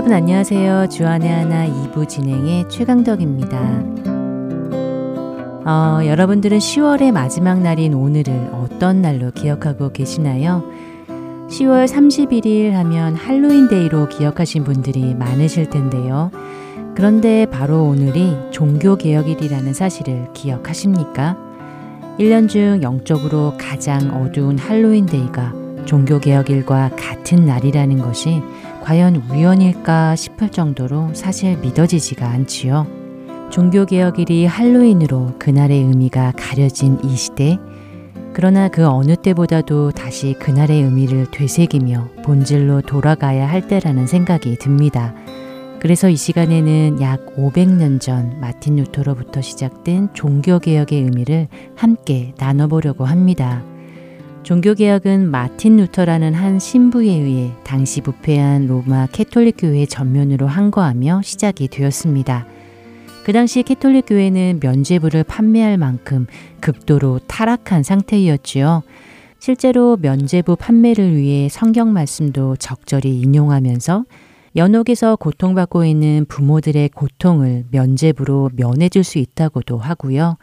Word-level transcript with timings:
여러분 0.00 0.16
안녕하세요. 0.16 0.88
주안의 0.88 1.28
하나 1.28 1.66
2부 1.66 2.08
진행의 2.08 2.70
최강덕입니다. 2.70 3.58
어, 5.66 6.00
여러분들은 6.06 6.56
10월의 6.56 7.12
마지막 7.12 7.60
날인 7.60 7.92
오늘을 7.92 8.48
어떤 8.54 9.02
날로 9.02 9.30
기억하고 9.30 9.92
계시나요? 9.92 10.64
10월 11.50 11.86
31일 11.86 12.70
하면 12.70 13.14
할로윈데이로 13.14 14.08
기억하신 14.08 14.64
분들이 14.64 15.14
많으실 15.14 15.68
텐데요. 15.68 16.30
그런데 16.94 17.44
바로 17.44 17.84
오늘이 17.84 18.34
종교개혁일이라는 18.52 19.74
사실을 19.74 20.28
기억하십니까? 20.32 21.36
1년 22.18 22.48
중 22.48 22.80
영적으로 22.82 23.52
가장 23.58 24.24
어두운 24.24 24.56
할로윈데이가 24.56 25.52
종교개혁일과 25.84 26.92
같은 26.96 27.44
날이라는 27.44 27.98
것이 27.98 28.42
과연 28.90 29.22
우연일까 29.30 30.16
싶을 30.16 30.48
정도로 30.48 31.14
사실 31.14 31.56
믿어지지가 31.58 32.28
않지요. 32.28 32.88
종교개혁일이 33.52 34.46
할로윈으로 34.46 35.34
그날의 35.38 35.78
의미가 35.78 36.32
가려진 36.36 36.98
이 37.04 37.14
시대, 37.14 37.56
그러나 38.32 38.66
그 38.66 38.88
어느 38.88 39.14
때보다도 39.14 39.92
다시 39.92 40.32
그날의 40.40 40.82
의미를 40.82 41.30
되새기며 41.30 42.08
본질로 42.24 42.80
돌아가야 42.80 43.48
할 43.48 43.68
때라는 43.68 44.08
생각이 44.08 44.56
듭니다. 44.56 45.14
그래서 45.78 46.08
이 46.08 46.16
시간에는 46.16 47.00
약 47.00 47.24
500년 47.36 48.00
전 48.00 48.40
마틴 48.40 48.74
루터로부터 48.74 49.40
시작된 49.40 50.14
종교개혁의 50.14 51.02
의미를 51.02 51.46
함께 51.76 52.34
나눠보려고 52.38 53.04
합니다. 53.04 53.62
종교개혁은 54.42 55.30
마틴 55.30 55.76
루터라는 55.76 56.34
한 56.34 56.58
신부에 56.58 57.10
의해 57.10 57.52
당시 57.62 58.00
부패한 58.00 58.66
로마 58.66 59.06
캐톨릭 59.06 59.56
교회에 59.58 59.86
정면으로 59.86 60.46
항거하며 60.46 61.20
시작이 61.22 61.68
되었습니다. 61.68 62.46
그 63.24 63.32
당시 63.32 63.62
캐톨릭 63.62 64.06
교회는 64.06 64.60
면죄부를 64.62 65.24
판매할 65.24 65.76
만큼 65.76 66.26
극도로 66.60 67.20
타락한 67.26 67.82
상태였지요. 67.82 68.82
실제로 69.38 69.98
면죄부 70.00 70.56
판매를 70.56 71.14
위해 71.16 71.48
성경 71.50 71.92
말씀도 71.92 72.56
적절히 72.56 73.20
인용하면서 73.20 74.04
연옥에서 74.56 75.16
고통받고 75.16 75.84
있는 75.84 76.24
부모들의 76.28 76.88
고통을 76.90 77.66
면죄부로 77.70 78.50
면해줄 78.56 79.04
수 79.04 79.18
있다고도 79.18 79.78
하고요. 79.78 80.38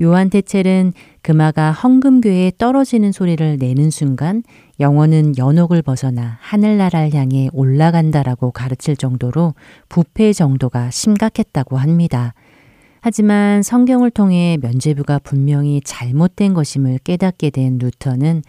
요한 0.00 0.30
대첼은 0.30 0.92
금화가 1.24 1.72
헝금교에 1.72 2.52
떨어지는 2.58 3.10
소리를 3.10 3.56
내는 3.58 3.88
순간 3.88 4.42
영혼은 4.78 5.38
연옥을 5.38 5.80
벗어나 5.80 6.36
하늘나라를 6.42 7.14
향해 7.14 7.48
올라간다라고 7.54 8.50
가르칠 8.50 8.94
정도로 8.94 9.54
부패 9.88 10.34
정도가 10.34 10.90
심각했다고 10.90 11.78
합니다. 11.78 12.34
하지만 13.00 13.62
성경을 13.62 14.10
통해 14.10 14.58
면죄부가 14.60 15.18
분명히 15.20 15.80
잘못된 15.82 16.52
것임을 16.52 16.98
깨닫게 16.98 17.48
된 17.48 17.78
루터는 17.78 18.42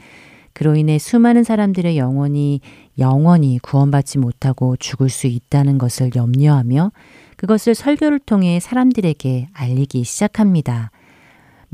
그로 0.51 0.75
인해 0.75 0.97
수많은 0.97 1.45
사람들의 1.45 1.97
영혼이 1.97 2.59
영원히 2.99 3.57
구원받지 3.59 4.17
못하고 4.17 4.75
죽을 4.75 5.07
수 5.07 5.27
있다는 5.27 5.77
것을 5.77 6.11
염려하며 6.13 6.91
그것을 7.37 7.73
설교를 7.73 8.19
통해 8.19 8.59
사람들에게 8.59 9.47
알리기 9.53 10.03
시작합니다. 10.03 10.91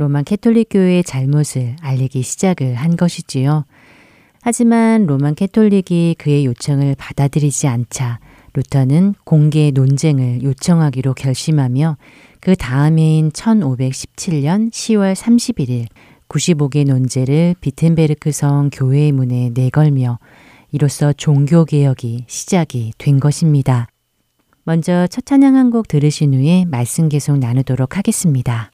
Roman 0.02 0.24
Catholic 0.24 0.70
교회의 0.72 1.04
잘못을 1.04 1.76
알리기 1.80 2.24
시작을 2.24 2.74
한 2.74 2.96
것이지요. 2.98 3.66
하지만 4.42 5.06
Roman 5.06 5.36
Catholic이 5.36 6.16
그의 6.18 6.44
요청을 6.48 6.96
받아들이지 6.98 7.68
않자 7.68 8.20
루터는 8.56 9.14
공개 9.24 9.70
논쟁을 9.70 10.42
요청하기로 10.42 11.14
결심하며 11.14 11.98
그 12.40 12.56
다음 12.56 12.98
해인 12.98 13.30
1517년 13.30 14.72
10월 14.72 15.14
31일 15.14 15.86
95개 16.28 16.84
논제를 16.84 17.54
비텐베르크 17.62 18.32
성 18.32 18.72
교회의 18.74 19.12
문에 19.12 19.52
내걸며 19.54 20.18
이로써 20.72 21.14
종교개혁이 21.14 22.26
시작이 22.28 22.94
된 22.98 23.20
것입니다. 23.20 23.88
먼저 24.64 25.06
첫 25.12 25.28
찬양 25.28 25.56
한 25.56 25.70
곡 25.70 25.88
들으신 25.88 26.34
후에 26.34 26.66
말씀 26.66 27.08
계속 27.08 27.38
나누도록 27.38 27.98
하겠습니다. 27.98 28.72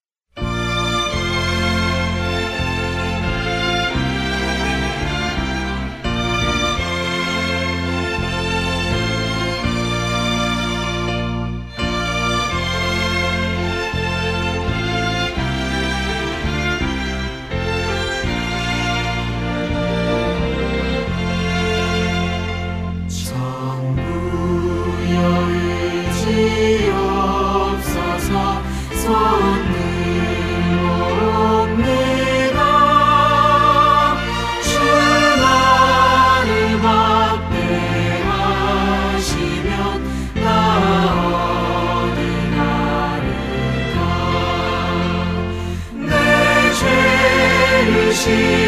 You. 48.27 48.66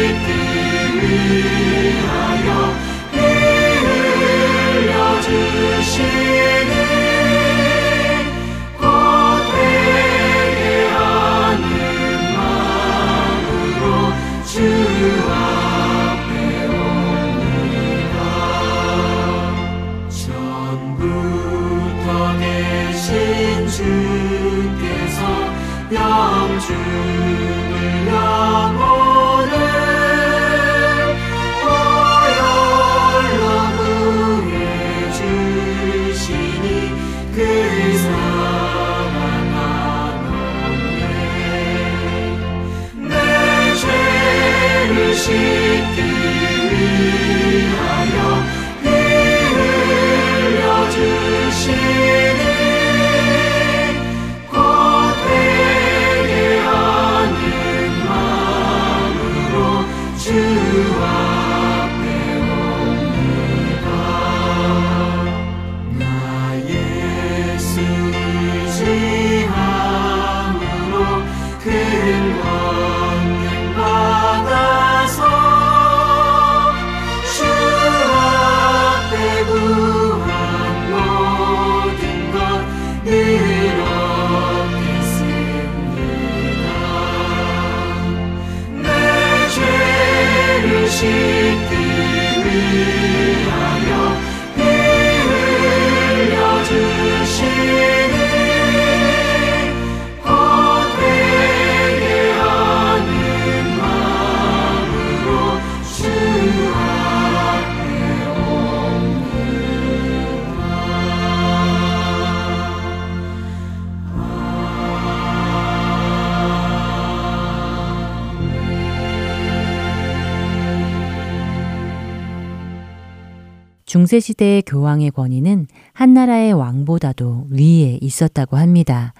중세시대의 124.10 124.62
교황의 124.62 125.12
권위는 125.12 125.68
한나라의 125.92 126.52
왕보다도 126.52 127.46
위에 127.50 127.98
있었다고 128.00 128.56
합니다. 128.56 129.14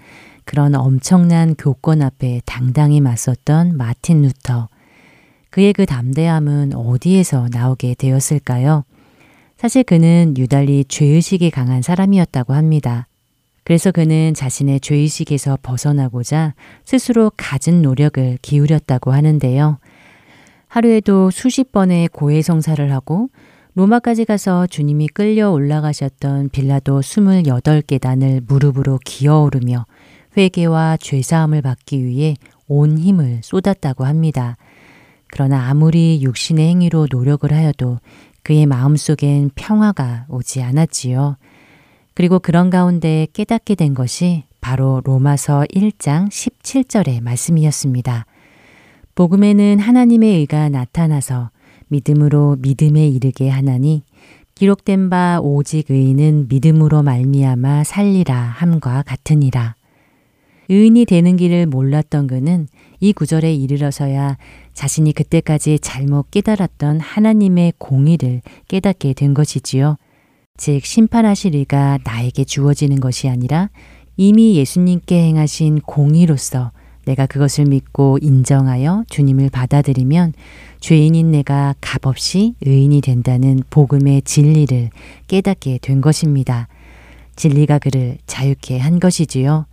그런 0.44 0.74
엄청난 0.74 1.54
교권 1.54 2.02
앞에 2.02 2.40
당당히 2.44 3.00
맞섰던 3.00 3.76
마틴 3.76 4.22
루터. 4.22 4.68
그의 5.50 5.72
그 5.74 5.86
담대함은 5.86 6.74
어디에서 6.74 7.48
나오게 7.52 7.94
되었을까요? 7.98 8.84
사실 9.56 9.84
그는 9.84 10.34
유달리 10.36 10.84
죄의식이 10.88 11.50
강한 11.52 11.82
사람이었다고 11.82 12.54
합니다. 12.54 13.06
그래서 13.62 13.92
그는 13.92 14.34
자신의 14.34 14.80
죄의식에서 14.80 15.58
벗어나고자 15.62 16.54
스스로 16.84 17.30
갖은 17.36 17.82
노력을 17.82 18.38
기울였다고 18.42 19.12
하는데요. 19.12 19.78
하루에도 20.66 21.30
수십 21.30 21.70
번의 21.70 22.08
고해성사를 22.08 22.92
하고 22.92 23.28
로마까지 23.80 24.26
가서 24.26 24.66
주님이 24.66 25.08
끌려 25.08 25.50
올라가셨던 25.50 26.50
빌라도 26.50 27.00
28계단을 27.00 28.42
무릎으로 28.46 28.98
기어오르며 29.02 29.86
회개와 30.36 30.98
죄사함을 30.98 31.62
받기 31.62 32.04
위해 32.04 32.36
온 32.68 32.98
힘을 32.98 33.40
쏟았다고 33.42 34.04
합니다. 34.04 34.58
그러나 35.28 35.70
아무리 35.70 36.20
육신의 36.20 36.68
행위로 36.68 37.06
노력을 37.10 37.50
하여도 37.50 38.00
그의 38.42 38.66
마음속엔 38.66 39.52
평화가 39.54 40.26
오지 40.28 40.60
않았지요. 40.60 41.38
그리고 42.12 42.38
그런 42.38 42.68
가운데 42.68 43.28
깨닫게 43.32 43.76
된 43.76 43.94
것이 43.94 44.44
바로 44.60 45.00
로마서 45.04 45.64
1장 45.74 46.28
17절의 46.28 47.22
말씀이었습니다. 47.22 48.26
복음에는 49.14 49.78
하나님의 49.78 50.36
의가 50.36 50.68
나타나서 50.68 51.48
믿음으로 51.90 52.56
믿음에 52.60 53.06
이르게 53.06 53.48
하나니 53.48 54.02
기록된 54.54 55.10
바 55.10 55.40
오직 55.42 55.90
의인은 55.90 56.46
믿음으로 56.48 57.02
말미암아 57.02 57.84
살리라 57.84 58.34
함과 58.34 59.02
같으니라. 59.02 59.74
의인이 60.68 61.04
되는 61.04 61.36
길을 61.36 61.66
몰랐던 61.66 62.28
그는 62.28 62.68
이 63.00 63.12
구절에 63.12 63.52
이르러서야 63.54 64.38
자신이 64.72 65.12
그때까지 65.12 65.80
잘못 65.80 66.30
깨달았던 66.30 67.00
하나님의 67.00 67.74
공의를 67.78 68.42
깨닫게 68.68 69.14
된 69.14 69.34
것이지요. 69.34 69.96
즉, 70.56 70.84
심판하실 70.84 71.54
이가 71.54 71.98
나에게 72.04 72.44
주어지는 72.44 73.00
것이 73.00 73.28
아니라 73.28 73.70
이미 74.16 74.56
예수님께 74.56 75.16
행하신 75.16 75.80
공의로서 75.80 76.70
내가 77.04 77.26
그것을 77.26 77.64
믿고 77.66 78.18
인정하여 78.20 79.04
주님을 79.08 79.50
받아들이면 79.50 80.34
죄인인 80.80 81.30
내가 81.30 81.74
값없이 81.80 82.54
의인이 82.64 83.00
된다는 83.00 83.62
복음의 83.70 84.22
진리를 84.22 84.90
깨닫게 85.26 85.78
된 85.82 86.00
것입니다. 86.00 86.68
진리가 87.36 87.78
그를 87.78 88.18
자유케 88.26 88.78
한 88.78 89.00
것이지요. 89.00 89.66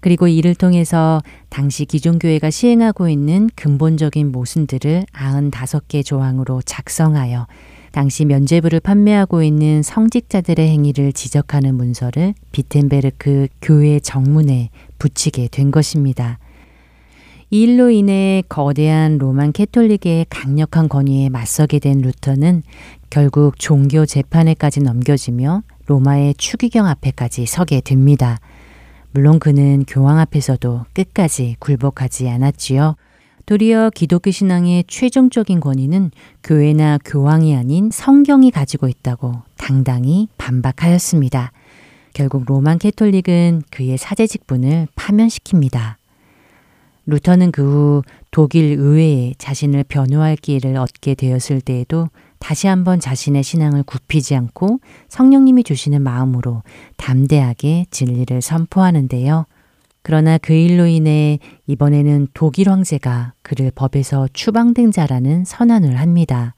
그리고 0.00 0.28
이를 0.28 0.54
통해서 0.54 1.20
당시 1.48 1.84
기존교회가 1.84 2.50
시행하고 2.50 3.08
있는 3.08 3.50
근본적인 3.56 4.30
모순들을 4.30 5.06
95개 5.12 6.04
조항으로 6.04 6.62
작성하여 6.62 7.46
당시 7.96 8.26
면죄부를 8.26 8.80
판매하고 8.80 9.42
있는 9.42 9.82
성직자들의 9.82 10.68
행위를 10.68 11.14
지적하는 11.14 11.76
문서를 11.76 12.34
비텐베르크 12.52 13.48
교회 13.62 14.00
정문에 14.00 14.68
붙이게 14.98 15.48
된 15.50 15.70
것입니다. 15.70 16.38
이 17.48 17.62
일로 17.62 17.88
인해 17.88 18.42
거대한 18.50 19.16
로만 19.16 19.52
캐톨릭의 19.52 20.26
강력한 20.28 20.90
권위에 20.90 21.30
맞서게 21.30 21.78
된 21.78 22.02
루터는 22.02 22.64
결국 23.08 23.58
종교 23.58 24.04
재판에까지 24.04 24.82
넘겨지며 24.82 25.62
로마의 25.86 26.34
추기경 26.34 26.86
앞에까지 26.86 27.46
서게 27.46 27.80
됩니다. 27.80 28.40
물론 29.12 29.38
그는 29.38 29.86
교황 29.88 30.18
앞에서도 30.18 30.84
끝까지 30.92 31.56
굴복하지 31.60 32.28
않았지요. 32.28 32.96
도리어 33.46 33.90
기독교 33.94 34.32
신앙의 34.32 34.84
최종적인 34.88 35.60
권위는 35.60 36.10
교회나 36.42 36.98
교황이 37.04 37.54
아닌 37.54 37.90
성경이 37.92 38.50
가지고 38.50 38.88
있다고 38.88 39.34
당당히 39.56 40.26
반박하였습니다. 40.36 41.52
결국 42.12 42.44
로만 42.44 42.78
캐톨릭은 42.78 43.62
그의 43.70 43.98
사제 43.98 44.26
직분을 44.26 44.88
파면시킵니다. 44.96 45.94
루터는 47.06 47.52
그 47.52 47.62
후 47.62 48.02
독일 48.32 48.76
의회에 48.80 49.34
자신을 49.38 49.84
변호할 49.84 50.34
기회를 50.34 50.76
얻게 50.76 51.14
되었을 51.14 51.60
때에도 51.60 52.08
다시 52.40 52.66
한번 52.66 52.98
자신의 52.98 53.44
신앙을 53.44 53.84
굽히지 53.84 54.34
않고 54.34 54.80
성령님이 55.08 55.62
주시는 55.62 56.02
마음으로 56.02 56.64
담대하게 56.96 57.86
진리를 57.92 58.42
선포하는데요. 58.42 59.46
그러나 60.06 60.38
그 60.38 60.52
일로 60.52 60.86
인해 60.86 61.40
이번에는 61.66 62.28
독일 62.32 62.70
황제가 62.70 63.32
그를 63.42 63.72
법에서 63.74 64.28
추방된 64.32 64.92
자라는 64.92 65.44
선언을 65.44 65.98
합니다. 65.98 66.54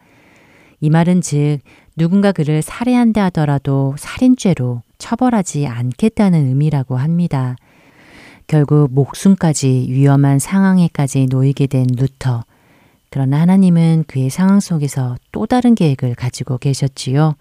이 0.83 0.91
말은 0.91 1.23
즉 1.23 1.61
누군가 1.97 2.31
그를 2.33 2.61
살해한다 2.61 3.25
하더라도 3.25 3.95
살인죄로 3.97 4.83
처벌하지 4.99 5.67
않겠다는 5.67 6.47
의미라고 6.47 6.99
합니다. 6.99 7.56
결국 8.47 8.93
목숨까지 8.93 9.87
위험한 9.89 10.39
상황에까지 10.39 11.29
놓이게 11.31 11.69
된 11.69 11.87
루터. 11.97 12.45
그러나 13.09 13.41
하나님은 13.41 14.05
그의 14.09 14.29
상황 14.29 14.61
속에서 14.61 15.17
또 15.33 15.47
다른 15.47 15.75
계획을 15.75 16.17
가지고 16.17 16.59
계셨지요. 16.59 17.35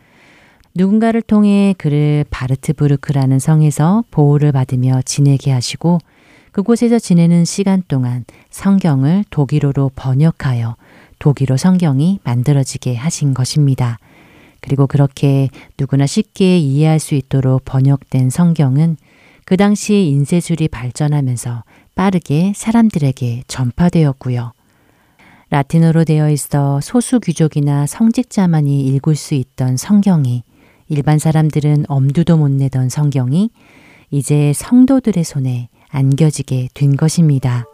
누군가를 0.78 1.24
통해 1.24 1.74
그를 1.80 2.24
바르트부르크라는 2.30 3.40
성에서 3.40 4.04
보호를 4.12 4.52
받으며 4.52 5.02
지내게 5.04 5.52
하시고 5.52 5.98
그곳에서 6.52 7.00
지내는 7.00 7.46
시간 7.46 7.82
동안 7.88 8.26
성경을 8.52 9.26
독일어로 9.32 9.92
번역하여 9.96 10.76
독일어 11.18 11.58
성경이 11.58 12.20
만들어지게 12.24 12.96
하신 12.96 13.34
것입니다. 13.34 13.98
그리고 14.62 14.86
그렇게 14.86 15.50
누구나 15.80 16.06
쉽게 16.06 16.60
이해할 16.60 17.00
수 17.00 17.16
있도록 17.16 17.66
번역된 17.66 18.30
성경은 18.30 18.98
그 19.46 19.58
당시 19.58 19.96
인쇄술이 19.96 20.68
발전하면서 20.68 21.64
빠르게 21.96 22.54
사람들에게 22.56 23.44
전파되었고요. 23.48 24.54
라틴어로 25.50 26.04
되어 26.04 26.30
있어 26.30 26.80
소수 26.82 27.20
귀족이나 27.20 27.88
성직자만이 27.88 28.86
읽을 28.86 29.16
수 29.16 29.34
있던 29.34 29.78
성경이 29.78 30.44
일반 30.90 31.20
사람들은 31.20 31.86
엄두도 31.88 32.38
못 32.38 32.50
내던 32.50 32.90
성경이 32.90 33.50
이제 34.10 34.54
성도들의 34.54 35.24
손에 35.24 35.70
안겨지게 35.90 36.70
된 36.74 36.96
것입니다. 36.96 37.66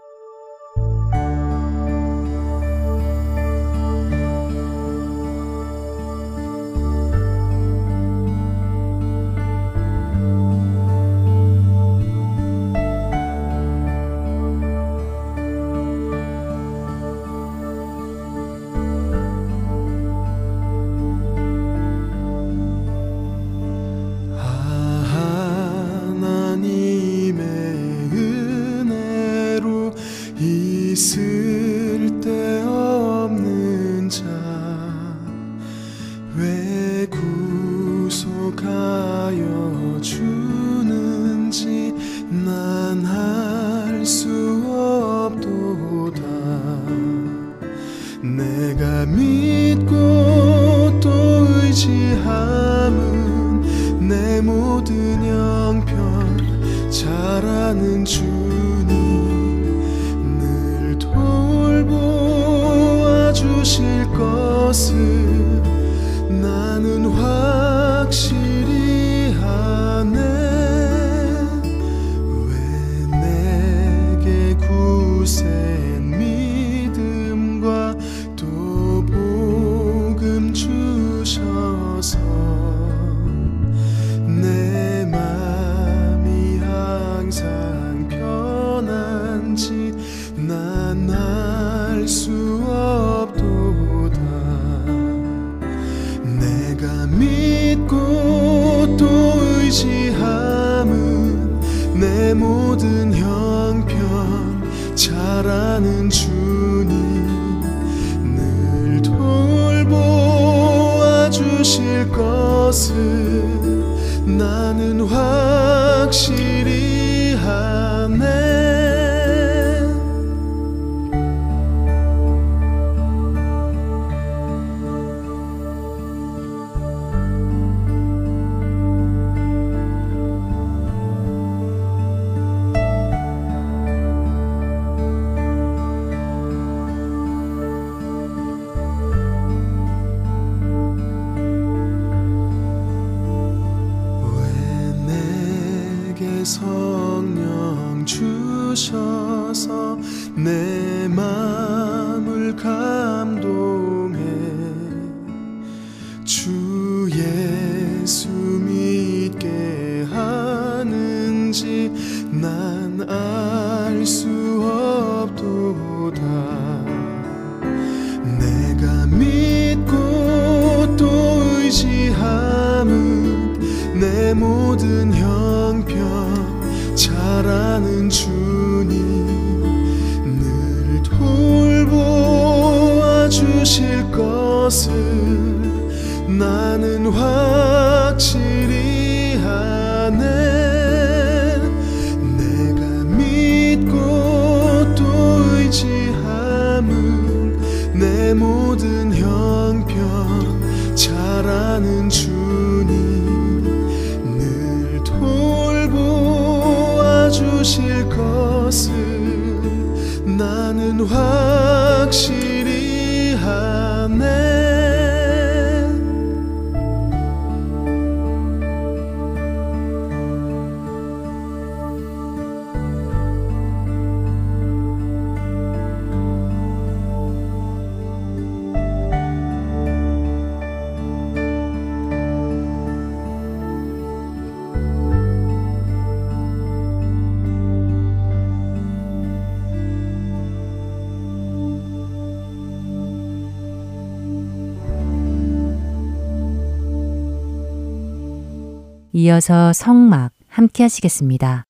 이어서 249.16 249.72
성막 249.74 250.32
함께 250.48 250.82
하시겠습니다. 250.82 251.66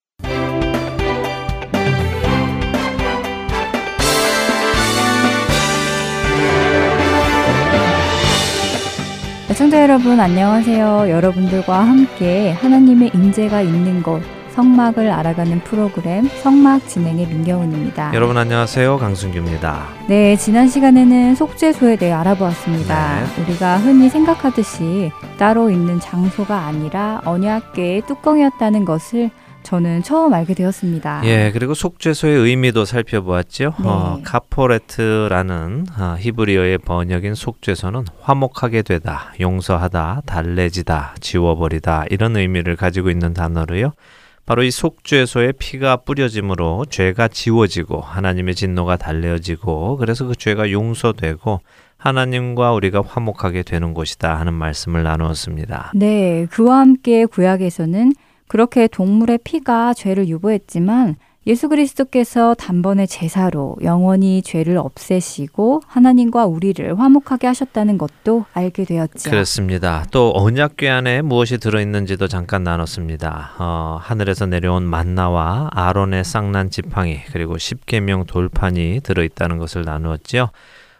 애청자 9.51 9.81
여러분 9.83 10.21
안녕하세요. 10.21 11.09
여러분들과 11.09 11.81
함께 11.81 12.51
하나님의 12.53 13.11
인재가 13.13 13.61
있는 13.61 14.01
곳 14.01 14.21
성막을 14.53 15.09
알아가는 15.09 15.61
프로그램 15.61 16.27
성막 16.27 16.87
진행의 16.87 17.27
민경훈입니다. 17.27 18.13
여러분 18.13 18.37
안녕하세요. 18.37 18.97
강순규입니다. 18.99 19.87
네, 20.07 20.35
지난 20.35 20.67
시간에는 20.67 21.33
속죄소에 21.35 21.95
대해 21.95 22.11
알아보았습니다. 22.11 23.15
네. 23.23 23.43
우리가 23.43 23.77
흔히 23.79 24.09
생각하듯이 24.09 25.11
따로 25.37 25.71
있는 25.71 25.99
장소가 25.99 26.67
아니라 26.67 27.21
언약궤의 27.25 28.03
뚜껑이었다는 28.05 28.85
것을 28.85 29.31
저는 29.63 30.03
처음 30.03 30.33
알게 30.33 30.53
되었습니다. 30.53 31.21
예, 31.23 31.49
그리고 31.51 31.73
속죄소의 31.73 32.37
의미도 32.37 32.85
살펴보았죠. 32.85 33.73
네. 33.79 33.87
어, 33.87 34.19
카포레트라는 34.23 35.85
어, 35.97 36.15
히브리어의 36.19 36.79
번역인 36.79 37.33
속죄소는 37.33 38.05
화목하게 38.21 38.83
되다, 38.83 39.33
용서하다, 39.39 40.23
달래지다, 40.25 41.15
지워버리다 41.21 42.05
이런 42.11 42.35
의미를 42.35 42.75
가지고 42.75 43.09
있는 43.09 43.33
단어로요. 43.33 43.93
바로 44.45 44.63
이 44.63 44.71
속죄소에 44.71 45.53
피가 45.53 45.97
뿌려짐으로 45.97 46.85
죄가 46.89 47.29
지워지고 47.29 48.01
하나님의 48.01 48.55
진노가 48.55 48.97
달래어지고 48.97 49.97
그래서 49.97 50.25
그 50.25 50.35
죄가 50.35 50.71
용서되고 50.71 51.61
하나님과 51.97 52.73
우리가 52.73 53.01
화목하게 53.01 53.63
되는 53.63 53.93
곳이다 53.93 54.37
하는 54.37 54.53
말씀을 54.53 55.03
나누었습니다. 55.03 55.93
네, 55.95 56.45
그와 56.51 56.79
함께 56.79 57.25
구약에서는 57.25 58.11
그렇게 58.47 58.87
동물의 58.87 59.39
피가 59.45 59.93
죄를 59.93 60.27
유보했지만 60.27 61.15
예수 61.45 61.67
그리스도께서 61.67 62.53
단번에 62.53 63.05
제사로 63.05 63.75
영원히 63.83 64.41
죄를 64.41 64.77
없애시고 64.77 65.81
하나님과 65.87 66.45
우리를 66.45 66.97
화목하게 66.97 67.47
하셨다는 67.47 67.97
것도 67.97 68.45
알게 68.53 68.85
되었죠. 68.85 69.29
그렇습니다. 69.29 70.05
또 70.11 70.31
언약궤 70.35 70.89
안에 70.89 71.21
무엇이 71.21 71.57
들어있는지도 71.57 72.29
잠깐 72.29 72.63
나눴습니다. 72.63 73.51
어, 73.59 73.97
하늘에서 74.01 74.45
내려온 74.45 74.83
만나와 74.83 75.69
아론의 75.73 76.23
쌍난 76.23 76.69
지팡이 76.69 77.19
그리고 77.33 77.57
십계명 77.57 78.25
돌판이 78.25 79.01
들어있다는 79.03 79.57
것을 79.57 79.83
나누었지요. 79.83 80.49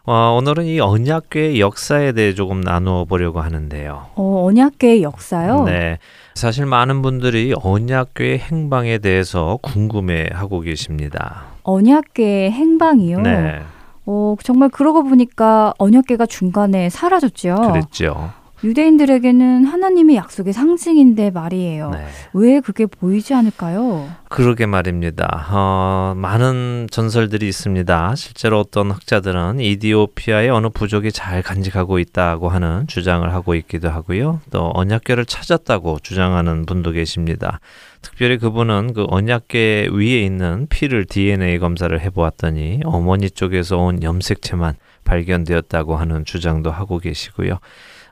어, 0.06 0.36
오늘은 0.38 0.66
이 0.66 0.82
언약궤의 0.82 1.62
역사에 1.62 2.12
대해 2.12 2.34
조금 2.34 2.60
나누어 2.60 3.06
보려고 3.06 3.40
하는데요. 3.40 4.08
어, 4.16 4.46
언약궤의 4.48 5.02
역사요? 5.04 5.64
네. 5.64 6.00
사실 6.36 6.66
많은 6.66 7.02
분들이 7.02 7.54
언약궤의 7.62 8.40
행방에 8.40 8.98
대해서 8.98 9.58
궁금해하고 9.62 10.62
계십니다. 10.62 11.44
언약궤의 11.64 12.52
행방이요? 12.52 13.22
네, 13.22 13.62
어, 14.06 14.36
정말 14.44 14.70
그러고 14.70 15.04
보니까 15.04 15.74
언약궤가 15.78 16.26
중간에 16.26 16.90
사라졌죠. 16.90 17.56
그랬죠. 17.56 18.32
유대인들에게는 18.64 19.66
하나님의 19.66 20.16
약속의 20.16 20.54
상징인데 20.54 21.32
말이에요. 21.32 21.92
네. 21.92 22.08
왜 22.34 22.60
그게 22.62 22.86
보이지 22.86 23.34
않을까요? 23.34 24.10
그러게 24.30 24.66
말입니다. 24.66 25.48
어, 25.52 26.14
많은 26.16 26.88
전설들이 26.90 27.48
있습니다. 27.48 28.16
실제로 28.16 28.60
어떤 28.60 28.92
학자들은 28.92 29.60
이디오피아의 29.60 30.50
어느 30.50 30.70
부족이 30.70 31.12
잘 31.12 31.42
간직하고 31.42 32.00
있다고 32.00 32.50
하는 32.50 32.88
주장을 32.88 33.32
하고 33.34 33.54
있기도 33.56 33.90
하고요. 33.90 34.40
또 34.50 34.72
언약궤를 34.74 35.26
찾았다고 35.26 36.00
주장하는 36.02 36.66
분도 36.66 36.92
계십니다. 36.92 37.60
특별히 38.02 38.38
그분은 38.38 38.94
그 38.94 39.06
언약궤 39.08 39.90
위에 39.94 40.22
있는 40.22 40.68
피를 40.70 41.06
DNA 41.06 41.60
검사를 41.60 42.00
해보았더니 42.00 42.82
어머니 42.86 43.30
쪽에서 43.30 43.78
온 43.78 44.04
염색체만 44.04 44.76
발견되었다고 45.04 45.96
하는 45.96 46.26
주장도 46.26 46.72
하고 46.72 47.00
계시고요. 47.00 47.60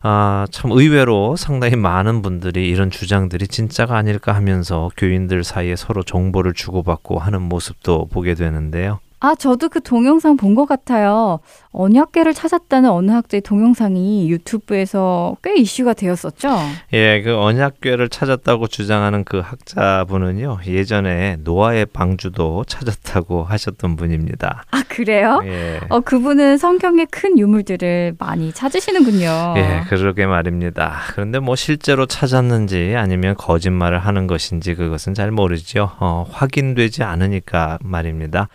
아, 0.03 0.48
참 0.50 0.72
의외로 0.72 1.36
상당히 1.36 1.75
많은 1.75 2.24
분들이 2.24 2.67
이런 2.70 2.89
주장들이 2.89 3.48
진짜가 3.48 3.96
아닐까 3.96 4.34
하면서 4.34 4.89
교인들 4.98 5.43
사이에 5.43 5.75
서로 5.75 6.01
정보를 6.01 6.53
주고받고 6.53 7.20
하는 7.20 7.41
모습도 7.43 8.08
보게 8.08 8.34
되는데요. 8.34 9.00
아, 9.24 9.36
저도 9.36 9.70
그 9.70 9.82
동영상 9.82 10.36
본 10.36 10.56
것 10.56 10.66
같아요. 10.66 11.40
언약계를 11.74 12.34
찾았다는 12.34 12.90
어느 12.90 13.12
학자의 13.12 13.42
동영상이 13.42 14.30
유튜브에서 14.30 15.38
꽤 15.44 15.56
이슈가 15.56 15.94
되었었죠. 15.94 16.50
예, 16.94 17.22
그 17.22 17.38
언약궤를 17.40 18.10
찾았다고 18.10 18.68
주장하는 18.68 19.24
그 19.24 19.40
학자분은요, 19.40 20.60
예전에 20.68 21.38
노아의 21.44 21.86
방주도 21.86 22.66
찾았다고 22.66 23.44
하셨던 23.44 23.96
분입니다. 23.96 24.66
아, 24.72 24.84
그래요? 24.90 25.42
예. 25.46 25.80
어, 25.90 26.00
그분은 26.01 26.58
성경의 26.58 27.06
큰 27.12 27.38
유물들을 27.40 28.16
많이 28.20 28.51
찾으시는군요. 28.51 29.54
예, 29.58 29.84
그러게 29.88 30.25
말입니다. 30.25 30.96
그런데 31.13 31.40
뭐 31.40 31.56
실제로 31.56 32.06
찾았는지 32.08 32.96
아니면 32.98 33.36
거짓말을 33.38 34.00
하는 34.00 34.28
것인지 34.28 34.75
그것은 34.75 35.13
잘 35.13 35.32
모르죠. 35.32 35.92
어, 36.00 36.25
확인되지 36.30 37.04
않으니까 37.04 37.78
말입니다. 37.82 38.50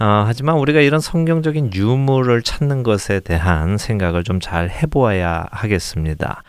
어, 0.00 0.24
하지만 0.26 0.56
우리가 0.56 0.80
이런 0.80 1.00
성경적인 1.00 1.72
유물을 1.74 2.42
찾는 2.42 2.82
것에 2.82 3.20
대한 3.20 3.76
생각을 3.76 4.24
좀 4.24 4.40
잘 4.40 4.70
해보아야 4.70 5.46
하겠습니다. 5.50 6.42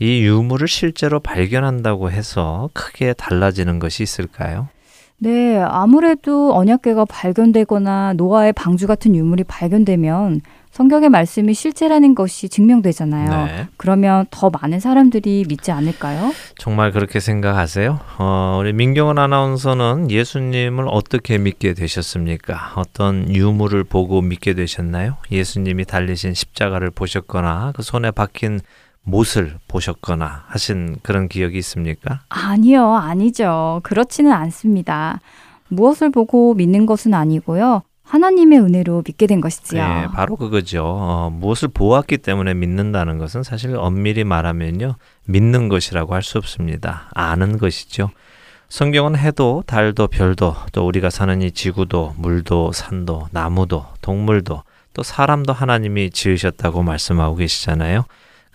이 0.00 0.22
유물을 0.22 0.66
실제로 0.68 1.20
발견한다고 1.20 2.10
해서 2.10 2.70
크게 2.72 3.12
달라지는 3.12 3.78
것이 3.78 4.02
있을까요? 4.02 4.68
네, 5.18 5.58
아무래도 5.58 6.54
언약궤가 6.54 7.04
발견되거나 7.06 8.14
노아의 8.14 8.52
방주 8.54 8.86
같은 8.86 9.14
유물이 9.14 9.44
발견되면 9.44 10.40
성경의 10.76 11.08
말씀이 11.08 11.54
실제라는 11.54 12.14
것이 12.14 12.50
증명되잖아요. 12.50 13.46
네. 13.46 13.68
그러면 13.78 14.26
더 14.30 14.50
많은 14.50 14.78
사람들이 14.78 15.46
믿지 15.48 15.72
않을까요? 15.72 16.34
정말 16.58 16.92
그렇게 16.92 17.18
생각하세요? 17.18 17.98
어, 18.18 18.58
우리 18.60 18.74
민경원 18.74 19.16
아나운서는 19.16 20.10
예수님을 20.10 20.84
어떻게 20.90 21.38
믿게 21.38 21.72
되셨습니까? 21.72 22.74
어떤 22.76 23.34
유물을 23.34 23.84
보고 23.84 24.20
믿게 24.20 24.52
되셨나요? 24.52 25.16
예수님이 25.30 25.86
달리신 25.86 26.34
십자가를 26.34 26.90
보셨거나 26.90 27.72
그 27.74 27.82
손에 27.82 28.10
박힌 28.10 28.60
못을 29.00 29.56
보셨거나 29.68 30.44
하신 30.48 30.96
그런 31.02 31.28
기억이 31.28 31.56
있습니까? 31.56 32.20
아니요, 32.28 32.92
아니죠. 32.96 33.80
그렇지는 33.82 34.30
않습니다. 34.30 35.20
무엇을 35.68 36.10
보고 36.10 36.52
믿는 36.52 36.84
것은 36.84 37.14
아니고요. 37.14 37.82
하나님의 38.06 38.60
은혜로 38.60 39.02
믿게 39.06 39.26
된 39.26 39.40
것이지요. 39.40 39.80
예, 39.80 40.06
바로 40.14 40.36
그거죠. 40.36 40.82
어, 40.84 41.30
무엇을 41.30 41.68
보았기 41.68 42.18
때문에 42.18 42.54
믿는다는 42.54 43.18
것은 43.18 43.42
사실 43.42 43.74
엄밀히 43.76 44.22
말하면요. 44.24 44.94
믿는 45.26 45.68
것이라고 45.68 46.14
할 46.14 46.22
수 46.22 46.38
없습니다. 46.38 47.08
아는 47.14 47.58
것이죠. 47.58 48.10
성경은 48.68 49.16
해도 49.16 49.62
달도 49.66 50.08
별도 50.08 50.54
또 50.72 50.86
우리가 50.86 51.10
사는 51.10 51.40
이 51.42 51.50
지구도 51.52 52.14
물도 52.18 52.72
산도 52.72 53.28
나무도 53.30 53.86
동물도 54.02 54.62
또 54.92 55.02
사람도 55.02 55.52
하나님이 55.52 56.10
지으셨다고 56.10 56.82
말씀하고 56.82 57.36
계시잖아요. 57.36 58.04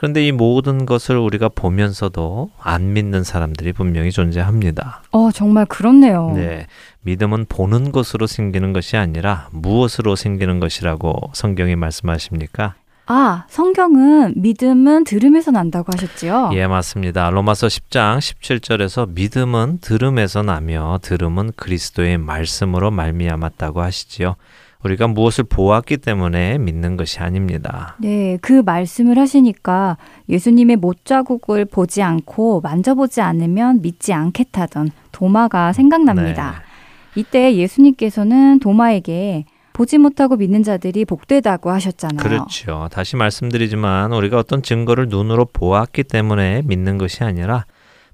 그런데 0.02 0.26
이 0.26 0.32
모든 0.32 0.88
것을 0.88 1.16
우리가 1.16 1.50
보면서도 1.50 2.50
안 2.60 2.94
믿는 2.94 3.24
사람들이 3.24 3.72
분명히 3.72 4.10
존재합니다. 4.12 5.04
어, 5.12 5.30
정말 5.32 5.68
그렇네요. 5.68 6.32
네. 6.36 6.66
믿음은 7.02 7.46
보는 7.48 7.92
것으로 7.92 8.26
생기는 8.26 8.74
것이 8.74 8.98
아니라 8.98 9.48
무엇으로 9.52 10.16
생기는 10.16 10.60
것이라고 10.60 11.30
성경이 11.34 11.76
말씀하십니까? 11.76 12.74
아, 13.06 13.46
성경은 13.48 14.34
믿음은 14.38 15.04
들음에서 15.04 15.52
난다고 15.52 15.92
하셨지요? 15.94 16.50
예, 16.54 16.66
맞습니다. 16.66 17.30
로마서 17.30 17.68
10장 17.68 18.18
17절에서 18.18 19.08
믿음은 19.14 19.82
들음에서 19.82 20.42
나며 20.42 20.98
들음은 21.04 21.52
그리스도의 21.56 22.18
말씀으로 22.18 22.90
말미암았다고 22.90 23.84
하시지요. 23.84 24.36
우리가 24.84 25.08
무엇을 25.08 25.44
보았기 25.44 25.98
때문에 25.98 26.58
믿는 26.58 26.98
것이 26.98 27.20
아닙니다. 27.20 27.96
네, 28.00 28.38
그 28.42 28.62
말씀을 28.66 29.18
하시니까 29.18 29.98
예수님의 30.30 30.78
못자국을 30.78 31.66
보지 31.66 32.02
않고 32.02 32.62
만져보지 32.62 33.22
않으면 33.22 33.82
믿지 33.82 34.14
않겠다던 34.14 34.92
도마가 35.12 35.74
생각납니다. 35.74 36.52
네. 36.52 37.22
이때 37.22 37.56
예수님께서는 37.56 38.60
도마에게 38.60 39.46
보지 39.74 39.98
못하고 39.98 40.36
믿는 40.36 40.64
자들이 40.64 41.06
복되다고 41.06 41.70
하셨잖아요. 41.72 42.18
그렇죠. 42.18 42.90
다시 42.92 43.16
말씀드리지만 43.16 44.12
우리가 44.12 44.38
어떤 44.38 44.62
증거를 44.62 45.08
눈으로 45.10 45.46
보았기 45.46 46.04
때문에 46.04 46.64
믿는 46.66 46.98
것이 46.98 47.24
아니라 47.24 47.66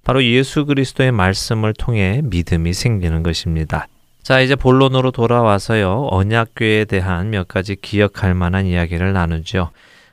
바로 0.03 0.23
예수 0.23 0.65
그리스도의 0.65 1.11
말씀을 1.11 1.73
통해 1.73 2.21
믿음이 2.23 2.73
생기는 2.73 3.23
것입니다. 3.23 3.87
자, 4.27 4.41
이제 4.41 4.57
본론으로 4.57 5.11
돌아와서요. 5.11 6.09
언약궤에 6.11 6.83
대한 6.83 7.29
몇 7.29 7.47
가지 7.47 7.77
기억할 7.77 8.33
만한 8.33 8.65
이야기를 8.65 9.13
나누죠. 9.13 9.69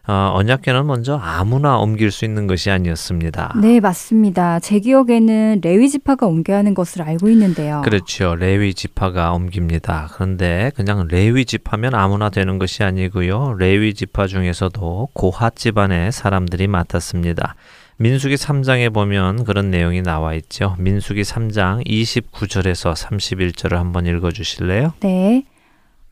어, 0.07 0.33
언약궤는 0.37 0.87
먼저 0.87 1.17
아무나 1.17 1.79
옮길 1.79 2.13
수 2.13 2.25
있는 2.25 2.47
것이 2.47 2.71
아니었습니다. 2.71 3.57
네, 3.61 3.81
맞습니다. 3.81 4.61
제 4.61 4.79
기억에는 4.79 5.63
레위 5.65 5.91
지파가 5.91 6.27
옮겨야 6.27 6.59
하는 6.59 6.75
것을 6.75 7.03
알고 7.03 7.29
있는데요. 7.31 7.83
그렇죠. 7.85 8.37
레위 8.37 8.73
지파가 8.73 9.33
옮깁니다. 9.33 10.09
그런데 10.13 10.71
그냥 10.77 11.09
레위 11.11 11.45
지파면 11.45 11.97
아무나 11.97 12.31
되는 12.31 12.61
것이 12.61 12.85
아니고요. 12.85 13.57
레위 13.59 13.95
지파 13.95 14.29
중에서도 14.29 15.09
고핫 15.13 15.57
집안의 15.57 16.13
사람들이 16.13 16.69
맡았습니다. 16.69 17.57
민수기 17.97 18.35
3장에 18.35 18.93
보면 18.93 19.45
그런 19.45 19.71
내용이 19.71 20.03
나와 20.03 20.35
있죠. 20.35 20.75
민수기 20.79 21.23
3장 21.23 21.87
29절에서 21.87 22.95
31절을 22.95 23.77
한번 23.77 24.07
읽어 24.07 24.33
주실래요? 24.33 24.95
네. 25.01 25.45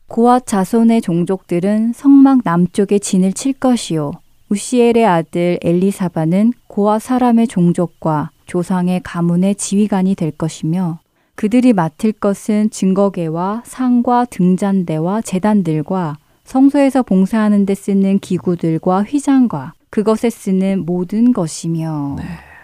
고앗 0.07 0.45
자손의 0.45 1.01
종족들은 1.01 1.93
성막 1.93 2.41
남쪽에 2.43 2.99
진을 2.99 3.33
칠 3.33 3.53
것이요. 3.53 4.11
우시엘의 4.49 5.05
아들 5.05 5.59
엘리사바는 5.61 6.53
고앗 6.67 7.01
사람의 7.01 7.47
종족과 7.47 8.29
조상의 8.45 9.01
가문의 9.03 9.55
지휘관이 9.55 10.15
될 10.15 10.31
것이며 10.31 10.99
그들이 11.35 11.73
맡을 11.73 12.11
것은 12.11 12.69
증거계와 12.69 13.63
상과 13.65 14.25
등잔대와 14.25 15.21
재단들과 15.21 16.17
성소에서 16.43 17.03
봉사하는 17.03 17.65
데 17.65 17.73
쓰는 17.73 18.19
기구들과 18.19 19.03
휘장과 19.03 19.73
그것에 19.93 20.31
쓰는 20.31 20.87
모든 20.87 21.33
것이며 21.33 22.15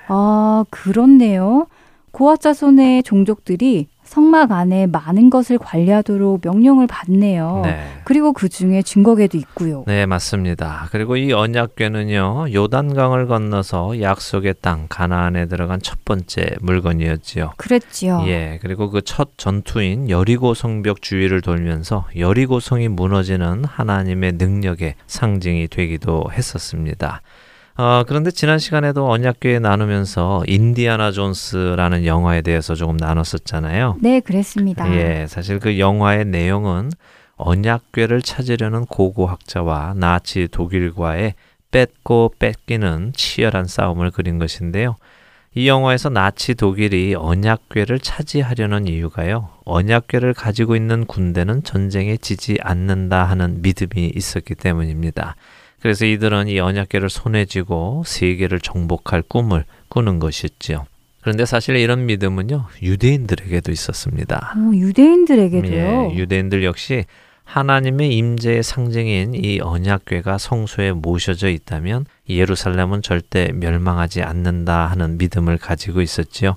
아 0.07 0.65
그렇네요. 0.71 1.67
고앗 2.09 2.41
자손의 2.41 3.03
종족들이 3.03 3.87
성막 4.09 4.51
안에 4.51 4.87
많은 4.87 5.29
것을 5.29 5.59
관리하도록 5.59 6.41
명령을 6.43 6.87
받네요. 6.87 7.61
네. 7.63 7.79
그리고 8.05 8.33
그 8.33 8.49
중에 8.49 8.81
증거계도 8.81 9.37
있고요. 9.37 9.83
네, 9.85 10.07
맞습니다. 10.07 10.87
그리고 10.91 11.15
이 11.15 11.31
언약궤는요, 11.31 12.47
요단강을 12.51 13.27
건너서 13.27 14.01
약속의 14.01 14.55
땅 14.61 14.87
가나안에 14.89 15.45
들어간 15.45 15.79
첫 15.79 16.03
번째 16.05 16.55
물건이었지요. 16.61 17.53
그랬지요. 17.57 18.23
예, 18.25 18.57
그리고 18.61 18.89
그 18.89 19.01
첫 19.09 19.29
전투인 19.37 20.09
여리고 20.09 20.53
성벽 20.53 21.01
주위를 21.01 21.41
돌면서 21.41 22.05
여리고 22.17 22.59
성이 22.59 22.87
무너지는 22.87 23.63
하나님의 23.65 24.33
능력의 24.33 24.95
상징이 25.07 25.67
되기도 25.67 26.25
했었습니다. 26.31 27.21
어, 27.79 28.03
그런데 28.05 28.29
지난 28.29 28.59
시간에도 28.59 29.09
언약궤 29.09 29.59
나누면서 29.59 30.43
인디아나 30.47 31.13
존스라는 31.13 32.05
영화에 32.05 32.41
대해서 32.41 32.75
조금 32.75 32.97
나눴었잖아요. 32.97 33.99
네, 34.01 34.19
그랬습니다. 34.19 34.93
예, 34.93 35.27
사실 35.29 35.59
그 35.59 35.79
영화의 35.79 36.25
내용은 36.25 36.91
언약궤를 37.37 38.21
찾으려는 38.21 38.85
고고학자와 38.85 39.93
나치 39.95 40.49
독일과의 40.51 41.35
뺏고 41.71 42.33
뺏기는 42.37 43.13
치열한 43.15 43.63
싸움을 43.63 44.11
그린 44.11 44.39
것인데요. 44.39 44.97
이 45.55 45.69
영화에서 45.69 46.09
나치 46.09 46.55
독일이 46.55 47.15
언약궤를 47.15 47.99
차지하려는 47.99 48.89
이유가요. 48.89 49.51
언약궤를 49.63 50.33
가지고 50.33 50.75
있는 50.75 51.05
군대는 51.05 51.63
전쟁에 51.63 52.17
지지 52.17 52.57
않는다 52.61 53.23
하는 53.23 53.61
믿음이 53.61 54.11
있었기 54.13 54.55
때문입니다. 54.55 55.37
그래서 55.81 56.05
이들은 56.05 56.47
이 56.47 56.59
언약궤를 56.59 57.09
손에 57.09 57.45
쥐고 57.45 58.03
세계를 58.05 58.59
정복할 58.59 59.21
꿈을 59.21 59.65
꾸는 59.87 60.19
것이었지요. 60.19 60.85
그런데 61.21 61.45
사실 61.45 61.75
이런 61.75 62.05
믿음은요 62.05 62.65
유대인들에게도 62.81 63.71
있었습니다. 63.71 64.53
어, 64.55 64.71
유대인들에게도요. 64.73 66.11
예, 66.11 66.15
유대인들 66.15 66.63
역시 66.63 67.05
하나님의 67.43 68.15
임재의 68.15 68.61
상징인 68.61 69.33
이 69.33 69.59
언약궤가 69.59 70.37
성소에 70.37 70.91
모셔져 70.91 71.49
있다면 71.49 72.05
예루살렘은 72.29 73.01
절대 73.01 73.51
멸망하지 73.53 74.21
않는다 74.21 74.85
하는 74.85 75.17
믿음을 75.17 75.57
가지고 75.57 76.01
있었지요. 76.01 76.55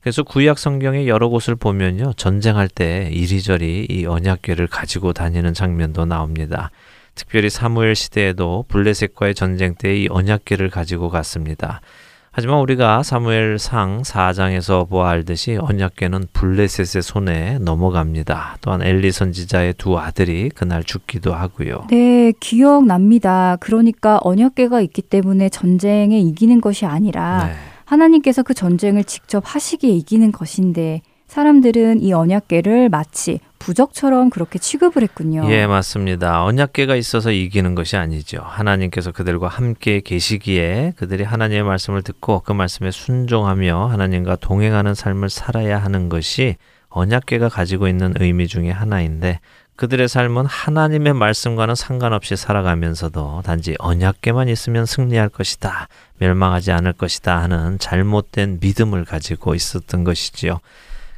그래서 0.00 0.24
구약 0.24 0.58
성경의 0.58 1.06
여러 1.06 1.28
곳을 1.28 1.54
보면요 1.54 2.14
전쟁할 2.14 2.68
때 2.68 3.08
이리저리 3.12 3.86
이 3.88 4.04
언약궤를 4.04 4.66
가지고 4.66 5.12
다니는 5.12 5.54
장면도 5.54 6.06
나옵니다. 6.06 6.72
특별히 7.14 7.50
사무엘 7.50 7.94
시대에도 7.94 8.64
블레셋과의 8.68 9.34
전쟁 9.34 9.74
때 9.74 9.92
이 9.96 10.08
언약궤를 10.10 10.70
가지고 10.70 11.08
갔습니다. 11.10 11.80
하지만 12.34 12.60
우리가 12.60 13.02
사무엘 13.02 13.58
상 13.58 14.00
4장에서 14.00 14.88
보아 14.88 15.10
알듯이 15.10 15.58
언약궤는 15.60 16.28
블레셋의 16.32 17.02
손에 17.02 17.58
넘어갑니다. 17.58 18.56
또한 18.62 18.80
엘리 18.80 19.12
선지자의 19.12 19.74
두 19.74 19.98
아들이 19.98 20.48
그날 20.48 20.82
죽기도 20.82 21.34
하고요. 21.34 21.88
네, 21.90 22.32
기억납니다. 22.40 23.58
그러니까 23.60 24.18
언약궤가 24.22 24.80
있기 24.80 25.02
때문에 25.02 25.50
전쟁에 25.50 26.18
이기는 26.20 26.62
것이 26.62 26.86
아니라 26.86 27.48
네. 27.48 27.52
하나님께서 27.84 28.42
그 28.42 28.54
전쟁을 28.54 29.04
직접 29.04 29.42
하시기에 29.44 29.90
이기는 29.90 30.32
것인데 30.32 31.02
사람들은 31.32 32.02
이 32.02 32.12
언약궤를 32.12 32.90
마치 32.90 33.40
부적처럼 33.58 34.28
그렇게 34.28 34.58
취급을 34.58 35.02
했군요. 35.02 35.50
예, 35.50 35.66
맞습니다. 35.66 36.44
언약궤가 36.44 36.94
있어서 36.96 37.32
이기는 37.32 37.74
것이 37.74 37.96
아니죠. 37.96 38.42
하나님께서 38.44 39.12
그들과 39.12 39.48
함께 39.48 40.00
계시기에 40.00 40.92
그들이 40.96 41.24
하나님의 41.24 41.62
말씀을 41.62 42.02
듣고 42.02 42.40
그 42.40 42.52
말씀에 42.52 42.90
순종하며 42.90 43.86
하나님과 43.86 44.36
동행하는 44.36 44.94
삶을 44.94 45.30
살아야 45.30 45.78
하는 45.78 46.10
것이 46.10 46.56
언약궤가 46.90 47.48
가지고 47.48 47.88
있는 47.88 48.12
의미 48.20 48.46
중에 48.46 48.70
하나인데 48.70 49.40
그들의 49.76 50.08
삶은 50.08 50.44
하나님의 50.44 51.14
말씀과는 51.14 51.74
상관없이 51.74 52.36
살아가면서도 52.36 53.40
단지 53.42 53.74
언약궤만 53.78 54.50
있으면 54.50 54.84
승리할 54.84 55.30
것이다. 55.30 55.88
멸망하지 56.18 56.72
않을 56.72 56.92
것이다 56.92 57.40
하는 57.40 57.78
잘못된 57.78 58.58
믿음을 58.60 59.06
가지고 59.06 59.54
있었던 59.54 60.04
것이지요. 60.04 60.60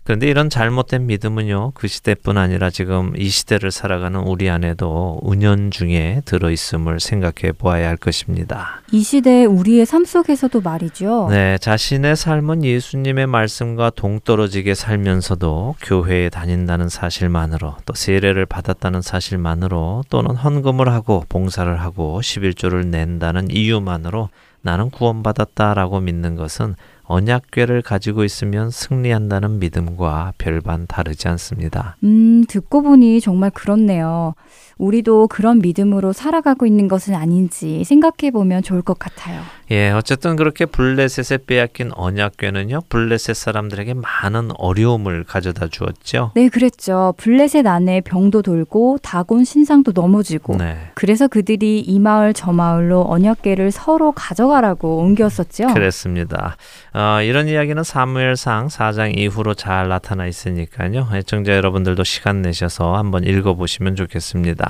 그런데 0.04 0.28
이런 0.28 0.50
잘못된 0.50 1.06
믿음은요, 1.06 1.72
그 1.74 1.88
시대뿐 1.88 2.36
아니라 2.36 2.68
지금 2.68 3.14
이 3.16 3.30
시대를 3.30 3.70
살아가는 3.70 4.20
우리 4.20 4.50
안에도 4.50 5.18
은연 5.26 5.70
중에 5.70 6.20
들어있음을 6.26 7.00
생각해 7.00 7.52
보아야 7.52 7.88
할 7.88 7.96
것입니다. 7.96 8.82
이 8.92 9.02
시대 9.02 9.46
우리의 9.46 9.86
삶 9.86 10.04
속에서도 10.04 10.60
말이죠. 10.60 11.28
네, 11.30 11.56
자신의 11.56 12.16
삶은 12.16 12.64
예수님의 12.64 13.26
말씀과 13.26 13.90
동떨어지게 13.90 14.74
살면서도 14.74 15.76
교회에 15.80 16.28
다닌다는 16.28 16.90
사실만으로 16.90 17.76
또 17.86 17.94
세례를 17.94 18.44
받았다는 18.44 19.00
사실만으로 19.00 20.04
또는 20.10 20.36
헌금을 20.36 20.90
하고 20.90 21.24
봉사를 21.30 21.80
하고 21.80 22.20
11조를 22.20 22.86
낸다는 22.88 23.50
이유만으로 23.50 24.28
나는 24.60 24.90
구원받았다라고 24.90 26.00
믿는 26.00 26.36
것은 26.36 26.74
언약궤를 27.04 27.82
가지고 27.82 28.24
있으면 28.24 28.70
승리한다는 28.70 29.58
믿음과 29.58 30.34
별반 30.38 30.86
다르지 30.86 31.28
않습니다. 31.28 31.96
음, 32.04 32.44
듣고 32.48 32.82
보니 32.82 33.20
정말 33.20 33.50
그렇네요. 33.50 34.34
우리도 34.78 35.28
그런 35.28 35.60
믿음으로 35.60 36.12
살아가고 36.12 36.66
있는 36.66 36.88
것은 36.88 37.14
아닌지 37.14 37.84
생각해 37.84 38.30
보면 38.32 38.62
좋을 38.62 38.82
것 38.82 38.98
같아요. 38.98 39.40
예, 39.70 39.90
어쨌든 39.90 40.36
그렇게 40.36 40.66
블레셋에 40.66 41.38
빼앗긴 41.46 41.90
언약궤는요, 41.94 42.82
블레셋 42.88 43.34
사람들에게 43.34 43.94
많은 43.94 44.50
어려움을 44.58 45.24
가져다 45.24 45.68
주었죠. 45.68 46.32
네, 46.34 46.48
그랬죠. 46.48 47.14
블레셋 47.16 47.66
안에 47.66 48.02
병도 48.02 48.42
돌고 48.42 48.98
다곤 49.02 49.44
신상도 49.44 49.92
넘어지고 49.92 50.56
네. 50.56 50.76
그래서 50.94 51.28
그들이 51.28 51.80
이 51.80 51.98
마을 51.98 52.34
저 52.34 52.52
마을로 52.52 53.06
언약궤를 53.08 53.70
서로 53.70 54.12
가져가라고 54.12 54.98
옮겼었죠. 54.98 55.68
그랬습니다. 55.68 56.56
어, 56.92 57.22
이런 57.22 57.48
이야기는 57.48 57.82
사무엘상 57.82 58.68
4장 58.68 59.16
이후로 59.16 59.54
잘 59.54 59.88
나타나 59.88 60.26
있으니까요. 60.26 61.08
애청자 61.14 61.56
여러분들도 61.56 62.04
시간 62.04 62.42
내셔서 62.42 62.96
한번 62.96 63.24
읽어보시면 63.24 63.96
좋겠습니다. 63.96 64.63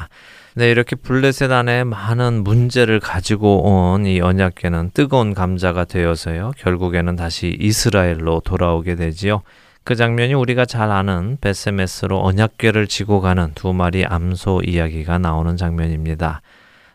네, 0.57 0.71
이렇게 0.71 0.95
블레셋 0.95 1.51
안에 1.51 1.83
많은 1.85 2.45
문제를 2.45 3.01
가지고 3.01 3.63
온 3.65 4.07
이 4.07 4.21
언약궤는 4.21 4.91
뜨거운 4.95 5.35
감자가 5.35 5.85
되어서요. 5.85 6.53
결국에는 6.59 7.17
다시 7.17 7.57
이스라엘로 7.59 8.41
돌아오게 8.45 8.95
되지요. 8.97 9.43
그 9.83 9.97
장면이 9.97 10.35
우리가 10.35 10.65
잘 10.65 10.91
아는 10.91 11.37
베세메스로 11.41 12.23
언약궤를 12.25 12.87
지고 12.87 13.21
가는 13.21 13.51
두 13.55 13.73
마리 13.73 14.05
암소 14.05 14.63
이야기가 14.65 15.19
나오는 15.19 15.57
장면입니다. 15.57 16.41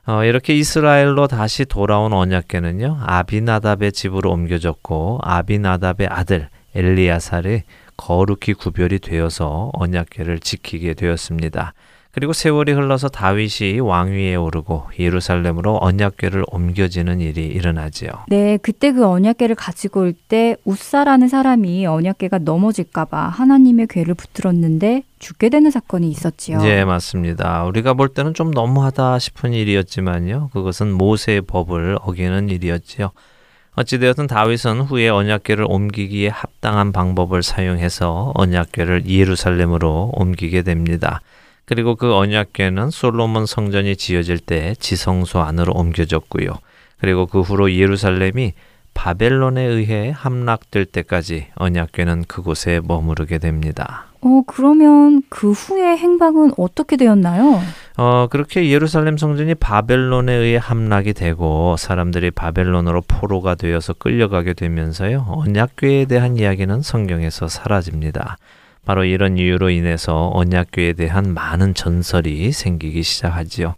어, 0.07 0.23
이렇게 0.23 0.55
이스라엘로 0.55 1.27
다시 1.27 1.65
돌아온 1.65 2.13
언약궤는요, 2.13 2.99
아비나답의 3.05 3.91
집으로 3.91 4.31
옮겨졌고, 4.31 5.19
아비나답의 5.21 6.07
아들 6.09 6.49
엘리야살이 6.73 7.63
거룩히 7.95 8.53
구별이 8.53 8.99
되어서 8.99 9.69
언약궤를 9.73 10.39
지키게 10.39 10.93
되었습니다. 10.95 11.73
그리고 12.11 12.33
세월이 12.33 12.71
흘러서 12.71 13.07
다윗이 13.09 13.79
왕위에 13.81 14.35
오르고 14.35 14.85
예루살렘으로 14.97 15.77
언약궤를 15.79 16.43
옮겨지는 16.51 17.19
일이 17.21 17.45
일어나지요. 17.45 18.09
네, 18.27 18.57
그때 18.57 18.91
그 18.91 19.05
언약궤를 19.05 19.55
가지고 19.55 20.01
올 20.01 20.13
때 20.27 20.55
우사라는 20.65 21.27
사람이 21.27 21.85
언약궤가 21.85 22.39
넘어질까봐 22.39 23.29
하나님의 23.29 23.87
궤를 23.87 24.15
붙들었는데 24.15 25.03
죽게 25.19 25.49
되는 25.49 25.69
사건이 25.71 26.09
있었지요. 26.09 26.59
네, 26.61 26.83
맞습니다. 26.83 27.63
우리가 27.65 27.93
볼 27.93 28.09
때는 28.09 28.33
좀 28.33 28.51
너무하다 28.51 29.19
싶은 29.19 29.53
일이었지만요. 29.53 30.49
그것은 30.53 30.91
모세의 30.91 31.41
법을 31.41 31.97
어기는 32.01 32.49
일이었지요. 32.49 33.11
어찌되었든 33.75 34.27
다윗은 34.27 34.81
후에 34.81 35.09
언약궤를 35.09 35.65
옮기기에 35.67 36.29
합당한 36.29 36.91
방법을 36.91 37.43
사용해서 37.43 38.33
언약궤를 38.35 39.07
예루살렘으로 39.07 40.11
옮기게 40.15 40.63
됩니다. 40.63 41.21
그리고 41.69 41.93
그 41.93 42.15
언약궤는 42.15 42.89
솔로몬 42.89 43.45
성전이 43.45 43.95
지어질 43.95 44.39
때 44.39 44.73
지성소 44.79 45.37
안으로 45.37 45.71
옮겨졌고요. 45.73 46.49
그리고 46.99 47.27
그 47.27 47.41
후로 47.41 47.75
예루살렘이 47.75 48.53
바벨론에 48.95 49.61
의해 49.61 50.11
함락될 50.13 50.85
때까지 50.85 51.45
언약궤는 51.53 52.23
그곳에 52.27 52.81
머무르게 52.83 53.37
됩니다. 53.37 54.07
어, 54.21 54.41
그러면 54.47 55.21
그 55.29 55.51
후의 55.51 55.95
행방은 55.95 56.53
어떻게 56.57 56.97
되었나요? 56.97 57.61
어, 57.97 58.25
그렇게 58.31 58.67
예루살렘 58.71 59.15
성전이 59.15 59.53
바벨론에 59.53 60.33
의해 60.33 60.57
함락이 60.57 61.13
되고 61.13 61.77
사람들이 61.77 62.31
바벨론으로 62.31 63.03
포로가 63.07 63.53
되어서 63.53 63.93
끌려가게 63.93 64.53
되면서요. 64.53 65.27
언약궤에 65.29 66.05
대한 66.05 66.35
이야기는 66.35 66.81
성경에서 66.81 67.47
사라집니다. 67.47 68.37
바로 68.85 69.03
이런 69.03 69.37
이유로 69.37 69.69
인해서 69.69 70.31
언약궤에 70.33 70.93
대한 70.93 71.33
많은 71.33 71.73
전설이 71.73 72.51
생기기 72.51 73.03
시작하지요. 73.03 73.75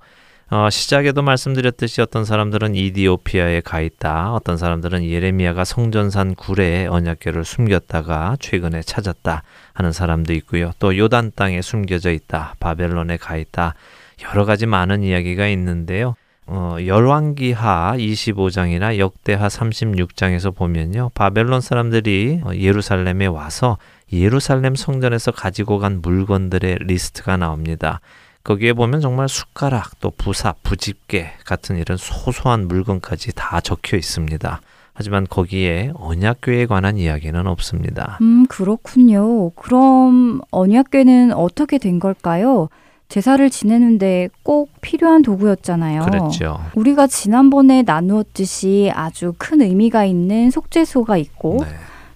어, 0.54 0.70
시작에도 0.70 1.22
말씀드렸듯이 1.22 2.02
어떤 2.02 2.26
사람들은 2.26 2.76
이디오피아에 2.76 3.62
가 3.62 3.80
있다. 3.80 4.34
어떤 4.34 4.58
사람들은 4.58 5.06
예레미야가 5.06 5.64
성전산 5.64 6.36
구레에 6.36 6.88
언약궤를 6.88 7.46
숨겼다가 7.46 8.36
최근에 8.42 8.82
찾았다 8.82 9.44
하는 9.72 9.92
사람도 9.94 10.34
있고요. 10.34 10.72
또 10.80 10.98
요단 10.98 11.32
땅에 11.36 11.62
숨겨져 11.62 12.12
있다. 12.12 12.56
바벨론에 12.60 13.16
가 13.16 13.38
있다. 13.38 13.76
여러 14.24 14.44
가지 14.44 14.66
많은 14.66 15.04
이야기가 15.04 15.48
있는데요. 15.48 16.16
어, 16.48 16.76
열왕기하 16.86 17.94
25장이나 17.98 18.98
역대하 18.98 19.48
36장에서 19.48 20.54
보면요. 20.54 21.12
바벨론 21.14 21.62
사람들이 21.62 22.42
어, 22.44 22.52
예루살렘에 22.54 23.28
와서 23.28 23.78
예루살렘 24.14 24.76
성전에서 24.76 25.32
가지고 25.32 25.80
간 25.80 26.02
물건들의 26.02 26.80
리스트가 26.82 27.38
나옵니다. 27.38 28.02
거기에 28.44 28.74
보면 28.74 29.02
정말 29.02 29.30
숟가락, 29.30 30.00
또 30.00 30.12
부사, 30.12 30.54
부집게 30.64 31.32
같은 31.46 31.78
이런 31.78 31.98
소소한 31.98 32.68
물건까지 32.68 33.34
다 33.36 33.62
적혀 33.62 33.98
있습니다. 33.98 34.62
하지만 34.94 35.26
거기에 35.30 35.92
언약궤에 35.96 36.66
관한 36.66 36.98
이야기는 36.98 37.48
없습니다. 37.48 38.18
음, 38.22 38.46
그렇군요. 38.48 39.52
그럼 39.52 40.42
언약궤는 40.52 41.34
어떻게 41.34 41.78
된 41.78 42.00
걸까요? 42.00 42.70
제사를 43.08 43.50
지내는데 43.50 44.30
꼭 44.42 44.70
필요한 44.82 45.22
도구였잖아요. 45.22 46.04
그랬죠. 46.04 46.62
우리가 46.76 47.08
지난번에 47.08 47.84
나누었듯이 47.84 48.90
아주 48.94 49.34
큰 49.38 49.62
의미가 49.62 50.06
있는 50.06 50.50
속죄소가 50.50 51.18
있고 51.18 51.60
네. 51.62 51.68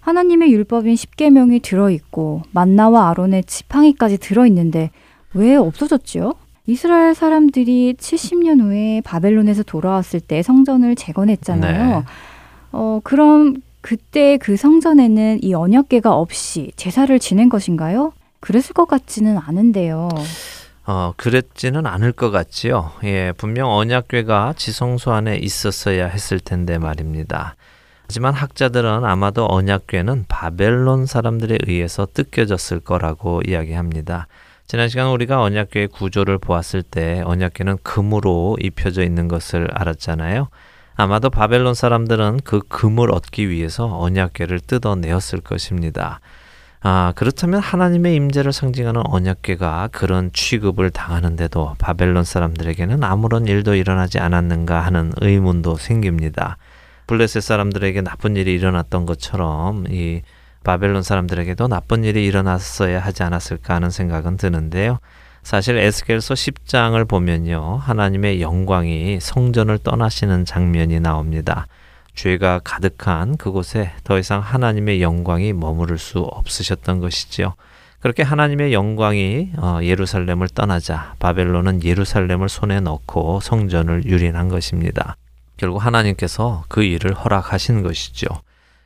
하나님의 0.05 0.53
율법인 0.53 0.95
십계명이 0.95 1.61
들어 1.61 1.89
있고 1.89 2.43
만나와 2.51 3.09
아론의 3.09 3.45
지팡이까지 3.45 4.19
들어 4.19 4.45
있는데 4.45 4.91
왜 5.33 5.55
없어졌지요? 5.55 6.33
이스라엘 6.67 7.15
사람들이 7.15 7.95
70년 7.97 8.61
후에 8.61 9.01
바벨론에서 9.03 9.63
돌아왔을 9.63 10.19
때 10.19 10.43
성전을 10.43 10.95
재건했잖아요. 10.95 11.99
네. 11.99 12.05
어, 12.71 12.99
그럼 13.03 13.55
그때 13.81 14.37
그 14.37 14.57
성전에는 14.57 15.39
이 15.41 15.55
언약궤가 15.55 16.13
없이 16.15 16.71
제사를 16.75 17.17
지낸 17.17 17.49
것인가요? 17.49 18.13
그랬을 18.41 18.73
것 18.73 18.85
같지는 18.87 19.39
않은데요. 19.39 20.09
어, 20.85 21.13
그랬지는 21.17 21.87
않을 21.87 22.11
것 22.11 22.29
같지요. 22.29 22.91
예, 23.05 23.33
분명 23.37 23.71
언약궤가 23.71 24.53
지성소 24.55 25.13
안에 25.13 25.37
있었어야 25.37 26.05
했을 26.05 26.39
텐데 26.39 26.77
말입니다. 26.77 27.55
하지만 28.07 28.33
학자들은 28.33 29.03
아마도 29.03 29.47
언약궤는 29.49 30.25
바벨론 30.27 31.05
사람들에 31.05 31.57
의해서 31.67 32.05
뜯겨졌을 32.05 32.79
거라고 32.79 33.41
이야기합니다. 33.45 34.27
지난 34.67 34.89
시간 34.89 35.09
우리가 35.09 35.41
언약궤의 35.41 35.87
구조를 35.89 36.37
보았을 36.37 36.81
때 36.81 37.21
언약궤는 37.25 37.79
금으로 37.83 38.57
입혀져 38.61 39.03
있는 39.03 39.27
것을 39.27 39.67
알았잖아요. 39.73 40.49
아마도 40.95 41.29
바벨론 41.29 41.73
사람들은 41.73 42.39
그 42.43 42.61
금을 42.67 43.11
얻기 43.11 43.49
위해서 43.49 43.99
언약궤를 43.99 44.61
뜯어내었을 44.61 45.41
것입니다. 45.41 46.19
아, 46.81 47.13
그렇다면 47.15 47.61
하나님의 47.61 48.15
임재를 48.15 48.53
상징하는 48.53 49.01
언약궤가 49.05 49.89
그런 49.91 50.31
취급을 50.31 50.91
당하는데도 50.91 51.75
바벨론 51.79 52.23
사람들에게는 52.23 53.03
아무런 53.03 53.47
일도 53.47 53.73
일어나지 53.73 54.19
않았는가 54.19 54.81
하는 54.81 55.11
의문도 55.19 55.77
생깁니다. 55.77 56.57
블레셋 57.07 57.43
사람들에게 57.43 58.01
나쁜 58.01 58.35
일이 58.35 58.53
일어났던 58.53 59.05
것처럼 59.05 59.85
이 59.89 60.21
바벨론 60.63 61.03
사람들에게도 61.03 61.67
나쁜 61.67 62.03
일이 62.03 62.25
일어났어야 62.25 62.99
하지 62.99 63.23
않았을까 63.23 63.75
하는 63.75 63.89
생각은 63.89 64.37
드는데요. 64.37 64.99
사실 65.43 65.77
에스겔서 65.77 66.33
10장을 66.33 67.07
보면요. 67.07 67.77
하나님의 67.83 68.41
영광이 68.41 69.19
성전을 69.21 69.77
떠나시는 69.77 70.45
장면이 70.45 70.99
나옵니다. 70.99 71.67
죄가 72.15 72.61
가득한 72.63 73.37
그곳에 73.37 73.91
더 74.03 74.17
이상 74.17 74.39
하나님의 74.39 75.03
영광이 75.03 75.53
머무를 75.53 75.99
수 75.99 76.19
없으셨던 76.19 76.99
것이지요. 76.99 77.53
그렇게 77.99 78.23
하나님의 78.23 78.73
영광이 78.73 79.51
어, 79.57 79.79
예루살렘을 79.83 80.47
떠나자 80.49 81.13
바벨론은 81.19 81.83
예루살렘을 81.83 82.49
손에 82.49 82.79
넣고 82.79 83.39
성전을 83.41 84.05
유린한 84.05 84.49
것입니다. 84.49 85.15
결국 85.57 85.85
하나님께서 85.85 86.63
그 86.67 86.83
일을 86.83 87.13
허락하신 87.13 87.83
것이죠. 87.83 88.27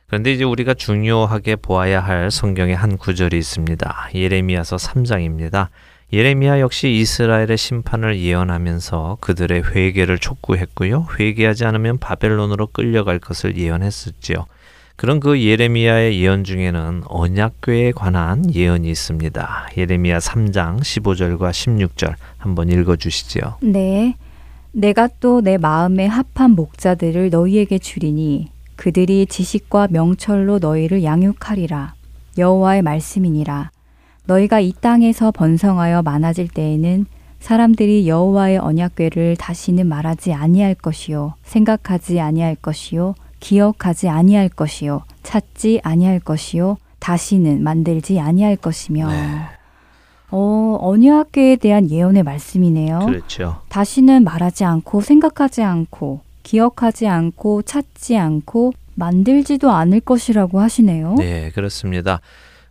그런데 0.06 0.32
이제 0.32 0.44
우리가 0.44 0.74
중요하게 0.74 1.56
보아야 1.56 2.00
할 2.00 2.30
성경의 2.30 2.74
한 2.74 2.96
구절이 2.98 3.38
있습니다. 3.38 4.10
예레미야서 4.14 4.76
3장입니다. 4.76 5.68
예레미야 6.12 6.58
역시 6.58 6.90
이스라엘의 6.90 7.56
심판을 7.56 8.18
예언하면서 8.18 9.18
그들의 9.20 9.72
회개를 9.72 10.18
촉구했고요. 10.18 11.06
회개하지 11.18 11.64
않으면 11.64 11.98
바벨론으로 11.98 12.66
끌려갈 12.68 13.20
것을 13.20 13.56
예언했었지요. 13.56 14.46
그런 14.96 15.20
그 15.20 15.40
예레미야의 15.40 16.20
예언 16.20 16.42
중에는 16.42 17.04
언약궤에 17.06 17.92
관한 17.92 18.52
예언이 18.52 18.90
있습니다. 18.90 19.68
예레미야 19.76 20.18
3장 20.18 20.80
15절과 20.80 21.52
16절 21.52 22.16
한번 22.36 22.68
읽어 22.68 22.96
주시지요. 22.96 23.58
네. 23.62 24.16
내가 24.72 25.08
또 25.20 25.40
내 25.40 25.56
마음에 25.58 26.06
합한 26.06 26.52
목자들을 26.52 27.30
너희에게 27.30 27.78
주리니 27.78 28.48
그들이 28.76 29.26
지식과 29.26 29.88
명철로 29.90 30.58
너희를 30.58 31.02
양육하리라. 31.04 31.94
여호와의 32.38 32.82
말씀이니라. 32.82 33.70
너희가 34.26 34.60
이 34.60 34.72
땅에서 34.80 35.32
번성하여 35.32 36.02
많아질 36.02 36.48
때에는 36.48 37.06
사람들이 37.40 38.06
여호와의 38.08 38.58
언약궤를 38.58 39.36
다시는 39.36 39.86
말하지 39.86 40.32
아니할 40.34 40.74
것이요 40.74 41.34
생각하지 41.42 42.20
아니할 42.20 42.54
것이요 42.54 43.14
기억하지 43.40 44.08
아니할 44.08 44.50
것이요 44.50 45.02
찾지 45.22 45.80
아니할 45.82 46.20
것이요 46.20 46.76
다시는 46.98 47.62
만들지 47.62 48.20
아니할 48.20 48.56
것이며 48.56 49.08
네. 49.08 49.40
어, 50.30 50.78
언약궤에 50.80 51.56
대한 51.56 51.90
예언의 51.90 52.22
말씀이네요. 52.22 53.00
그렇죠. 53.00 53.62
다시는 53.68 54.24
말하지 54.24 54.64
않고 54.64 55.00
생각하지 55.00 55.62
않고 55.62 56.20
기억하지 56.42 57.06
않고 57.06 57.62
찾지 57.62 58.16
않고 58.16 58.72
만들지도 58.94 59.70
않을 59.70 60.00
것이라고 60.00 60.60
하시네요. 60.60 61.16
네, 61.18 61.50
그렇습니다. 61.54 62.20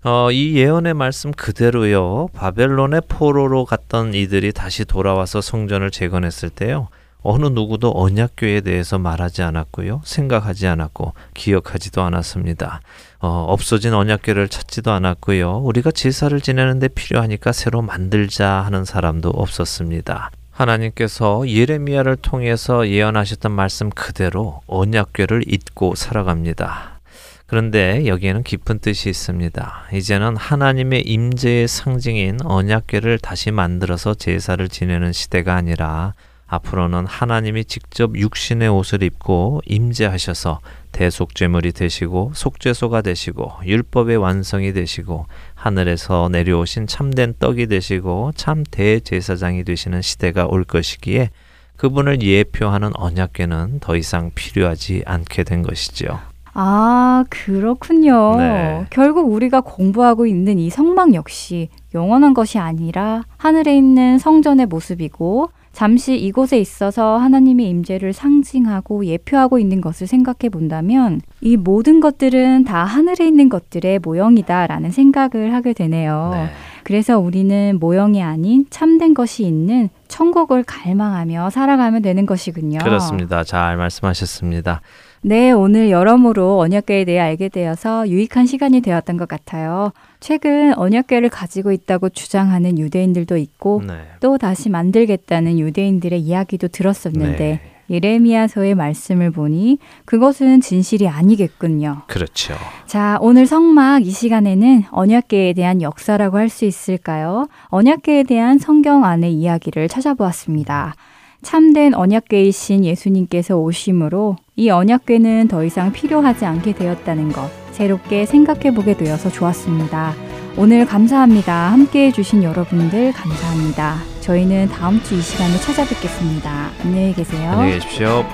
어, 0.03 0.31
이 0.31 0.55
예언의 0.55 0.93
말씀 0.93 1.31
그대로요. 1.31 2.27
바벨론의 2.33 3.01
포로로 3.09 3.65
갔던 3.65 4.13
이들이 4.13 4.53
다시 4.53 4.85
돌아와서 4.85 5.41
성전을 5.41 5.91
재건했을 5.91 6.49
때요. 6.49 6.87
어느 7.21 7.47
누구도 7.47 7.91
언약교에 7.95 8.61
대해서 8.61 8.97
말하지 8.97 9.41
않았고요. 9.43 10.01
생각하지 10.05 10.67
않았고 10.67 11.13
기억하지도 11.33 12.01
않았습니다. 12.01 12.81
어, 13.19 13.45
없어진 13.49 13.93
언약교를 13.93 14.47
찾지도 14.47 14.91
않았고요. 14.91 15.57
우리가 15.57 15.91
제사를 15.91 16.39
지내는데 16.39 16.87
필요하니까 16.87 17.51
새로 17.51 17.81
만들자 17.81 18.47
하는 18.49 18.85
사람도 18.85 19.29
없었습니다. 19.29 20.31
하나님께서 20.51 21.47
예레미야를 21.47 22.17
통해서 22.17 22.87
예언하셨던 22.87 23.51
말씀 23.51 23.89
그대로 23.89 24.61
언약궤를 24.67 25.43
잊고 25.47 25.95
살아갑니다. 25.95 26.99
그런데 27.45 28.05
여기에는 28.05 28.43
깊은 28.43 28.79
뜻이 28.79 29.09
있습니다. 29.09 29.87
이제는 29.93 30.37
하나님의 30.37 31.01
임재의 31.01 31.67
상징인 31.67 32.39
언약궤를 32.43 33.19
다시 33.19 33.51
만들어서 33.51 34.13
제사를 34.13 34.67
지내는 34.69 35.13
시대가 35.13 35.55
아니라 35.55 36.13
앞으로는 36.49 37.05
하나님이 37.05 37.65
직접 37.65 38.17
육신의 38.17 38.69
옷을 38.69 39.03
입고 39.03 39.61
임재하셔서 39.65 40.59
대속죄물이 40.91 41.71
되시고 41.73 42.31
속죄소가 42.33 43.01
되시고 43.01 43.51
율법의 43.63 44.17
완성이 44.17 44.73
되시고 44.73 45.27
하늘에서 45.53 46.29
내려오신 46.31 46.87
참된 46.87 47.35
떡이 47.39 47.67
되시고 47.67 48.31
참 48.35 48.63
대제사장이 48.69 49.63
되시는 49.63 50.01
시대가 50.01 50.47
올 50.47 50.63
것이기에 50.63 51.29
그분을 51.77 52.21
예표하는 52.21 52.91
언약궤는 52.95 53.79
더 53.79 53.95
이상 53.95 54.31
필요하지 54.33 55.03
않게 55.05 55.43
된 55.43 55.61
것이지요. 55.61 56.19
아, 56.53 57.23
그렇군요. 57.29 58.35
네. 58.37 58.85
결국 58.89 59.31
우리가 59.31 59.61
공부하고 59.61 60.25
있는 60.25 60.59
이 60.59 60.69
성막 60.69 61.13
역시 61.13 61.69
영원한 61.93 62.33
것이 62.33 62.57
아니라 62.57 63.23
하늘에 63.37 63.77
있는 63.77 64.17
성전의 64.17 64.65
모습이고 64.65 65.51
잠시 65.71 66.17
이곳에 66.17 66.59
있어서 66.59 67.17
하나님의 67.17 67.69
임재를 67.69 68.11
상징하고 68.13 69.05
예표하고 69.05 69.59
있는 69.59 69.81
것을 69.81 70.07
생각해 70.07 70.49
본다면 70.51 71.21
이 71.41 71.57
모든 71.57 71.99
것들은 71.99 72.65
다 72.65 72.83
하늘에 72.83 73.27
있는 73.27 73.49
것들의 73.49 73.99
모형이다라는 73.99 74.91
생각을 74.91 75.53
하게 75.53 75.73
되네요. 75.73 76.31
네. 76.33 76.49
그래서 76.83 77.19
우리는 77.19 77.77
모형이 77.79 78.21
아닌 78.23 78.65
참된 78.69 79.13
것이 79.13 79.43
있는 79.45 79.89
천국을 80.07 80.63
갈망하며 80.63 81.51
살아가면 81.51 82.01
되는 82.01 82.25
것이군요. 82.25 82.79
그렇습니다. 82.79 83.43
잘 83.43 83.77
말씀하셨습니다. 83.77 84.81
네, 85.21 85.51
오늘 85.51 85.89
여러모로 85.91 86.59
언약궤에 86.59 87.05
대해 87.05 87.19
알게 87.19 87.49
되어서 87.49 88.07
유익한 88.07 88.45
시간이 88.45 88.81
되었던 88.81 89.17
것 89.17 89.27
같아요. 89.27 89.91
최근 90.19 90.73
언약궤를 90.77 91.29
가지고 91.29 91.71
있다고 91.71 92.09
주장하는 92.09 92.79
유대인들도 92.79 93.35
있고 93.37 93.81
네. 93.85 93.93
또 94.21 94.37
다시 94.37 94.69
만들겠다는 94.69 95.59
유대인들의 95.59 96.19
이야기도 96.21 96.69
들었었는데 96.69 97.37
네. 97.37 97.61
예레미야서의 97.89 98.75
말씀을 98.75 99.31
보니 99.31 99.79
그것은 100.05 100.61
진실이 100.61 101.07
아니겠군요. 101.07 102.03
그렇죠. 102.07 102.53
자, 102.85 103.17
오늘 103.19 103.47
성막 103.47 104.05
이 104.05 104.11
시간에는 104.11 104.83
언약궤에 104.91 105.53
대한 105.53 105.81
역사라고 105.81 106.37
할 106.37 106.49
수 106.49 106.65
있을까요? 106.65 107.47
언약궤에 107.69 108.23
대한 108.23 108.57
성경 108.57 109.05
안의 109.05 109.33
이야기를 109.33 109.87
찾아보았습니다. 109.89 110.95
참된 111.41 111.93
언약궤이신 111.93 112.83
예수님께서 112.85 113.57
오심으로 113.57 114.35
이 114.59 114.69
언약궤는 114.69 115.47
더 115.47 115.63
이상 115.63 115.93
필요하지 115.93 116.43
않게 116.43 116.73
되었다는 116.73 117.31
것 117.31 117.49
새롭게 117.71 118.25
생각해 118.25 118.73
보게 118.73 118.97
되어서 118.97 119.29
좋았습니다. 119.29 120.13
오늘 120.57 120.85
감사합니다. 120.85 121.71
함께 121.71 122.07
해주신 122.07 122.43
여러분들 122.43 123.13
감사합니다. 123.13 123.99
저희는 124.19 124.67
다음 124.67 125.01
주 125.01 125.15
이 125.15 125.21
시간에 125.21 125.55
찾아뵙겠습니다. 125.59 126.71
안녕히 126.83 127.13
계세요. 127.13 127.51
안녕히 127.51 127.71
계십시오. 127.75 128.25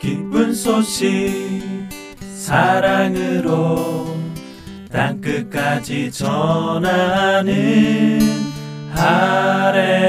기쁜 0.00 0.54
소식 0.54 1.62
사랑으로 2.34 4.11
땅끝까지 4.92 6.12
전하는 6.12 7.52
아랜소. 8.94 10.02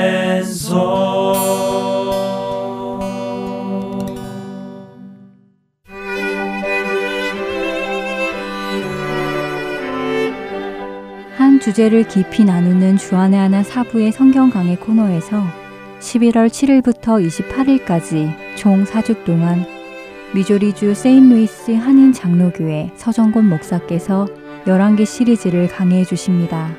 한 11.37 11.61
주제를 11.61 12.05
깊이 12.09 12.43
나누는 12.43 12.97
주안의 12.97 13.39
하나 13.39 13.63
사부의 13.63 14.11
성경 14.11 14.49
강의 14.49 14.75
코너에서 14.75 15.41
11월 16.01 16.49
7일부터 16.49 17.25
28일까지 17.25 18.33
총 18.57 18.83
4주 18.83 19.23
동안 19.23 19.65
미조리주 20.35 20.93
세인루이스 20.93 21.71
한인 21.71 22.11
장로교회 22.11 22.91
서정곤 22.97 23.47
목사께서 23.47 24.27
11개 24.65 25.05
시리즈를 25.05 25.67
강해해 25.67 26.05
주십니다. 26.05 26.73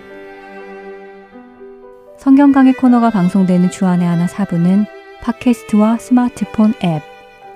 성경 2.18 2.52
강의 2.52 2.72
코너가 2.72 3.10
방송되는 3.10 3.70
주안의 3.70 4.06
하나 4.06 4.26
사부는 4.26 4.86
팟캐스트와 5.22 5.98
스마트폰 5.98 6.72
앱, 6.82 7.02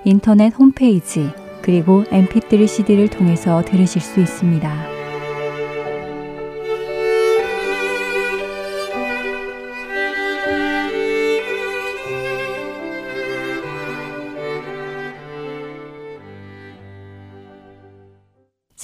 인터넷 0.05 0.53
홈페이지, 0.53 1.29
그리고 1.61 2.03
mp3 2.05 2.67
CD를 2.67 3.07
통해서 3.07 3.63
들으실 3.63 4.01
수 4.01 4.19
있습니다. 4.19 4.98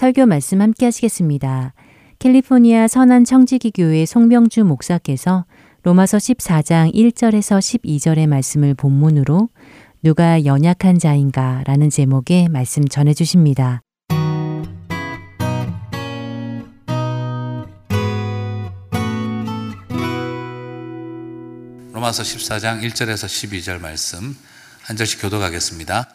설교 0.06 0.28
말씀 0.28 0.62
함께 0.62 0.86
하시겠습니다. 0.86 1.74
캘리포니아 2.20 2.88
선한 2.88 3.26
청지기 3.26 3.72
교회 3.72 4.06
송병주 4.06 4.64
목사께서 4.64 5.46
로마서 5.82 6.18
14장 6.18 6.94
1절에서 6.94 7.58
12절의 7.58 8.28
말씀을 8.28 8.76
본문으로 8.76 9.50
누가 10.04 10.46
연약한 10.46 11.00
자인가 11.00 11.64
라는 11.66 11.90
제목의 11.90 12.50
말씀 12.50 12.88
전해 12.88 13.16
주십니다. 13.16 13.82
로마서 21.94 22.22
14장 22.22 22.84
1절에서 22.84 23.26
12절 23.26 23.82
말씀 23.82 24.38
한 24.84 24.98
절씩 24.98 25.24
교독하겠습니다. 25.24 26.15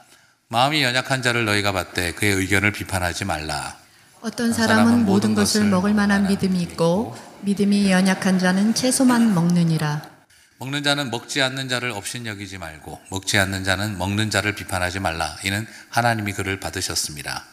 마음이 0.52 0.82
연약한 0.82 1.22
자를 1.22 1.44
너희가 1.44 1.70
받되 1.70 2.12
그의 2.14 2.34
의견을 2.34 2.72
비판하지 2.72 3.24
말라. 3.24 3.76
어떤 4.20 4.52
사람은 4.52 5.04
모든 5.06 5.36
것을 5.36 5.64
먹을 5.64 5.94
만한 5.94 6.26
믿음이 6.26 6.60
있고 6.62 7.16
믿음이 7.42 7.88
연약한 7.88 8.40
자는 8.40 8.74
채소만 8.74 9.32
먹느니라. 9.32 10.02
먹는 10.58 10.82
자는 10.82 11.12
먹지 11.12 11.40
않는 11.40 11.68
자를 11.68 11.92
없인 11.92 12.26
여기지 12.26 12.58
말고 12.58 12.98
먹지 13.12 13.38
않는 13.38 13.62
자는 13.62 13.96
먹는 13.96 14.30
자를 14.30 14.56
비판하지 14.56 14.98
말라. 14.98 15.36
이는 15.44 15.68
하나님이 15.88 16.32
그를 16.32 16.58
받으셨습니다. 16.58 17.44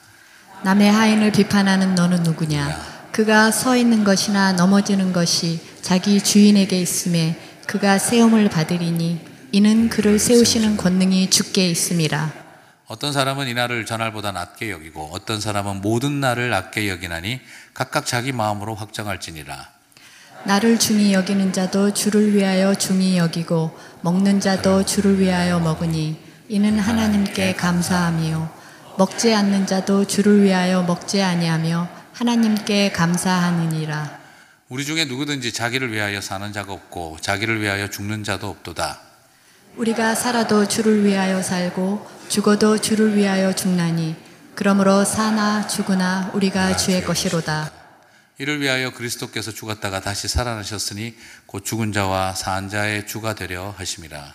남의 0.63 0.91
하인을 0.91 1.31
비판하는 1.31 1.93
너는 1.93 2.23
누구냐? 2.23 3.11
그가 3.11 3.51
서 3.51 3.77
있는 3.77 4.03
것이나 4.03 4.53
넘어지는 4.53 5.13
것이 5.13 5.61
자기 5.83 6.19
주인에게 6.19 6.81
있음에 6.81 7.39
그가 7.67 7.99
세움을 7.99 8.49
받으리니 8.49 9.21
이는 9.51 9.87
그를 9.87 10.17
세우시는 10.17 10.77
권능이 10.77 11.29
주께 11.29 11.69
있음이라. 11.69 12.46
어떤 12.87 13.11
사람은 13.11 13.49
이날을 13.49 13.85
전날보다 13.85 14.31
낮게 14.31 14.71
여기고 14.71 15.09
어떤 15.11 15.41
사람은 15.41 15.81
모든 15.81 16.21
날을 16.21 16.49
낮게 16.49 16.87
여기나니 16.89 17.41
각각 17.73 18.05
자기 18.05 18.31
마음으로 18.31 18.75
확정할지니라. 18.75 19.69
나를 20.45 20.79
중히 20.79 21.13
여기는 21.13 21.51
자도 21.51 21.93
주를 21.93 22.33
위하여 22.33 22.75
중히 22.75 23.17
여기고 23.17 23.77
먹는 24.01 24.39
자도 24.39 24.85
주를 24.85 25.19
위하여 25.19 25.59
먹으니 25.59 26.17
이는 26.47 26.79
하나님께 26.79 27.55
감사함이요 27.55 28.49
먹지 28.97 29.35
않는 29.35 29.67
자도 29.67 30.07
주를 30.07 30.43
위하여 30.43 30.81
먹지 30.83 31.21
아니하며 31.21 31.89
하나님께 32.13 32.93
감사하느니라. 32.93 34.17
우리 34.69 34.85
중에 34.85 35.05
누구든지 35.05 35.51
자기를 35.51 35.91
위하여 35.91 36.21
사는 36.21 36.53
자가 36.53 36.71
없고 36.71 37.17
자기를 37.19 37.61
위하여 37.61 37.89
죽는 37.89 38.23
자도 38.23 38.49
없도다. 38.49 39.01
우리가 39.75 40.15
살아도 40.15 40.67
주를 40.67 41.03
위하여 41.03 41.41
살고 41.41 42.16
죽어도 42.29 42.77
주를 42.77 43.15
위하여 43.15 43.53
죽나니 43.53 44.15
그러므로 44.55 45.05
사나 45.05 45.67
죽으나 45.67 46.31
우리가 46.33 46.75
주의 46.75 47.03
것이로다. 47.03 47.71
이를 48.39 48.59
위하여 48.61 48.91
그리스도께서 48.91 49.51
죽었다가 49.51 50.01
다시 50.01 50.27
살아나셨으니 50.27 51.15
곧 51.45 51.63
죽은 51.63 51.93
자와 51.93 52.33
산 52.33 52.69
자의 52.69 53.07
주가 53.07 53.33
되려 53.33 53.73
하심이라. 53.77 54.33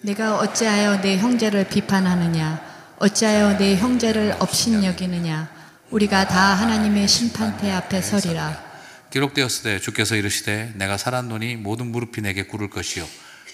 내가 0.00 0.38
어찌하여 0.38 1.00
내 1.00 1.18
형제를 1.18 1.68
비판하느냐 1.68 2.60
어찌하여 2.98 3.58
내 3.58 3.76
형제를 3.76 4.36
업신 4.38 4.82
여기느냐 4.84 5.48
우리가 5.90 6.26
다 6.26 6.54
하나님의 6.54 7.06
심판대 7.06 7.70
앞에 7.70 8.00
서리라. 8.00 8.62
기록되었으되 9.10 9.80
주께서 9.80 10.16
이르시되 10.16 10.72
내가 10.76 10.96
살았노니 10.96 11.56
모든 11.56 11.86
무릎이 11.86 12.22
내게 12.22 12.44
꿇을 12.44 12.70
것이요 12.70 13.06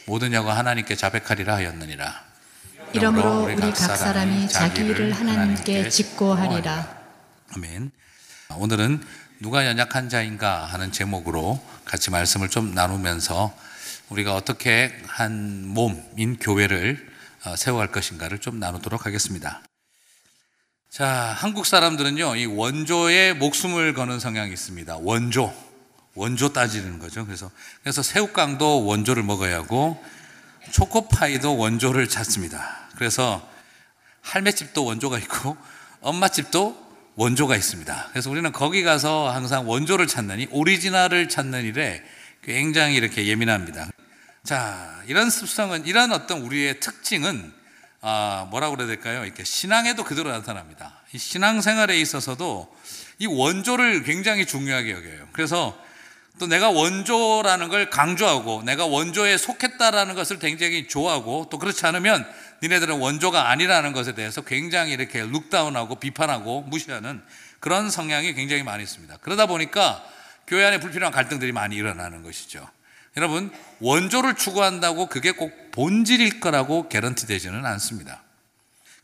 모든 0.07 0.33
여가 0.33 0.57
하나님께 0.57 0.96
자백하리라 0.96 1.57
하였느니라. 1.57 2.30
이러므로 2.92 3.44
우리 3.44 3.57
각 3.72 3.96
사람이 3.96 4.48
자기 4.48 4.83
일을 4.83 5.12
하나님께 5.12 5.88
짓고 5.88 6.35
하리라. 6.35 7.00
아멘. 7.55 7.90
오늘은 8.57 9.03
누가 9.40 9.66
연약한 9.66 10.09
자인가 10.09 10.64
하는 10.64 10.92
제목으로 10.92 11.64
같이 11.85 12.11
말씀을 12.11 12.48
좀 12.48 12.74
나누면서 12.74 13.55
우리가 14.09 14.35
어떻게 14.35 14.92
한 15.07 15.66
몸인 15.66 16.38
교회를 16.40 17.09
어, 17.44 17.57
세워갈 17.57 17.90
것인가를 17.90 18.38
좀 18.38 18.59
나누도록 18.59 19.07
하겠습니다. 19.07 19.62
자, 20.90 21.07
한국 21.09 21.64
사람들은요, 21.64 22.37
이 22.37 22.46
원조에 22.46 23.33
목숨을 23.35 23.94
거는 23.94 24.18
성향이 24.18 24.53
있습니다. 24.53 24.98
원조. 24.98 25.55
원조 26.14 26.53
따지는 26.53 26.98
거죠. 26.98 27.24
그래서, 27.24 27.50
그래서 27.83 28.03
새우깡도 28.03 28.85
원조를 28.85 29.22
먹어야 29.22 29.57
하고, 29.59 30.05
초코파이도 30.70 31.57
원조를 31.57 32.09
찾습니다. 32.09 32.88
그래서 32.96 33.46
할매집도 34.23 34.85
원조가 34.85 35.18
있고, 35.18 35.57
엄마집도 36.01 36.90
원조가 37.16 37.57
있습니다. 37.57 38.09
그래서 38.11 38.31
우리는 38.31 38.51
거기 38.53 38.83
가서 38.83 39.31
항상 39.31 39.68
원조를 39.68 40.07
이 40.40 40.49
오리지널을 40.51 41.29
찾는 41.29 41.64
일에 41.64 42.03
굉장히 42.42 42.96
이렇게 42.96 43.27
예민합니다. 43.27 43.88
자, 44.44 45.03
이런 45.07 45.29
습성은, 45.31 45.87
이런 45.87 46.12
어떤 46.12 46.42
우리의 46.42 46.81
특징은 46.81 47.61
아, 48.03 48.46
뭐라고 48.51 48.77
그래야 48.77 48.88
될까요? 48.88 49.25
이렇게 49.25 49.44
신앙에도 49.44 50.05
그대로 50.05 50.31
나타납니다. 50.31 51.03
이 51.12 51.18
신앙생활에 51.18 52.01
있어서도 52.01 52.75
이 53.18 53.27
원조를 53.27 54.05
굉장히 54.05 54.46
중요하게 54.46 54.92
여겨요. 54.92 55.29
그래서 55.33 55.79
또 56.40 56.46
내가 56.46 56.70
원조라는 56.70 57.68
걸 57.68 57.90
강조하고 57.90 58.62
내가 58.64 58.87
원조에 58.87 59.37
속했다라는 59.37 60.14
것을 60.14 60.38
굉장히 60.38 60.88
좋아하고 60.88 61.48
또 61.50 61.59
그렇지 61.59 61.85
않으면 61.85 62.26
니네들은 62.62 62.98
원조가 62.98 63.50
아니라는 63.50 63.92
것에 63.92 64.14
대해서 64.14 64.40
굉장히 64.40 64.92
이렇게 64.92 65.20
룩다운하고 65.22 65.96
비판하고 65.96 66.62
무시하는 66.62 67.22
그런 67.61 67.90
성향이 67.90 68.33
굉장히 68.33 68.62
많이 68.62 68.83
있습니다. 68.83 69.18
그러다 69.18 69.44
보니까 69.44 70.03
교회 70.46 70.64
안에 70.64 70.81
불필요한 70.81 71.12
갈등들이 71.12 71.53
많이 71.53 71.76
일어나는 71.76 72.22
것이죠. 72.22 72.66
여러분, 73.18 73.53
원조를 73.81 74.35
추구한다고 74.35 75.09
그게 75.09 75.33
꼭 75.33 75.53
본질일 75.72 76.40
거라고 76.40 76.88
개런티 76.88 77.26
되지는 77.26 77.66
않습니다. 77.66 78.22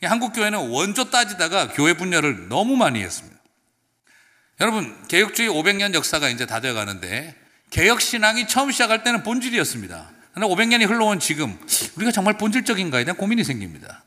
한국 0.03 0.33
교회는 0.33 0.70
원조 0.70 1.11
따지다가 1.11 1.68
교회 1.68 1.92
분열을 1.92 2.49
너무 2.49 2.77
많이 2.77 3.03
했습니다. 3.03 3.36
여러분, 4.61 4.97
개혁주의 5.09 5.51
500년 5.51 5.92
역사가 5.92 6.31
이제 6.31 6.47
다 6.47 6.61
되어 6.61 6.73
가는데 6.73 7.35
개혁 7.69 8.01
신앙이 8.01 8.49
처음 8.49 8.71
시작할 8.71 9.03
때는 9.03 9.23
본질이었습니다. 9.23 10.11
그러나 10.33 10.55
500년이 10.55 10.88
흘러온 10.88 11.21
지금 11.21 11.59
우리가 11.97 12.11
정말 12.11 12.38
본질적인가에 12.38 13.05
대한 13.05 13.16
고민이 13.19 13.45
생깁니다. 13.45 14.05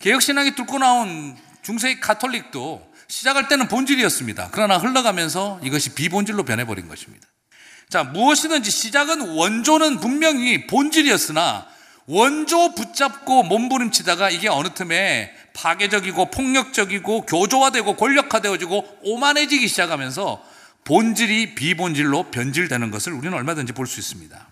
개혁 0.00 0.22
신앙이 0.22 0.56
뚫고 0.56 0.78
나온 0.78 1.36
중세의 1.62 2.00
카톨릭도 2.00 2.90
시작할 3.06 3.48
때는 3.48 3.68
본질이었습니다. 3.68 4.48
그러나 4.52 4.76
흘러가면서 4.78 5.60
이것이 5.62 5.94
비본질로 5.94 6.44
변해버린 6.44 6.88
것입니다. 6.88 7.28
자, 7.88 8.02
무엇이든지 8.04 8.70
시작은 8.70 9.36
원조는 9.36 10.00
분명히 10.00 10.66
본질이었으나 10.66 11.66
원조 12.12 12.74
붙잡고 12.74 13.44
몸부림치다가 13.44 14.30
이게 14.30 14.48
어느 14.48 14.70
틈에 14.74 15.32
파괴적이고 15.54 16.32
폭력적이고 16.32 17.26
교조화되고 17.26 17.94
권력화되어지고 17.94 18.98
오만해지기 19.04 19.68
시작하면서 19.68 20.42
본질이 20.84 21.54
비본질로 21.54 22.24
변질되는 22.32 22.90
것을 22.90 23.12
우리는 23.12 23.32
얼마든지 23.32 23.72
볼 23.74 23.86
수 23.86 24.00
있습니다. 24.00 24.44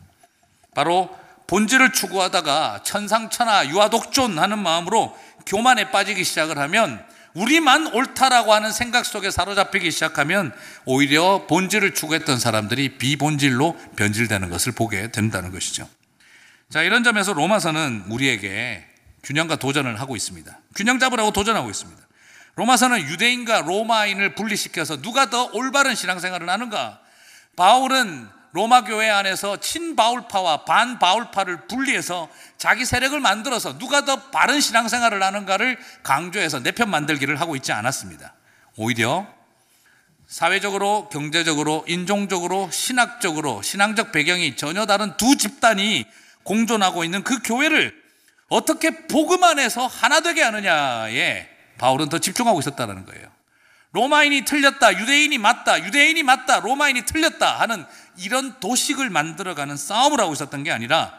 바로 0.73 1.11
본질을 1.49 1.93
추구하다가 1.93 2.83
천상천하 2.85 3.67
유아독존 3.67 4.39
하는 4.39 4.61
마음으로 4.61 5.19
교만에 5.45 5.91
빠지기 5.91 6.23
시작을 6.23 6.59
하면 6.59 7.05
우리만 7.35 7.89
옳다라고 7.89 8.55
하는 8.55 8.71
생각 8.71 9.05
속에 9.05 9.33
사로잡히기 9.33 9.91
시작하면 9.91 10.53
오히려 10.85 11.47
본질을 11.49 11.95
추구했던 11.95 12.39
사람들이 12.39 12.99
비본질로 12.99 13.77
변질되는 13.97 14.49
것을 14.49 14.73
보게 14.73 15.11
된다는 15.11 15.51
것이죠. 15.51 15.89
자, 16.71 16.83
이런 16.83 17.03
점에서 17.03 17.33
로마서는 17.33 18.05
우리에게 18.11 18.85
균형과 19.23 19.57
도전을 19.57 20.01
하고 20.01 20.17
있습니다. 20.17 20.59
균형 20.77 20.99
잡으라고 20.99 21.33
도전하고 21.33 21.71
있습니다. 21.71 22.03
로마서는 22.57 23.01
유대인과 23.09 23.63
로마인을 23.63 24.35
분리시켜서 24.35 25.01
누가 25.01 25.31
더 25.31 25.49
올바른 25.55 25.95
신앙생활을 25.95 26.49
하는가? 26.49 27.01
바울은 27.57 28.29
로마 28.53 28.85
교회 28.85 29.09
안에서 29.09 29.59
친바울파와 29.61 30.65
반바울파를 30.65 31.69
분리해서 31.69 32.29
자기 32.59 32.85
세력을 32.85 33.19
만들어서 33.19 33.79
누가 33.79 34.05
더 34.05 34.31
바른 34.31 34.61
신앙생활을 34.61 35.23
하는가를 35.23 35.79
강조해서 36.03 36.61
내 36.63 36.73
편 36.73 36.91
만들기를 36.91 37.41
하고 37.41 37.57
있지 37.57 37.73
않았습니다. 37.73 38.35
오히려 38.77 39.27
사회적으로, 40.27 41.09
경제적으로, 41.09 41.85
인종적으로, 41.89 42.71
신학적으로, 42.71 43.63
신앙적 43.63 44.13
배경이 44.13 44.57
전혀 44.57 44.85
다른 44.85 45.17
두 45.17 45.37
집단이 45.37 46.07
공존하고 46.45 47.05
있는 47.05 47.23
그 47.23 47.43
교회를 47.43 47.95
어떻게 48.49 49.07
복음 49.07 49.45
안에서 49.45 49.87
하나 49.87 50.21
되게 50.21 50.43
하느냐에 50.43 51.49
바울은 51.79 52.09
더 52.09 52.19
집중하고 52.19 52.61
있었다는 52.61 53.05
거예요. 53.05 53.29
로마인이 53.93 54.45
틀렸다, 54.45 54.99
유대인이 55.01 55.39
맞다, 55.39 55.83
유대인이 55.85 56.23
맞다, 56.23 56.61
로마인이 56.61 57.03
틀렸다 57.03 57.61
하는 57.61 57.87
이런 58.19 58.61
도식을 58.61 59.09
만들어가는 59.11 59.77
싸움을 59.77 60.21
하고 60.21 60.33
있었던 60.33 60.63
게 60.63 60.71
아니라 60.71 61.19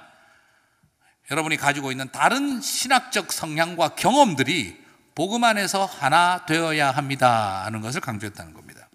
여러분이 1.32 1.58
가지고 1.58 1.92
있는 1.92 2.12
다른 2.12 2.62
신학적 2.62 3.32
성향과 3.32 3.90
경험들이 3.90 4.78
복음 5.16 5.44
안에서 5.44 5.86
하나 5.86 6.46
되어야 6.46 6.92
합니다 6.92 7.64
하는 7.66 7.82
것을 7.82 8.02
강조했다는 8.02 8.54
겁니다. 8.54 8.88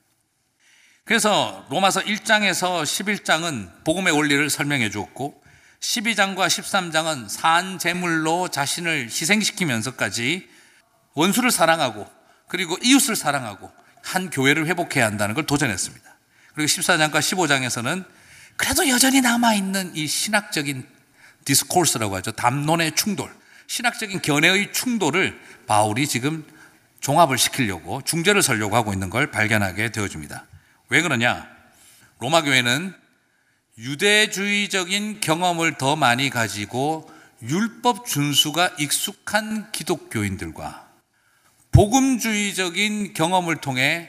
그래서 1.05 1.67
로마서 1.69 2.01
1장에서 2.01 2.83
11장은 2.83 3.85
복음의 3.85 4.13
원리를 4.13 4.49
설명해 4.49 4.91
주었고 4.91 5.44
12장과 5.85 6.47
13장은 6.47 7.29
산 7.29 7.79
제물로 7.79 8.49
자신을 8.49 9.05
희생시키면서까지 9.05 10.49
원수를 11.13 11.51
사랑하고 11.51 12.11
그리고 12.49 12.79
이웃을 12.83 13.17
사랑하고 13.17 13.71
한 14.03 14.31
교회를 14.31 14.67
회복해야 14.67 15.05
한다는 15.05 15.35
걸 15.35 15.45
도전했습니다. 15.45 16.05
그리고 16.55 16.67
14장과 16.67 17.13
15장에서는 17.13 18.05
그래도 18.57 18.89
여전히 18.89 19.21
남아있는 19.21 19.95
이 19.95 20.07
신학적인 20.07 20.87
디스코스라고 21.45 22.17
하죠. 22.17 22.33
담론의 22.33 22.95
충돌, 22.95 23.31
신학적인 23.67 24.23
견해의 24.23 24.73
충돌을 24.73 25.39
바울이 25.67 26.07
지금 26.07 26.47
종합을 27.01 27.37
시키려고 27.37 28.01
중재를 28.03 28.43
설려고 28.43 28.77
하고 28.77 28.93
있는 28.95 29.11
걸 29.11 29.31
발견하게 29.31 29.91
되어집니다. 29.91 30.47
왜 30.89 31.03
그러냐? 31.03 31.47
로마 32.21 32.43
교회는 32.43 33.04
유대주의적인 33.79 35.21
경험을 35.21 35.79
더 35.79 35.97
많이 35.97 36.31
가지고 36.31 37.11
율법 37.43 38.07
준수가 38.07 38.77
익숙한 38.79 39.73
기독교인들과 39.73 40.89
복음주의적인 41.73 43.15
경험을 43.15 43.57
통해 43.57 44.09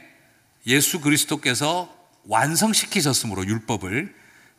예수 0.68 1.02
그리스도께서 1.02 1.94
완성시키셨으므로 2.26 3.46
율법을 3.46 4.14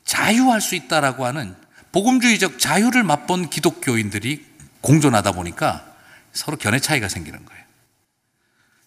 자유할 0.04 0.60
수 0.60 0.74
있다라고 0.74 1.24
하는 1.24 1.56
복음주의적 1.92 2.58
자유를 2.58 3.04
맛본 3.04 3.48
기독교인들이 3.48 4.44
공존하다 4.80 5.32
보니까 5.32 5.86
서로 6.32 6.56
견해 6.56 6.80
차이가 6.80 7.08
생기는 7.08 7.44
거예요. 7.44 7.64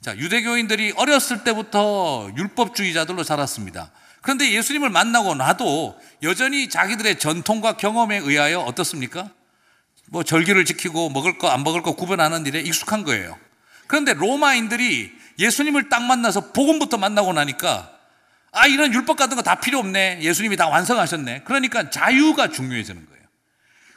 자, 0.01 0.15
유대교인들이 0.15 0.93
어렸을 0.95 1.43
때부터 1.43 2.31
율법주의자들로 2.37 3.23
자랐습니다. 3.23 3.91
그런데 4.21 4.51
예수님을 4.51 4.89
만나고 4.89 5.35
나도 5.35 5.99
여전히 6.23 6.69
자기들의 6.69 7.19
전통과 7.19 7.77
경험에 7.77 8.17
의하여 8.17 8.59
어떻습니까? 8.59 9.29
뭐 10.07 10.23
절기를 10.23 10.65
지키고 10.65 11.09
먹을 11.09 11.37
거 11.37 11.49
안 11.49 11.63
먹을 11.63 11.81
거 11.81 11.93
구분하는 11.93 12.45
일에 12.45 12.59
익숙한 12.59 13.03
거예요. 13.03 13.37
그런데 13.87 14.13
로마인들이 14.13 15.11
예수님을 15.39 15.89
딱 15.89 16.03
만나서 16.03 16.51
복음부터 16.51 16.97
만나고 16.97 17.31
나니까 17.33 17.91
아 18.51 18.67
이런 18.67 18.93
율법 18.93 19.15
같은 19.17 19.35
거 19.37 19.43
다 19.43 19.55
필요 19.59 19.79
없네. 19.79 20.19
예수님이 20.21 20.57
다 20.57 20.67
완성하셨네. 20.67 21.43
그러니까 21.45 21.89
자유가 21.89 22.49
중요해지는 22.49 23.05
거예요. 23.05 23.19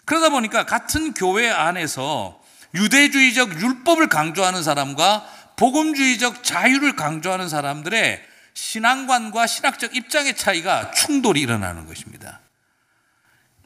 그러다 0.05 0.29
보니까 0.29 0.67
같은 0.67 1.15
교회 1.15 1.51
안에서 1.51 2.41
유대주의적 2.75 3.61
율법을 3.61 4.09
강조하는 4.09 4.63
사람과 4.63 5.27
복음주의적 5.57 6.43
자유를 6.45 6.97
강조하는 6.97 7.49
사람들의 7.49 8.23
신앙관과 8.55 9.47
신학적 9.47 9.95
입장의 9.97 10.37
차이가 10.37 10.91
충돌이 10.93 11.41
일어나는 11.41 11.87
것입니다. 11.87 12.41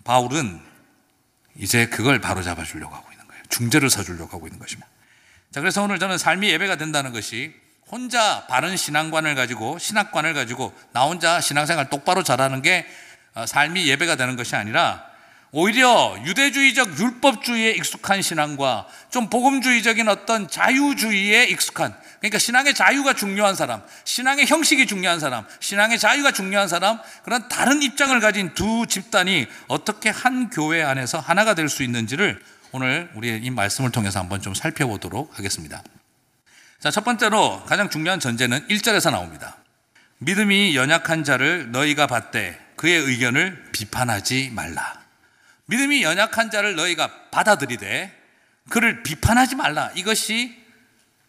바울은 0.05 0.61
이제 1.57 1.87
그걸 1.89 2.21
바로 2.21 2.43
잡아주려고 2.43 2.95
하고 2.95 3.11
있는 3.13 3.27
거예요. 3.27 3.43
중재를 3.49 3.91
서주려고 3.91 4.37
하고 4.37 4.47
있는 4.47 4.59
것입니다. 4.59 4.89
자, 5.51 5.61
그래서 5.61 5.83
오늘 5.83 5.99
저는 5.99 6.19
삶이 6.19 6.49
예배가 6.51 6.77
된다는 6.77 7.13
것이 7.13 7.55
혼자 7.89 8.47
바른 8.47 8.77
신앙관을 8.77 9.35
가지고 9.35 9.79
신학관을 9.79 10.35
가지고 10.35 10.77
나 10.93 11.05
혼자 11.05 11.41
신앙생활 11.41 11.89
똑바로 11.89 12.23
잘하는 12.23 12.63
게 12.63 12.87
어, 13.35 13.47
삶이 13.47 13.87
예배가 13.87 14.17
되는 14.17 14.37
것이 14.37 14.57
아니라 14.57 15.16
오히려 15.59 16.15
유대주의적 16.23 16.99
율법주의에 16.99 17.71
익숙한 17.71 18.21
신앙과 18.21 18.87
좀 19.09 19.31
복음주의적인 19.31 20.07
어떤 20.07 20.51
자유주의에 20.51 21.45
익숙한 21.45 21.97
그러니까 22.19 22.39
신앙의 22.39 22.75
자유가 22.75 23.15
중요한 23.15 23.55
사람, 23.55 23.83
신앙의 24.05 24.45
형식이 24.45 24.87
중요한 24.87 25.19
사람, 25.19 25.47
신앙의 25.61 25.99
자유가 25.99 26.31
중요한 26.31 26.69
사람 26.69 27.01
그런 27.25 27.49
다른 27.49 27.83
입장을 27.83 28.21
가진 28.21 28.53
두 28.53 28.87
집단이 28.87 29.47
어떻게 29.67 30.11
한 30.11 30.51
교회 30.51 30.83
안에서 30.83 31.21
하나가 31.21 31.55
될 31.55 31.71
수 31.71 31.83
있는지를 31.83 32.39
오늘 32.73 33.11
우리의 33.15 33.43
이 33.43 33.49
말씀을 33.49 33.91
통해서 33.91 34.21
한번 34.21 34.43
좀 34.43 34.53
살펴보도록 34.53 35.39
하겠습니다. 35.39 35.83
자, 36.81 36.91
첫 36.91 37.03
번째로 37.03 37.65
가장 37.65 37.89
중요한 37.89 38.21
전제는 38.21 38.69
1절에서 38.69 39.11
나옵니다. 39.11 39.57
믿음이 40.19 40.77
연약한 40.77 41.25
자를 41.25 41.73
너희가 41.73 42.07
받되 42.07 42.61
그의 42.77 42.99
의견을 43.01 43.71
비판하지 43.73 44.51
말라. 44.53 45.06
믿음이 45.67 46.03
연약한 46.03 46.51
자를 46.51 46.77
너희가 46.77 47.31
받아들이되 47.31 48.13
그를 48.69 49.03
비판하지 49.03 49.57
말라. 49.57 49.91
이것이 49.95 50.57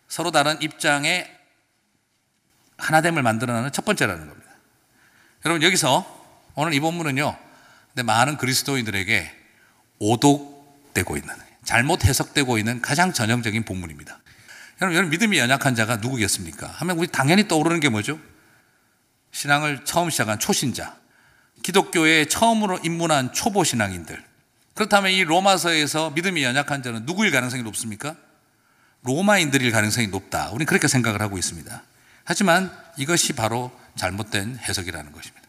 서로 0.07 0.31
다른 0.31 0.61
입장의 0.61 1.35
하나됨을 2.77 3.21
만들어내는 3.23 3.71
첫 3.71 3.85
번째라는 3.85 4.27
겁니다. 4.27 4.51
여러분 5.45 5.63
여기서 5.63 6.05
오늘 6.55 6.73
이 6.73 6.79
본문은요. 6.79 7.37
많은 8.03 8.37
그리스도인들에게 8.37 9.31
오독되고 9.99 11.17
있는 11.17 11.33
잘못 11.63 12.05
해석되고 12.05 12.57
있는 12.57 12.81
가장 12.81 13.11
전형적인 13.11 13.65
본문입니다. 13.65 14.19
여러분, 14.81 14.95
여러분 14.95 15.09
믿음이 15.09 15.37
연약한 15.37 15.75
자가 15.75 15.97
누구겠습니까? 15.97 16.67
하면 16.67 16.97
우리 16.97 17.07
당연히 17.07 17.47
떠오르는 17.47 17.79
게 17.79 17.89
뭐죠? 17.89 18.19
신앙을 19.31 19.83
처음 19.83 20.09
시작한 20.09 20.39
초신자, 20.39 20.95
기독교에 21.63 22.25
처음으로 22.25 22.79
입문한 22.83 23.33
초보 23.33 23.63
신앙인들. 23.63 24.23
그렇다면 24.77 25.11
이 25.11 25.23
로마서에서 25.23 26.11
믿음이 26.11 26.43
연약한 26.43 26.83
자는 26.83 27.03
누구일 27.05 27.31
가능성이 27.31 27.63
높습니까? 27.63 28.15
로마인들일 29.01 29.71
가능성이 29.71 30.07
높다. 30.07 30.49
우리는 30.49 30.67
그렇게 30.67 30.87
생각을 30.87 31.19
하고 31.19 31.39
있습니다. 31.39 31.83
하지만 32.23 32.71
이것이 32.95 33.33
바로 33.33 33.71
잘못된 33.95 34.59
해석이라는 34.59 35.11
것입니다. 35.11 35.47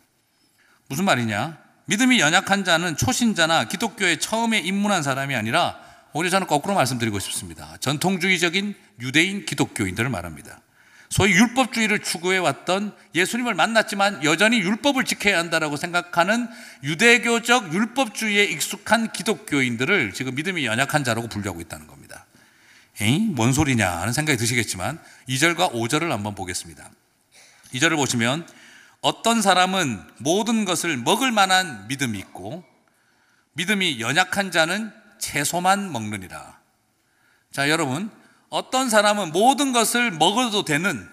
무슨 0.89 1.05
말이냐? 1.05 1.59
믿음이 1.85 2.21
연약한 2.21 2.65
자는 2.65 2.97
초신자나 2.97 3.65
기독교에 3.65 4.19
처음에 4.19 4.61
입문한 4.61 5.03
사람이 5.03 5.35
아니라 5.35 5.79
오히려 6.15 6.31
저는 6.31 6.47
거꾸로 6.47 6.75
말씀드리고 6.75 7.19
싶습니다. 7.19 7.77
전통주의적인 7.81 8.75
유대인 9.01 9.45
기독교인들을 9.45 10.09
말합니다. 10.09 10.59
소위 11.11 11.33
율법주의를 11.33 12.01
추구해 12.01 12.39
왔던 12.39 12.95
예수님을 13.15 13.55
만났지만 13.55 14.25
여전히 14.25 14.59
율법을 14.61 15.05
지켜야 15.05 15.39
한다라고 15.39 15.77
생각하는 15.77 16.49
유대교적 16.83 17.73
율법주의에 17.73 18.45
익숙한 18.45 19.13
기독교인들을 19.13 20.13
지금 20.13 20.35
믿음이 20.35 20.67
연약한 20.67 21.05
자라고 21.05 21.29
분류하고 21.29 21.61
있다는 21.63 21.87
겁니다. 21.87 22.27
에이, 23.01 23.21
뭔 23.21 23.53
소리냐 23.53 23.89
하는 23.89 24.13
생각이 24.13 24.37
드시겠지만 24.37 24.99
2절과 25.29 25.73
5절을 25.73 26.09
한번 26.09 26.35
보겠습니다. 26.35 26.91
2절을 27.73 27.97
보시면 27.97 28.47
어떤 29.01 29.41
사람은 29.41 30.03
모든 30.19 30.65
것을 30.65 30.97
먹을 30.97 31.31
만한 31.31 31.87
믿음이 31.89 32.19
있고 32.19 32.65
믿음이 33.53 34.01
연약한 34.01 34.51
자는 34.51 34.93
채소만 35.19 35.91
먹느니라. 35.93 36.59
자, 37.53 37.71
여러분, 37.71 38.11
어떤 38.51 38.89
사람은 38.89 39.33
모든 39.33 39.73
것을 39.73 40.11
먹어도 40.11 40.65
되는 40.65 41.09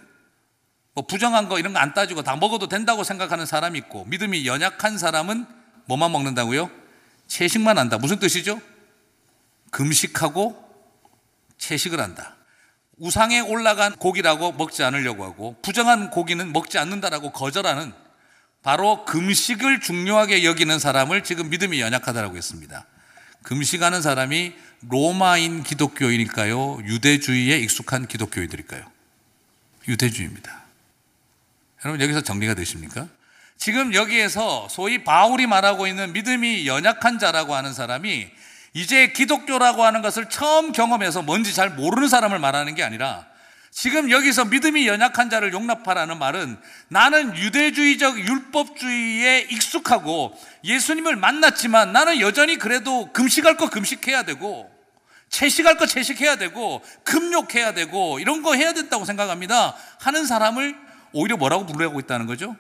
뭐 0.94 1.06
부정한 1.06 1.50
거 1.50 1.60
이런 1.60 1.74
거 1.74 1.80
안 1.80 1.94
따지고 1.94 2.24
다 2.24 2.36
먹어도 2.38 2.68
된다고 2.70 3.04
생각하는 3.04 3.46
사람이 3.46 3.78
있고 3.80 4.06
믿음이 4.06 4.48
연약한 4.48 4.98
사람은 4.98 5.46
뭐만 5.86 6.12
먹는다고요? 6.12 6.70
채식만 7.28 7.78
한다. 7.78 7.98
무슨 7.98 8.20
뜻이죠? 8.20 8.60
금식하고 9.72 10.64
채식을 11.58 12.00
한다. 12.00 12.36
우상에 12.98 13.42
올라간 13.42 13.98
고기라고 13.98 14.54
먹지 14.54 14.84
않으려고 14.84 15.26
하고 15.26 15.58
부정한 15.62 16.12
고기는 16.12 16.54
먹지 16.54 16.78
않는다라고 16.78 17.32
거절하는 17.32 17.94
바로 18.64 19.04
금식을 19.06 19.82
중요하게 19.82 20.46
여기는 20.46 20.80
사람을 20.80 21.24
지금 21.24 21.50
믿음이 21.50 21.82
연약하다라고 21.82 22.38
했습니다. 22.38 22.86
금식하는 23.46 24.02
사람이 24.02 24.54
로마인 24.90 25.64
기독교인일까요? 25.64 26.80
유대주의에 26.84 27.58
익숙한 27.60 28.08
기독교인들일까요? 28.08 28.84
유대주의입니다. 29.88 30.64
여러분 31.84 32.02
여기서 32.02 32.22
정리가 32.22 32.56
되십니까? 32.56 33.08
지금 33.58 33.94
여기에서 33.94 34.68
소위 34.70 35.04
바울이 35.04 35.48
말하고 35.48 35.88
있는 35.88 36.14
믿음이 36.14 36.68
연약한 36.68 37.20
자라고 37.20 37.56
하는 37.56 37.74
사람이 37.74 38.28
이제 38.74 39.14
기독교라고 39.14 39.84
하는 39.84 40.02
것을 40.02 40.30
처음 40.30 40.72
경험해서 40.72 41.22
뭔지 41.22 41.54
잘 41.54 41.70
모르는 41.70 42.10
사람을 42.10 42.40
말하는 42.40 42.76
게 42.76 42.84
아니라 42.84 43.26
지금 43.76 44.10
여기서 44.10 44.46
믿음이 44.46 44.88
연약한 44.88 45.30
자를 45.30 45.52
용납하라는 45.52 46.18
말은 46.18 46.58
나는 46.88 47.36
유대주의적 47.36 48.18
율법주의에 48.20 49.48
익숙하고 49.52 50.34
예수님을 50.64 51.18
만났지만 51.18 51.92
나는 51.92 52.22
여전히 52.22 52.56
그래도 52.58 53.12
금식할 53.12 53.58
거 53.58 53.70
금식해야 53.70 54.24
되고 54.24 54.72
채식할 55.28 55.76
거 55.76 55.88
채식해야 55.88 56.38
되고 56.38 56.82
금욕해야 57.04 57.74
되고 57.74 58.18
이런 58.20 58.44
거 58.44 58.56
해야 58.56 58.72
된다고 58.72 59.04
생각합니다. 59.04 59.76
하는 60.00 60.26
사람을 60.26 60.74
오히려 61.12 61.36
뭐라고 61.36 61.66
부르고 61.66 62.00
있다는 62.00 62.28
거죠? 62.28 62.56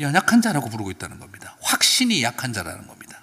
연약한 0.00 0.42
자라고 0.42 0.68
부르고 0.68 0.90
있다는 0.90 1.20
겁니다. 1.20 1.56
확신이 1.62 2.24
약한 2.24 2.52
자라는 2.52 2.88
겁니다. 2.88 3.22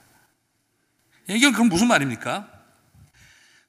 이건 1.28 1.52
그럼 1.52 1.68
무슨 1.68 1.90
말입니까? 1.90 2.48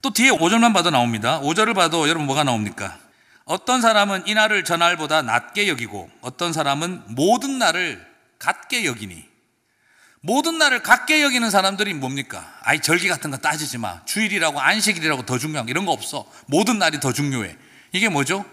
또 0.01 0.13
뒤에 0.13 0.31
5절만 0.31 0.73
봐도 0.73 0.91
나옵니다. 0.91 1.41
5절을 1.41 1.75
봐도 1.75 2.09
여러분 2.09 2.27
뭐가 2.27 2.45
나옵니까? 2.45 3.04
어떤 3.45 3.83
사람은 3.83 4.27
이 4.27 4.35
날을 4.35 4.65
저 4.65 4.77
날보다 4.77 5.23
낮게 5.23 5.69
여기고 5.69 6.11
어떤 6.21 6.53
사람은 6.53 7.03
모든 7.09 7.59
날을 7.59 8.05
같게 8.39 8.85
여기니 8.87 9.35
모든 10.21 10.57
날을 10.57 10.83
같게 10.83 11.23
여기는 11.23 11.51
사람들이 11.51 11.93
뭡니까? 11.93 12.51
아이 12.63 12.81
절기 12.81 13.09
같은 13.09 13.31
거 13.31 13.37
따지지 13.37 13.77
마. 13.77 14.03
주일이라고 14.07 14.59
안식일이라고 14.59 15.27
더 15.27 15.37
중요한 15.37 15.67
게 15.67 15.71
이런 15.71 15.85
거 15.85 15.93
없어. 15.93 16.27
모든 16.47 16.79
날이 16.79 16.99
더 16.99 17.13
중요해. 17.13 17.55
이게 17.93 18.09
뭐죠? 18.09 18.47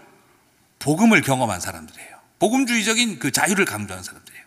복음을 0.78 1.22
경험한 1.22 1.60
사람들이에요. 1.60 2.18
복음주의적인 2.40 3.18
그 3.18 3.30
자유를 3.30 3.64
강조하는 3.64 4.04
사람들이에요. 4.04 4.44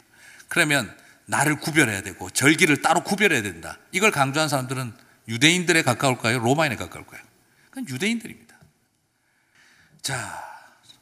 그러면 0.50 0.96
나를 1.26 1.60
구별해야 1.60 2.02
되고 2.02 2.30
절기를 2.30 2.84
따로 2.84 3.04
구별해야 3.04 3.42
된다. 3.42 3.80
이걸 3.92 4.12
강조한 4.12 4.48
사람들은 4.48 4.94
유대인들에 5.28 5.82
가까울까요? 5.82 6.38
로마인에 6.38 6.76
가까울까요? 6.76 7.22
그건 7.72 7.90
유대인들입니다. 7.90 8.45
자, 10.06 10.40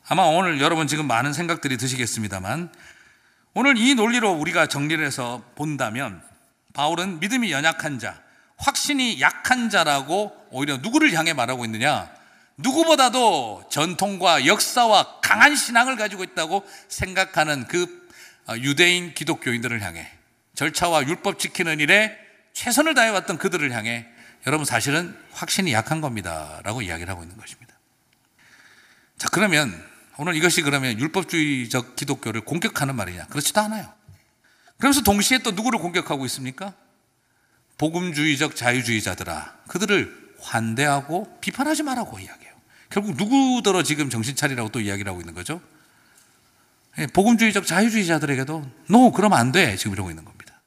아마 0.08 0.22
오늘 0.22 0.62
여러분 0.62 0.88
지금 0.88 1.08
많은 1.08 1.34
생각들이 1.34 1.76
드시겠습니다만 1.76 2.72
오늘 3.54 3.78
이 3.78 3.95
논리로 3.95 4.32
우리가 4.32 4.68
정리를 4.68 5.06
해서 5.06 5.43
본다면 5.56 6.24
바울은 6.72 7.20
믿음이 7.20 7.51
연약한 7.51 7.99
자, 7.99 8.22
확신이 8.56 9.20
약한 9.20 9.70
자라고 9.70 10.34
오히려 10.51 10.78
누구를 10.78 11.12
향해 11.16 11.34
말하고 11.34 11.66
있느냐? 11.66 12.10
누구보다도 12.56 13.66
전통과 13.70 14.45
역사와 14.45 15.20
강한 15.20 15.58
신앙을 15.58 15.97
가지고 15.97 16.24
있다고 16.24 16.66
생각하는 16.88 17.68
그 17.68 18.08
유대인 18.62 19.14
기독교인들을 19.14 19.82
향해 19.82 20.10
절차와 20.56 21.08
율법 21.08 21.39
지키는 21.39 21.82
일에 21.82 22.18
최선을 22.54 22.93
다해왔던 22.93 23.38
그들을 23.38 23.70
향해 23.74 24.08
여러분 24.47 24.64
사실은 24.64 25.14
확신이 25.34 25.74
약한 25.74 25.99
겁니다. 25.99 26.62
라고 26.64 26.82
이야기를 26.82 27.12
하고 27.12 27.24
있는 27.24 27.36
것입니다. 27.36 27.73
자, 29.18 29.28
그러면 29.32 29.74
오늘 30.18 30.36
이것이 30.36 30.61
그러면 30.61 30.99
율법주의적 30.99 31.95
기독교를 31.95 32.41
공격하는 32.41 32.95
말이냐? 32.95 33.28
그렇지도 33.28 33.61
않아요. 33.61 33.91
그러면서 34.78 35.01
동시에 35.01 35.39
또 35.39 35.51
누구를 35.51 35.80
공격하고 35.80 36.26
있습니까? 36.26 36.74
복음주의적 37.78 38.55
자유주의자들아. 38.55 39.59
그들을 39.68 40.36
환대하고 40.39 41.39
비판하지 41.41 41.84
말라고 41.84 42.20
이야기해요. 42.20 42.53
결국 42.89 43.16
누구더러 43.16 43.82
지금 43.84 44.09
정신 44.09 44.36
차리라고 44.36 44.70
또 44.70 44.80
이야기를 44.80 45.09
하고 45.09 45.22
있는 45.22 45.34
거죠? 45.34 45.61
예, 46.99 47.07
복음주의적 47.07 47.66
자유주의자들에게도 47.66 48.70
노 48.89 49.11
그러면 49.11 49.39
안 49.39 49.51
돼. 49.51 49.76
지금 49.78 49.93
이러고 49.93 50.11
있는 50.11 50.24
겁니다. 50.26 50.61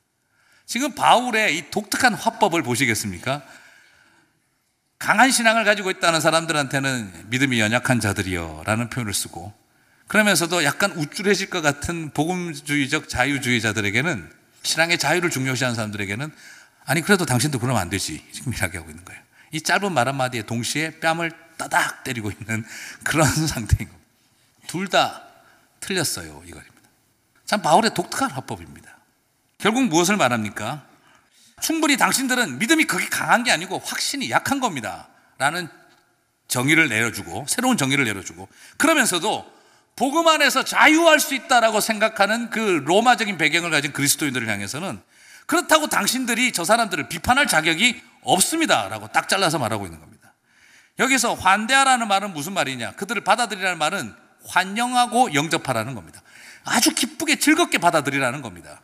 지금 0.64 0.94
바울의 0.94 1.56
이 1.56 1.70
독특한 1.70 2.14
화법을 2.14 2.64
보시겠습니까? 2.64 3.42
강한 4.98 5.30
신앙을 5.30 5.64
가지고 5.64 5.90
있다는 5.90 6.20
사람들한테는 6.20 7.26
믿음이 7.28 7.60
연약한 7.60 8.00
자들이요 8.00 8.62
라는 8.64 8.88
표현을 8.88 9.12
쓰고 9.12 9.52
그러면서도 10.08 10.64
약간 10.64 10.92
우쭐해질 10.92 11.50
것 11.50 11.60
같은 11.62 12.10
복음주의적 12.10 13.08
자유주의자들에게는 13.08 14.32
신앙의 14.62 14.98
자유를 14.98 15.30
중요시하는 15.30 15.74
사람들에게는 15.74 16.32
아니 16.84 17.02
그래도 17.02 17.26
당신도 17.26 17.58
그러면 17.58 17.82
안 17.82 17.90
되지. 17.90 18.24
지금 18.32 18.54
이야기하고 18.54 18.88
있는 18.90 19.04
거예요. 19.04 19.20
이 19.52 19.60
짧은 19.60 19.92
말 19.92 20.08
한마디에 20.08 20.42
동시에 20.42 20.98
뺨을 21.00 21.32
따닥 21.56 22.04
때리고 22.04 22.30
있는 22.30 22.64
그런 23.04 23.26
상태인 23.46 23.88
겁니다. 23.88 24.06
둘 24.66 24.88
다 24.88 25.22
틀렸어요 25.80 26.42
이거입니다. 26.46 26.72
참 27.44 27.62
바울의 27.62 27.92
독특한 27.94 28.30
화법입니다. 28.30 28.96
결국 29.58 29.84
무엇을 29.84 30.16
말합니까? 30.16 30.84
충분히 31.60 31.96
당신들은 31.96 32.58
믿음이 32.58 32.84
그게 32.84 33.08
강한 33.08 33.42
게 33.42 33.50
아니고 33.50 33.78
확신이 33.78 34.30
약한 34.30 34.60
겁니다. 34.60 35.08
라는 35.38 35.68
정의를 36.48 36.88
내려주고, 36.88 37.44
새로운 37.48 37.76
정의를 37.76 38.04
내려주고, 38.04 38.48
그러면서도 38.76 39.56
복음 39.96 40.28
안에서 40.28 40.62
자유할 40.62 41.20
수 41.20 41.34
있다라고 41.34 41.80
생각하는 41.80 42.50
그 42.50 42.82
로마적인 42.84 43.38
배경을 43.38 43.70
가진 43.70 43.92
그리스도인들을 43.92 44.46
향해서는 44.46 45.00
그렇다고 45.46 45.86
당신들이 45.88 46.52
저 46.52 46.64
사람들을 46.64 47.08
비판할 47.08 47.46
자격이 47.46 48.02
없습니다. 48.22 48.88
라고 48.88 49.08
딱 49.08 49.28
잘라서 49.28 49.58
말하고 49.58 49.86
있는 49.86 50.00
겁니다. 50.00 50.34
여기서 50.98 51.34
환대하라는 51.34 52.08
말은 52.08 52.34
무슨 52.34 52.52
말이냐? 52.52 52.92
그들을 52.92 53.24
받아들이라는 53.24 53.78
말은 53.78 54.14
환영하고 54.46 55.34
영접하라는 55.34 55.94
겁니다. 55.94 56.20
아주 56.64 56.94
기쁘게 56.94 57.36
즐겁게 57.36 57.78
받아들이라는 57.78 58.42
겁니다. 58.42 58.82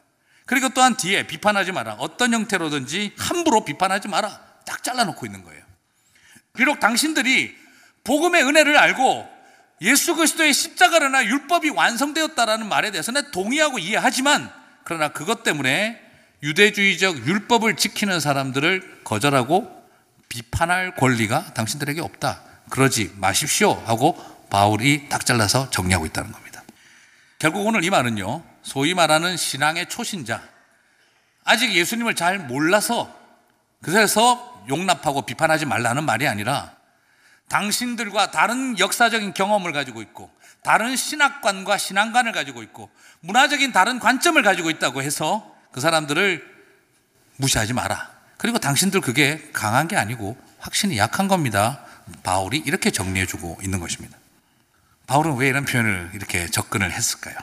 그리고 0.52 0.68
또한 0.68 0.98
뒤에 0.98 1.26
비판하지 1.26 1.72
마라. 1.72 1.94
어떤 1.94 2.34
형태로든지 2.34 3.14
함부로 3.16 3.64
비판하지 3.64 4.08
마라. 4.08 4.38
딱 4.66 4.82
잘라놓고 4.82 5.24
있는 5.24 5.42
거예요. 5.44 5.62
비록 6.54 6.78
당신들이 6.78 7.56
복음의 8.04 8.44
은혜를 8.44 8.76
알고 8.76 9.26
예수 9.80 10.14
그리스도의 10.14 10.52
십자가나 10.52 11.24
율법이 11.24 11.70
완성되었다라는 11.70 12.68
말에 12.68 12.90
대해서는 12.90 13.30
동의하고 13.30 13.78
이해하지만 13.78 14.52
그러나 14.84 15.08
그것 15.08 15.42
때문에 15.42 15.98
유대주의적 16.42 17.26
율법을 17.26 17.76
지키는 17.76 18.20
사람들을 18.20 19.04
거절하고 19.04 19.74
비판할 20.28 20.96
권리가 20.96 21.54
당신들에게 21.54 22.02
없다. 22.02 22.42
그러지 22.68 23.14
마십시오 23.16 23.82
하고 23.86 24.22
바울이 24.50 25.08
딱 25.08 25.24
잘라서 25.24 25.70
정리하고 25.70 26.04
있다는 26.04 26.30
겁니다. 26.30 26.62
결국 27.38 27.66
오늘 27.66 27.84
이 27.84 27.88
말은요. 27.88 28.51
소위 28.62 28.94
말하는 28.94 29.36
신앙의 29.36 29.88
초신자, 29.88 30.42
아직 31.44 31.72
예수님을 31.72 32.14
잘 32.14 32.38
몰라서 32.38 33.14
그래서 33.82 34.64
용납하고 34.68 35.22
비판하지 35.22 35.66
말라는 35.66 36.04
말이 36.04 36.26
아니라 36.28 36.72
당신들과 37.48 38.30
다른 38.30 38.78
역사적인 38.78 39.34
경험을 39.34 39.72
가지고 39.72 40.00
있고 40.02 40.30
다른 40.62 40.96
신학관과 40.96 41.76
신앙관을 41.76 42.32
가지고 42.32 42.62
있고 42.62 42.90
문화적인 43.20 43.72
다른 43.72 43.98
관점을 43.98 44.40
가지고 44.42 44.70
있다고 44.70 45.02
해서 45.02 45.54
그 45.72 45.80
사람들을 45.80 46.50
무시하지 47.36 47.72
마라. 47.72 48.10
그리고 48.38 48.58
당신들 48.58 49.00
그게 49.00 49.50
강한 49.52 49.88
게 49.88 49.96
아니고 49.96 50.36
확신이 50.58 50.96
약한 50.98 51.28
겁니다. 51.28 51.84
바울이 52.22 52.58
이렇게 52.58 52.90
정리해 52.90 53.26
주고 53.26 53.58
있는 53.62 53.80
것입니다. 53.80 54.16
바울은 55.06 55.36
왜 55.36 55.48
이런 55.48 55.64
표현을 55.64 56.10
이렇게 56.14 56.46
접근을 56.46 56.92
했을까요? 56.92 57.36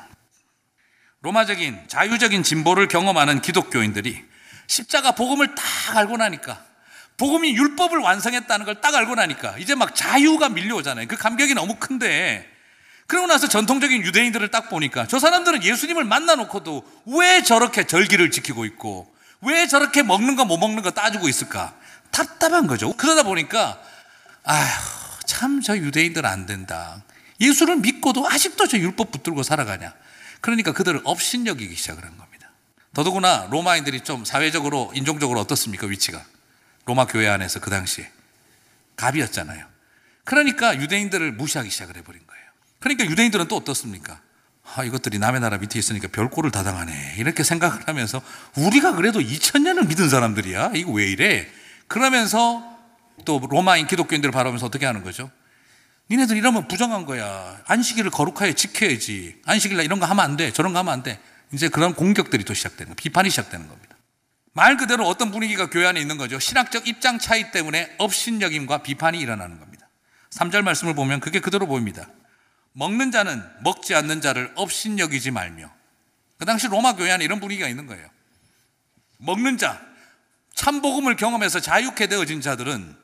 로마적인 1.21 1.85
자유적인 1.87 2.43
진보를 2.43 2.87
경험하는 2.87 3.41
기독교인들이 3.41 4.23
십자가 4.67 5.11
복음을 5.11 5.53
딱 5.55 5.97
알고 5.97 6.17
나니까 6.17 6.63
복음이 7.17 7.55
율법을 7.57 7.97
완성했다는 7.99 8.65
걸 8.65 8.75
딱 8.81 8.95
알고 8.95 9.15
나니까 9.15 9.57
이제 9.57 9.75
막 9.75 9.93
자유가 9.95 10.47
밀려오잖아요. 10.49 11.07
그 11.07 11.17
감격이 11.17 11.53
너무 11.53 11.75
큰데 11.75 12.49
그러고 13.07 13.27
나서 13.27 13.47
전통적인 13.49 14.03
유대인들을 14.03 14.49
딱 14.51 14.69
보니까 14.69 15.05
저 15.07 15.19
사람들은 15.19 15.63
예수님을 15.63 16.05
만나놓고도 16.05 17.01
왜 17.07 17.43
저렇게 17.43 17.85
절기를 17.85 18.31
지키고 18.31 18.63
있고 18.65 19.13
왜 19.41 19.67
저렇게 19.67 20.03
먹는 20.03 20.35
거 20.35 20.45
못 20.45 20.57
먹는 20.57 20.83
거 20.83 20.91
따지고 20.91 21.27
있을까? 21.27 21.73
답답한 22.11 22.67
거죠. 22.67 22.93
그러다 22.95 23.23
보니까 23.23 23.81
아휴 24.43 24.67
참 25.25 25.61
저 25.61 25.75
유대인들 25.77 26.25
안 26.25 26.45
된다. 26.45 27.03
예수를 27.41 27.77
믿고도 27.77 28.27
아직도 28.29 28.67
저 28.67 28.77
율법 28.77 29.11
붙들고 29.11 29.43
살아가냐. 29.43 29.93
그러니까 30.41 30.71
그들을 30.71 31.01
업신여기기 31.03 31.75
시작을 31.75 32.03
한 32.03 32.17
겁니다. 32.17 32.51
더더구나 32.93 33.47
로마인들이 33.51 34.01
좀 34.01 34.25
사회적으로 34.25 34.91
인종적으로 34.95 35.39
어떻습니까 35.39 35.87
위치가 35.87 36.23
로마 36.85 37.05
교회 37.05 37.27
안에서 37.27 37.59
그 37.59 37.69
당시에 37.69 38.11
갑이었잖아요. 38.95 39.65
그러니까 40.23 40.79
유대인들을 40.79 41.31
무시하기 41.33 41.69
시작을 41.69 41.97
해버린 41.97 42.21
거예요. 42.25 42.43
그러니까 42.79 43.05
유대인들은 43.05 43.47
또 43.47 43.57
어떻습니까? 43.57 44.21
아, 44.75 44.83
이것들이 44.83 45.17
남의 45.17 45.41
나라 45.41 45.57
밑에 45.57 45.79
있으니까 45.79 46.07
별꼴을 46.09 46.51
다 46.51 46.63
당하네. 46.63 47.15
이렇게 47.17 47.43
생각을 47.43 47.87
하면서 47.87 48.21
우리가 48.55 48.93
그래도 48.93 49.19
2000년을 49.19 49.87
믿은 49.87 50.09
사람들이야. 50.09 50.71
이거 50.75 50.91
왜 50.91 51.07
이래? 51.07 51.47
그러면서 51.87 52.63
또 53.25 53.41
로마인 53.49 53.87
기독교인들을 53.87 54.31
바라보면서 54.31 54.67
어떻게 54.67 54.85
하는 54.85 55.03
거죠? 55.03 55.31
니네들 56.09 56.37
이러면 56.37 56.67
부정한 56.67 57.05
거야. 57.05 57.61
안식일을 57.65 58.09
거룩하게 58.09 58.53
지켜야지. 58.53 59.41
안식일날 59.45 59.85
이런 59.85 59.99
거 59.99 60.05
하면 60.07 60.25
안 60.25 60.37
돼. 60.37 60.51
저런 60.51 60.73
거 60.73 60.79
하면 60.79 60.91
안 60.91 61.03
돼. 61.03 61.19
이제 61.51 61.69
그런 61.69 61.93
공격들이 61.93 62.43
또 62.43 62.53
시작되는 62.53 62.85
거예요. 62.87 62.95
비판이 62.95 63.29
시작되는 63.29 63.67
겁니다. 63.67 63.95
말 64.53 64.77
그대로 64.77 65.07
어떤 65.07 65.31
분위기가 65.31 65.69
교회 65.69 65.85
안에 65.85 66.01
있는 66.01 66.17
거죠. 66.17 66.39
신학적 66.39 66.87
입장 66.87 67.19
차이 67.19 67.51
때문에 67.51 67.95
업신여김과 67.99 68.79
비판이 68.79 69.19
일어나는 69.19 69.59
겁니다. 69.59 69.87
3절 70.31 70.63
말씀을 70.63 70.95
보면 70.95 71.19
그게 71.19 71.39
그대로 71.39 71.67
보입니다. 71.67 72.07
먹는 72.73 73.11
자는 73.11 73.43
먹지 73.61 73.95
않는 73.95 74.21
자를 74.21 74.51
업신여기지 74.55 75.31
말며. 75.31 75.71
그 76.37 76.45
당시 76.45 76.67
로마 76.67 76.95
교회 76.95 77.11
안에 77.11 77.23
이런 77.23 77.39
분위기가 77.39 77.67
있는 77.67 77.85
거예요. 77.85 78.07
먹는 79.17 79.57
자, 79.57 79.81
참복음을 80.55 81.15
경험해서 81.15 81.59
자유케 81.59 82.07
되어진 82.07 82.41
자들은 82.41 82.95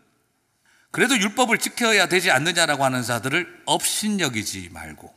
그래도 0.95 1.17
율법을 1.19 1.57
지켜야 1.57 2.05
되지 2.05 2.31
않느냐라고 2.31 2.85
하는 2.85 3.03
자들을 3.03 3.63
업신여기지 3.65 4.69
말고 4.71 5.13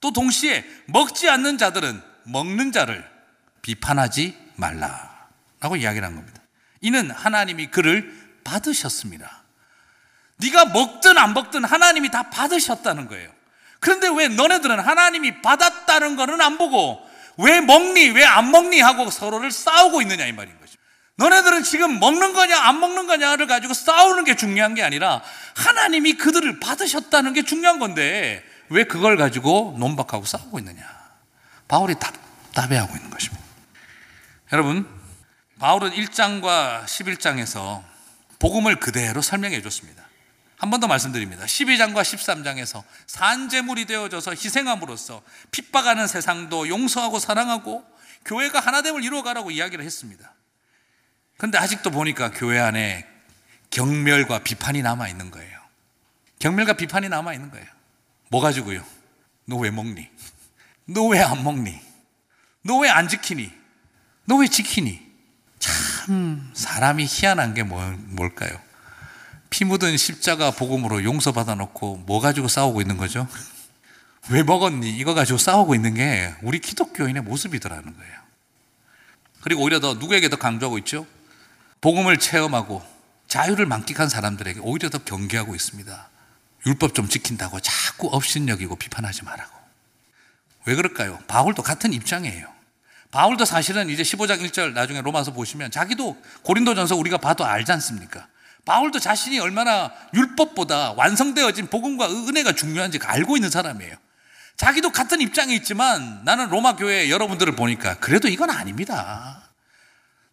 또 0.00 0.10
동시에 0.10 0.64
먹지 0.86 1.28
않는 1.28 1.58
자들은 1.58 2.00
먹는 2.24 2.72
자를 2.72 3.06
비판하지 3.60 4.34
말라라고 4.54 5.76
이야기를 5.76 6.02
한 6.08 6.14
겁니다. 6.16 6.40
이는 6.80 7.10
하나님이 7.10 7.66
그를 7.66 8.10
받으셨습니다. 8.42 9.44
네가 10.36 10.64
먹든 10.64 11.18
안 11.18 11.34
먹든 11.34 11.64
하나님이 11.64 12.10
다 12.10 12.30
받으셨다는 12.30 13.06
거예요. 13.08 13.30
그런데 13.80 14.08
왜 14.08 14.28
너네들은 14.28 14.80
하나님이 14.80 15.42
받았다는 15.42 16.16
거는 16.16 16.40
안 16.40 16.56
보고 16.56 17.06
왜 17.36 17.60
먹니 17.60 18.12
왜 18.12 18.24
안 18.24 18.50
먹니 18.50 18.80
하고 18.80 19.10
서로를 19.10 19.50
싸우고 19.50 20.00
있느냐 20.00 20.24
이 20.24 20.32
말인 20.32 20.58
거죠. 20.58 20.65
너네들은 21.16 21.62
지금 21.62 21.98
먹는 21.98 22.32
거냐 22.34 22.58
안 22.58 22.78
먹는 22.78 23.06
거냐를 23.06 23.46
가지고 23.46 23.72
싸우는 23.74 24.24
게 24.24 24.36
중요한 24.36 24.74
게 24.74 24.82
아니라 24.82 25.22
하나님이 25.56 26.14
그들을 26.14 26.60
받으셨다는 26.60 27.32
게 27.32 27.42
중요한 27.42 27.78
건데 27.78 28.44
왜 28.68 28.84
그걸 28.84 29.16
가지고 29.16 29.74
논박하고 29.78 30.24
싸우고 30.26 30.58
있느냐. 30.58 30.82
바울이 31.68 31.94
답 31.98 32.14
답해하고 32.52 32.94
있는 32.96 33.10
것입니다. 33.10 33.42
여러분 34.52 34.86
바울은 35.58 35.90
1장과 35.92 36.84
11장에서 36.84 37.82
복음을 38.38 38.76
그대로 38.78 39.22
설명해 39.22 39.62
줬습니다. 39.62 40.04
한 40.58 40.70
번 40.70 40.80
더 40.80 40.86
말씀드립니다. 40.86 41.44
12장과 41.44 42.02
13장에서 42.02 42.82
산재물이 43.06 43.84
되어져서 43.86 44.32
희생함으로써 44.32 45.22
핍박하는 45.50 46.06
세상도 46.06 46.68
용서하고 46.68 47.18
사랑하고 47.18 47.84
교회가 48.24 48.60
하나됨을 48.60 49.04
이루어가라고 49.04 49.50
이야기를 49.50 49.84
했습니다. 49.84 50.34
그런데 51.36 51.58
아직도 51.58 51.90
보니까 51.90 52.30
교회 52.32 52.58
안에 52.58 53.06
경멸과 53.70 54.40
비판이 54.40 54.82
남아 54.82 55.08
있는 55.08 55.30
거예요. 55.30 55.58
경멸과 56.38 56.74
비판이 56.74 57.08
남아 57.08 57.32
있는 57.34 57.50
거예요. 57.50 57.66
뭐 58.30 58.40
가지고요? 58.40 58.84
너 59.46 59.56
왜 59.58 59.70
먹니? 59.70 60.08
너 60.88 61.08
왜 61.08 61.20
안 61.22 61.42
먹니? 61.44 61.78
너 62.64 62.78
왜 62.82 62.88
안 62.90 63.08
지키니? 63.08 63.52
너 64.26 64.36
왜 64.36 64.48
지키니? 64.48 65.04
참 65.58 66.50
사람이 66.54 67.04
희한한 67.08 67.54
게 67.54 67.62
뭐, 67.62 67.82
뭘까요? 68.08 68.58
피 69.50 69.64
묻은 69.64 69.96
십자가 69.96 70.50
복음으로 70.50 71.04
용서받아 71.04 71.54
놓고 71.54 71.98
뭐 72.06 72.20
가지고 72.20 72.48
싸우고 72.48 72.80
있는 72.80 72.96
거죠? 72.96 73.28
왜 74.30 74.42
먹었니? 74.42 74.90
이거 74.96 75.14
가지고 75.14 75.38
싸우고 75.38 75.74
있는 75.74 75.94
게 75.94 76.34
우리 76.42 76.58
기독교인의 76.58 77.22
모습이더라는 77.22 77.96
거예요. 77.96 78.14
그리고 79.42 79.62
오히려 79.62 79.78
더 79.78 79.94
누구에게 79.94 80.28
더 80.28 80.36
강조하고 80.36 80.78
있죠? 80.78 81.06
복음을 81.86 82.16
체험하고 82.16 82.82
자유를 83.28 83.64
만끽한 83.64 84.08
사람들에게 84.08 84.58
오히려 84.64 84.90
더 84.90 84.98
경계하고 84.98 85.54
있습니다. 85.54 86.08
율법 86.66 86.96
좀 86.96 87.08
지킨다고 87.08 87.60
자꾸 87.60 88.08
업신여기고 88.10 88.74
비판하지 88.74 89.22
말라고. 89.22 89.56
왜 90.64 90.74
그럴까요? 90.74 91.20
바울도 91.28 91.62
같은 91.62 91.92
입장이에요. 91.92 92.48
바울도 93.12 93.44
사실은 93.44 93.88
이제 93.88 94.02
15장 94.02 94.40
1절 94.40 94.72
나중에 94.72 95.00
로마서 95.00 95.32
보시면 95.32 95.70
자기도 95.70 96.20
고린도전서 96.42 96.96
우리가 96.96 97.18
봐도 97.18 97.44
알지 97.44 97.70
않습니까? 97.70 98.26
바울도 98.64 98.98
자신이 98.98 99.38
얼마나 99.38 99.92
율법보다 100.12 100.94
완성되어진 100.94 101.68
복음과 101.68 102.10
은혜가 102.10 102.56
중요한지 102.56 102.98
알고 103.00 103.36
있는 103.36 103.48
사람이에요. 103.48 103.94
자기도 104.56 104.90
같은 104.90 105.20
입장에 105.20 105.54
있지만 105.54 106.22
나는 106.24 106.48
로마 106.48 106.74
교회 106.74 107.10
여러분들을 107.10 107.54
보니까 107.54 107.94
그래도 107.98 108.26
이건 108.26 108.50
아닙니다. 108.50 109.45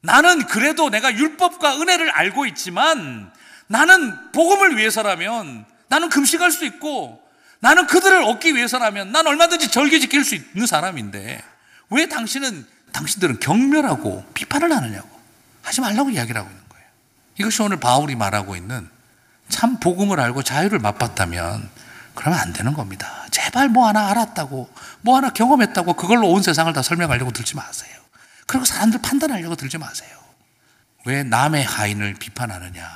나는 0.03 0.45
그래도 0.47 0.89
내가 0.89 1.13
율법과 1.13 1.79
은혜를 1.81 2.11
알고 2.11 2.45
있지만 2.47 3.31
나는 3.67 4.31
복음을 4.33 4.77
위해서라면 4.77 5.65
나는 5.87 6.09
금식할 6.09 6.51
수 6.51 6.65
있고 6.65 7.23
나는 7.61 7.87
그들을 7.87 8.23
얻기 8.23 8.53
위해서라면 8.53 9.13
난 9.13 9.25
얼마든지 9.25 9.71
절개 9.71 9.99
지킬 9.99 10.25
수 10.25 10.35
있는 10.35 10.67
사람인데 10.67 11.41
왜 11.89 12.05
당신은 12.07 12.67
당신들은 12.91 13.39
경멸하고 13.39 14.25
비판을 14.33 14.73
하느냐고 14.73 15.07
하지 15.61 15.79
말라고 15.79 16.09
이야기를 16.09 16.37
하고 16.37 16.49
있는 16.49 16.63
거예요. 16.67 16.85
이것이 17.39 17.61
오늘 17.61 17.79
바울이 17.79 18.15
말하고 18.15 18.57
있는 18.57 18.89
참 19.47 19.79
복음을 19.79 20.19
알고 20.19 20.43
자유를 20.43 20.79
맛봤다면 20.79 21.69
그러면 22.13 22.39
안 22.39 22.51
되는 22.51 22.73
겁니다. 22.73 23.25
제발 23.31 23.69
뭐 23.69 23.87
하나 23.87 24.09
알았다고 24.09 24.69
뭐 25.01 25.15
하나 25.15 25.29
경험했다고 25.29 25.93
그걸로 25.93 26.27
온 26.29 26.43
세상을 26.43 26.71
다 26.73 26.81
설명하려고 26.81 27.31
들지 27.31 27.55
마세요. 27.55 28.02
그리고 28.47 28.65
사람들 28.65 29.01
판단하려고 29.01 29.55
들지 29.55 29.77
마세요. 29.77 30.17
왜 31.05 31.23
남의 31.23 31.63
하인을 31.63 32.15
비판하느냐? 32.15 32.87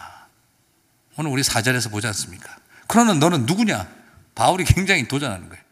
오늘 1.18 1.32
우리 1.32 1.44
사절에서 1.44 1.90
보지 1.90 2.08
않습니까? 2.08 2.56
그러는 2.88 3.20
너는 3.20 3.46
누구냐? 3.46 3.88
바울이 4.36 4.64
굉장히 4.66 5.08
도전하는 5.08 5.50
거예요. 5.50 5.64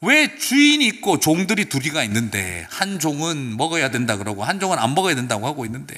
왜 0.00 0.38
주인이 0.38 0.86
있고 0.86 1.18
종들이 1.18 1.68
둘이가 1.68 2.04
있는데 2.04 2.66
한 2.70 3.00
종은 3.00 3.56
먹어야 3.56 3.90
된다 3.90 4.16
그러고 4.16 4.44
한 4.44 4.60
종은 4.60 4.78
안 4.78 4.94
먹어야 4.94 5.16
된다고 5.16 5.46
하고 5.46 5.64
있는데 5.64 5.96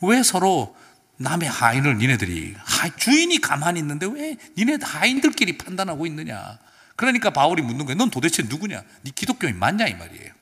왜 0.00 0.22
서로 0.22 0.74
남의 1.18 1.48
하인을 1.48 1.98
니네들이 1.98 2.56
주인이 2.96 3.40
가만히 3.40 3.80
있는데 3.80 4.06
왜 4.06 4.36
니네 4.56 4.78
하인들끼리 4.82 5.58
판단하고 5.58 6.06
있느냐? 6.06 6.58
그러니까 6.96 7.30
바울이 7.30 7.62
묻는 7.62 7.84
거예요. 7.84 7.98
넌 7.98 8.10
도대체 8.10 8.42
누구냐? 8.42 8.82
네 9.02 9.12
기독교인 9.14 9.58
맞냐 9.58 9.86
이 9.86 9.94
말이에요. 9.94 10.32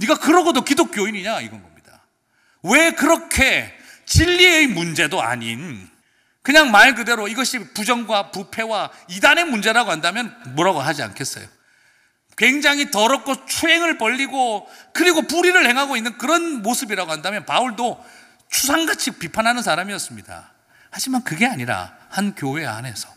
네가 0.00 0.18
그러고도 0.18 0.62
기독교인이냐 0.62 1.40
이건 1.42 1.62
겁니다. 1.62 2.02
왜 2.62 2.92
그렇게 2.92 3.72
진리의 4.06 4.68
문제도 4.68 5.20
아닌 5.22 5.88
그냥 6.42 6.70
말 6.70 6.94
그대로 6.94 7.28
이것이 7.28 7.58
부정과 7.74 8.30
부패와 8.30 8.90
이단의 9.08 9.44
문제라고 9.44 9.90
한다면 9.90 10.34
뭐라고 10.54 10.80
하지 10.80 11.02
않겠어요? 11.02 11.46
굉장히 12.36 12.90
더럽고 12.90 13.44
추행을 13.44 13.98
벌리고 13.98 14.66
그리고 14.94 15.22
불의를 15.22 15.68
행하고 15.68 15.96
있는 15.96 16.16
그런 16.16 16.62
모습이라고 16.62 17.12
한다면 17.12 17.44
바울도 17.44 18.02
추상같이 18.48 19.12
비판하는 19.12 19.62
사람이었습니다. 19.62 20.52
하지만 20.90 21.22
그게 21.22 21.46
아니라 21.46 21.94
한 22.08 22.34
교회 22.34 22.66
안에서 22.66 23.08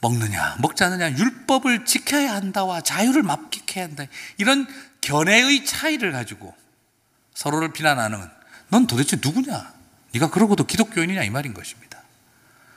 먹느냐 0.00 0.56
먹지 0.60 0.82
않느냐 0.82 1.12
율법을 1.12 1.84
지켜야 1.84 2.34
한다와 2.34 2.80
자유를 2.80 3.22
맡기해야 3.22 3.86
한다 3.86 4.04
이런 4.38 4.66
견해의 5.02 5.64
차이를 5.64 6.12
가지고 6.12 6.56
서로를 7.34 7.72
비난하는 7.72 8.28
넌 8.68 8.86
도대체 8.86 9.18
누구냐? 9.22 9.74
네가 10.14 10.30
그러고도 10.30 10.64
기독교인이냐 10.64 11.22
이 11.24 11.30
말인 11.30 11.52
것입니다. 11.52 12.02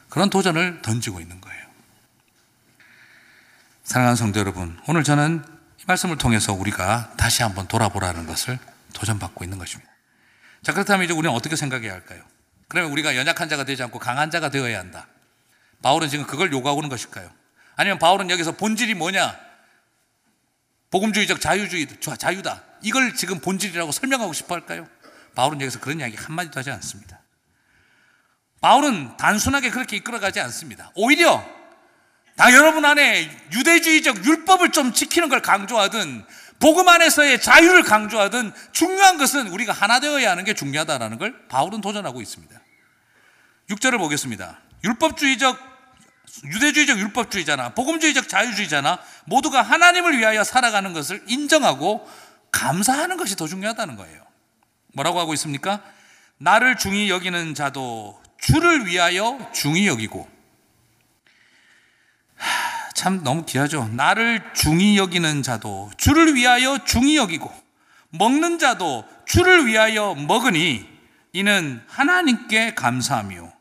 그런 0.10 0.30
도전을 0.30 0.82
던지고 0.82 1.22
있는 1.22 1.40
거예요. 1.40 1.66
사랑하는 3.84 4.16
성도 4.16 4.40
여러분, 4.40 4.78
오늘 4.88 5.04
저는 5.04 5.44
이 5.80 5.84
말씀을 5.88 6.18
통해서 6.18 6.54
우리가 6.54 7.14
다시 7.18 7.44
한번 7.44 7.68
돌아보라는 7.68 8.26
것을 8.26 8.58
도전받고 8.94 9.44
있는 9.44 9.58
것입니다. 9.58 9.92
자, 10.64 10.74
그렇다면 10.74 11.06
이제 11.06 11.14
우리는 11.14 11.34
어떻게 11.36 11.56
생각해야 11.56 11.94
할까요? 11.94 12.24
그러면 12.68 12.92
우리가 12.92 13.16
연약한 13.16 13.48
자가 13.48 13.64
되지 13.66 13.84
않고 13.84 14.00
강한 14.00 14.32
자가 14.32 14.50
되어야 14.50 14.80
한다. 14.80 15.08
바울은 15.84 16.10
지금 16.10 16.26
그걸 16.26 16.52
요구하고 16.52 16.80
있는 16.80 16.90
것일까요? 16.90 17.30
아니면 17.76 18.00
바울은 18.00 18.32
여기서 18.32 18.54
본질이 18.54 18.96
뭐냐? 18.96 19.45
복음주의적 20.92 21.42
자유주의, 21.42 21.88
자유다. 22.18 22.64
이걸 22.82 23.14
지금 23.16 23.40
본질이라고 23.40 23.92
설명하고 23.92 24.34
싶어 24.34 24.56
할까요? 24.56 24.88
바울은 25.36 25.60
여기서 25.62 25.80
그런 25.80 26.00
이야기 26.00 26.16
한마디도 26.16 26.60
하지 26.60 26.72
않습니다. 26.72 27.22
바울은 28.62 29.18
단순하게 29.18 29.70
그렇게 29.70 29.98
이끌어가지 29.98 30.40
않습니다. 30.40 30.92
오히려 30.96 31.44
다 32.36 32.52
여러분 32.54 32.84
안에 32.84 33.30
유대주의적 33.52 34.26
율법을 34.26 34.72
좀 34.72 34.94
지키는 34.94 35.30
걸 35.30 35.42
강조하든 35.42 36.26
복음 36.60 36.88
안에서의 36.88 37.42
자유를 37.42 37.84
강조하든 37.84 38.54
중요한 38.72 39.18
것은 39.18 39.48
우리가 39.48 39.74
하나 39.74 40.00
되어야 40.00 40.32
하는 40.32 40.44
게 40.44 40.54
중요하다라는 40.54 41.18
걸 41.18 41.48
바울은 41.48 41.82
도전하고 41.82 42.22
있습니다. 42.22 42.60
6절을 43.70 43.98
보겠습니다. 43.98 44.62
율법주의적 44.84 45.75
유대주의적 46.44 46.98
율법주의잖아. 47.00 47.70
복음주의적 47.70 48.28
자유주의잖아. 48.28 49.00
모두가 49.26 49.62
하나님을 49.62 50.18
위하여 50.18 50.44
살아가는 50.44 50.92
것을 50.94 51.24
인정하고 51.28 52.08
감사하는 52.52 53.18
것이 53.18 53.36
더 53.36 53.48
중요하다는 53.48 53.96
거예요. 53.96 54.26
뭐라고 54.94 55.20
하고 55.20 55.34
있습니까? 55.34 55.82
나를 56.38 56.78
중히 56.78 57.10
여기는 57.10 57.54
자도 57.56 58.22
주를 58.40 58.86
위하여 58.86 59.40
중히 59.54 59.88
여기고 59.88 60.30
하, 62.36 62.90
참 62.94 63.24
너무 63.24 63.46
귀하죠. 63.46 63.88
나를 63.90 64.44
중히 64.54 64.98
여기는 64.98 65.44
자도 65.44 65.92
주를 65.98 66.36
위하여 66.36 66.78
중히 66.86 67.18
여기고 67.18 67.54
먹는 68.10 68.60
자도 68.60 69.06
주를 69.26 69.66
위하여 69.68 70.16
먹으니 70.16 70.88
이는 71.34 71.84
하나님께 71.88 72.76
감사하며 72.76 73.55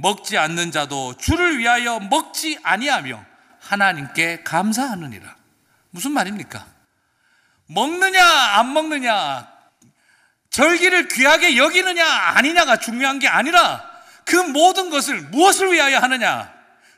먹지 0.00 0.38
않는 0.38 0.72
자도 0.72 1.16
주를 1.16 1.58
위하여 1.58 1.98
먹지 2.00 2.58
아니하며 2.62 3.24
하나님께 3.60 4.42
감사하느니라. 4.42 5.36
무슨 5.90 6.12
말입니까? 6.12 6.66
먹느냐 7.66 8.24
안 8.24 8.72
먹느냐 8.72 9.48
절기를 10.50 11.08
귀하게 11.08 11.56
여기느냐 11.56 12.04
아니냐가 12.04 12.78
중요한 12.78 13.18
게 13.18 13.28
아니라 13.28 13.88
그 14.24 14.36
모든 14.36 14.90
것을 14.90 15.20
무엇을 15.20 15.72
위하여 15.72 15.98
하느냐 15.98 16.52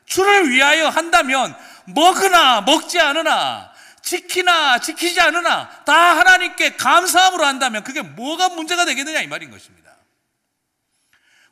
주를 0.07 0.51
위하여 0.51 0.89
한다면 0.89 1.55
먹으나 1.87 2.63
먹지 2.63 2.99
않으나 3.01 3.73
지키나 4.03 4.79
지키지 4.79 5.21
않으나 5.21 5.69
다 5.85 6.19
하나님께 6.19 6.77
감사함으로 6.77 7.45
한다면 7.45 7.85
그게 7.85 8.03
뭐가 8.03 8.51
문제가 8.51 8.85
되겠느냐 8.85 9.21
이 9.21 9.27
말인 9.27 9.51
것입니다. 9.51 9.82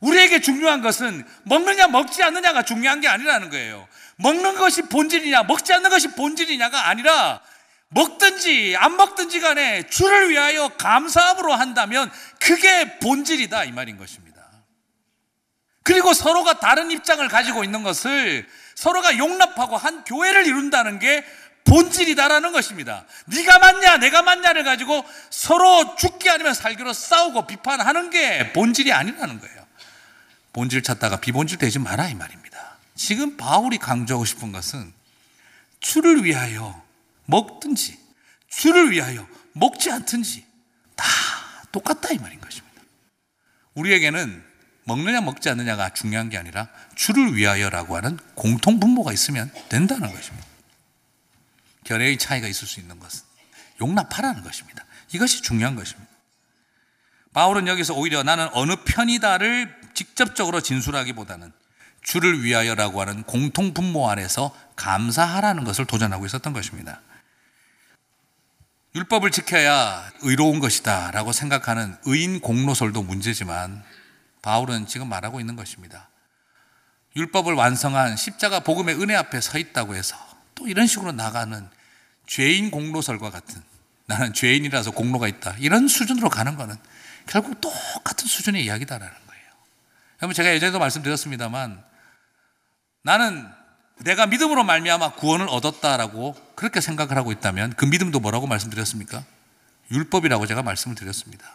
우리에게 0.01 0.41
중요한 0.41 0.81
것은 0.81 1.25
먹느냐 1.45 1.87
먹지 1.89 2.23
않느냐가 2.23 2.63
중요한 2.63 3.01
게 3.01 3.09
아니라는 3.09 3.51
거예요. 3.51 3.87
먹는 4.17 4.57
것이 4.57 4.83
본질이냐 4.83 5.45
먹지 5.45 5.73
않는 5.75 5.91
것이 5.91 6.09
본질이냐가 6.09 6.89
아니라 6.89 7.41
먹든지 7.89 8.77
안 8.79 8.97
먹든지 8.97 9.41
간에 9.41 9.87
주를 9.89 10.31
위하여 10.31 10.69
감사함으로 10.69 11.53
한다면 11.53 12.11
그게 12.39 12.99
본질이다 12.99 13.65
이 13.65 13.73
말인 13.73 13.99
것입니다. 13.99 14.31
그리고 15.83 16.15
서로가 16.15 16.61
다른 16.61 16.91
입장을 16.91 17.27
가지고 17.29 17.65
있는 17.65 17.83
것을 17.83 18.47
서로가 18.77 19.19
용납하고 19.19 19.77
한 19.77 20.05
교회를 20.05 20.47
이룬다는 20.47 20.99
게 20.99 21.25
본질이다라는 21.65 22.53
것입니다. 22.53 23.05
네가 23.27 23.59
맞냐, 23.59 23.97
내가 23.99 24.23
맞냐를 24.23 24.65
가지고 24.65 25.05
서로 25.31 25.95
죽기 25.97 26.31
아니면 26.31 26.55
살기로 26.55 26.93
싸우고 26.93 27.47
비판하는 27.47 28.11
게 28.11 28.53
본질이 28.53 28.93
아니라는 28.93 29.41
거예요. 29.41 29.60
본질 30.53 30.83
찾다가 30.83 31.21
비본질 31.21 31.59
되지 31.59 31.79
마라 31.79 32.09
이 32.09 32.15
말입니다. 32.15 32.79
지금 32.95 33.37
바울이 33.37 33.79
강조하고 33.79 34.25
싶은 34.25 34.53
것은 34.53 34.93
주를 35.81 36.25
위하여 36.25 36.83
먹든지 37.27 37.99
주를 38.49 38.91
위하여 38.91 39.27
먹지 39.53 39.91
않든지 39.91 40.45
다 40.97 41.07
똑같다 41.73 42.13
이 42.13 42.19
말인 42.19 42.41
것입니다. 42.41 42.83
우리에게는 43.75 44.45
먹느냐 44.85 45.21
먹지 45.21 45.49
않느냐가 45.49 45.91
중요한 45.95 46.29
게 46.29 46.37
아니라 46.37 46.69
주를 46.97 47.37
위하여라고 47.37 47.97
하는 47.97 48.19
공통 48.35 48.81
분모가 48.81 49.13
있으면 49.13 49.51
된다는 49.69 50.13
것입니다. 50.13 50.47
결의의 51.85 52.19
차이가 52.19 52.49
있을 52.49 52.67
수 52.67 52.81
있는 52.81 52.99
것은 52.99 53.25
용납하라는 53.81 54.43
것입니다. 54.43 54.85
이것이 55.13 55.43
중요한 55.43 55.77
것입니다. 55.77 56.11
바울은 57.33 57.69
여기서 57.69 57.95
오히려 57.95 58.23
나는 58.23 58.49
어느 58.53 58.75
편이다를 58.85 59.80
직접적으로 59.95 60.61
진술하기보다는 60.61 61.53
주를 62.03 62.43
위하여라고 62.43 63.01
하는 63.01 63.23
공통 63.25 63.75
분모 63.75 64.11
안에서 64.11 64.55
감사하라는 64.77 65.65
것을 65.65 65.85
도전하고 65.85 66.27
있었던 66.27 66.53
것입니다. 66.53 67.01
율법을 68.95 69.31
지켜야 69.31 70.11
의로운 70.23 70.59
것이다 70.59 71.13
라고 71.13 71.33
생각하는 71.33 71.97
의인 72.05 72.41
공로설도 72.41 73.03
문제지만 73.03 73.85
바울은 74.43 74.87
지금 74.87 75.09
말하고 75.09 75.39
있는 75.39 75.55
것입니다. 75.55 76.09
율법을 77.15 77.55
완성한 77.55 78.17
십자가 78.17 78.61
복음의 78.61 79.01
은혜 79.01 79.15
앞에 79.15 79.41
서 79.41 79.59
있다고 79.59 79.95
해서 79.95 80.17
또 80.55 80.67
이런 80.67 80.87
식으로 80.87 81.13
나가는 81.13 81.69
죄인 82.27 82.71
공로설과 82.71 83.31
같은 83.31 83.63
나는 84.07 84.33
죄인이라서 84.33 84.91
공로가 84.91 85.29
있다. 85.29 85.55
이런 85.61 85.87
수준으로 85.87 86.29
가는 86.31 86.57
거는 86.57 86.75
결국 87.27 87.61
똑같은 87.61 88.27
수준의 88.27 88.65
이야기다라는 88.65 89.15
여러분 90.23 90.35
제가 90.35 90.53
예전에도 90.53 90.79
말씀드렸습니다만 90.79 91.83
나는 93.03 93.49
내가 94.01 94.27
믿음으로 94.27 94.65
말미암아 94.65 95.13
구원을 95.13 95.49
얻었다라고 95.49 96.35
그렇게 96.55 96.81
생각을 96.81 97.17
하고 97.17 97.33
있다면 97.33 97.75
그 97.77 97.85
믿음도 97.87 98.21
뭐라고 98.21 98.47
말씀드렸습니까? 98.47 99.25
율법이라고 99.91 100.47
제가 100.47 100.63
말씀을 100.63 100.95
드렸습니다. 100.95 101.47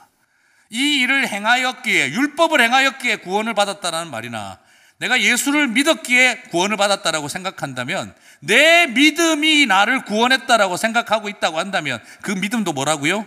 이 0.69 1.01
일을 1.01 1.27
행하였기에 1.27 2.11
율법을 2.11 2.59
행하였기에 2.61 3.17
구원을 3.17 3.53
받았다라는 3.53 4.11
말이나 4.11 4.59
내가 4.97 5.21
예수를 5.21 5.67
믿었기에 5.67 6.43
구원을 6.51 6.77
받았다라고 6.77 7.27
생각한다면 7.27 8.15
내 8.39 8.87
믿음이 8.87 9.65
나를 9.65 10.05
구원했다라고 10.05 10.77
생각하고 10.77 11.29
있다고 11.29 11.59
한다면 11.59 12.03
그 12.21 12.31
믿음도 12.31 12.73
뭐라고요? 12.73 13.25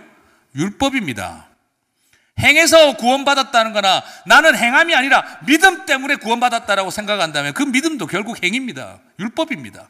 율법입니다. 0.55 1.48
행해서 2.41 2.97
구원받았다는 2.97 3.73
거나 3.73 4.03
나는 4.27 4.57
행함이 4.57 4.95
아니라 4.95 5.25
믿음 5.47 5.87
때문에 5.87 6.17
구원받았다라고 6.17 6.91
생각한다면 6.91 7.53
그 7.55 7.63
믿음도 7.63 8.07
결국 8.07 8.43
행입니다. 8.43 8.99
율법입니다. 9.19 9.89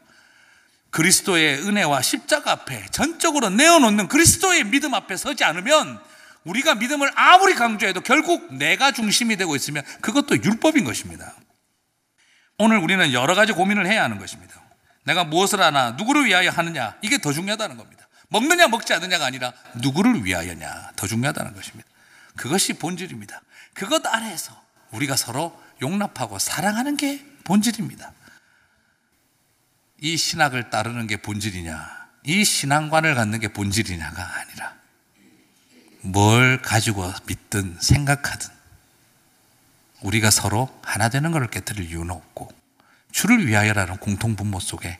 그리스도의 0.89 1.59
은혜와 1.67 2.01
십자가 2.01 2.51
앞에 2.51 2.87
전적으로 2.91 3.49
내어놓는 3.49 4.07
그리스도의 4.07 4.63
믿음 4.65 4.93
앞에 4.93 5.15
서지 5.17 5.43
않으면 5.43 5.99
우리가 6.43 6.75
믿음을 6.75 7.11
아무리 7.15 7.53
강조해도 7.53 8.01
결국 8.01 8.53
내가 8.55 8.91
중심이 8.91 9.37
되고 9.37 9.55
있으면 9.55 9.83
그것도 10.01 10.43
율법인 10.43 10.83
것입니다. 10.83 11.33
오늘 12.57 12.79
우리는 12.79 13.13
여러 13.13 13.35
가지 13.35 13.53
고민을 13.53 13.87
해야 13.87 14.03
하는 14.03 14.19
것입니다. 14.19 14.55
내가 15.03 15.23
무엇을 15.23 15.61
하나, 15.61 15.91
누구를 15.91 16.25
위하여 16.25 16.49
하느냐, 16.49 16.95
이게 17.01 17.17
더 17.19 17.31
중요하다는 17.31 17.77
겁니다. 17.77 18.07
먹느냐, 18.29 18.67
먹지 18.67 18.93
않느냐가 18.93 19.25
아니라 19.25 19.53
누구를 19.75 20.23
위하여냐, 20.25 20.91
더 20.95 21.07
중요하다는 21.07 21.55
것입니다. 21.55 21.88
그것이 22.39 22.71
본질입니다. 22.73 23.41
그것 23.73 24.05
아래에서 24.05 24.55
우리가 24.91 25.17
서로 25.17 25.61
용납하고 25.81 26.39
사랑하는 26.39 26.95
게 26.95 27.21
본질입니다. 27.43 28.13
이 29.99 30.15
신학을 30.15 30.69
따르는 30.69 31.07
게 31.07 31.17
본질이냐, 31.17 32.07
이 32.23 32.45
신앙관을 32.45 33.15
갖는 33.15 33.41
게 33.41 33.49
본질이냐가 33.49 34.39
아니라 34.39 34.73
뭘 35.99 36.61
가지고 36.61 37.11
믿든 37.27 37.77
생각하든 37.81 38.49
우리가 39.99 40.31
서로 40.31 40.69
하나 40.81 41.09
되는 41.09 41.31
것을 41.31 41.47
깨뜨릴 41.47 41.89
이유는 41.89 42.11
없고 42.11 42.49
주를 43.11 43.47
위하여라는 43.47 43.97
공통 43.97 44.37
분모 44.37 44.61
속에 44.61 44.97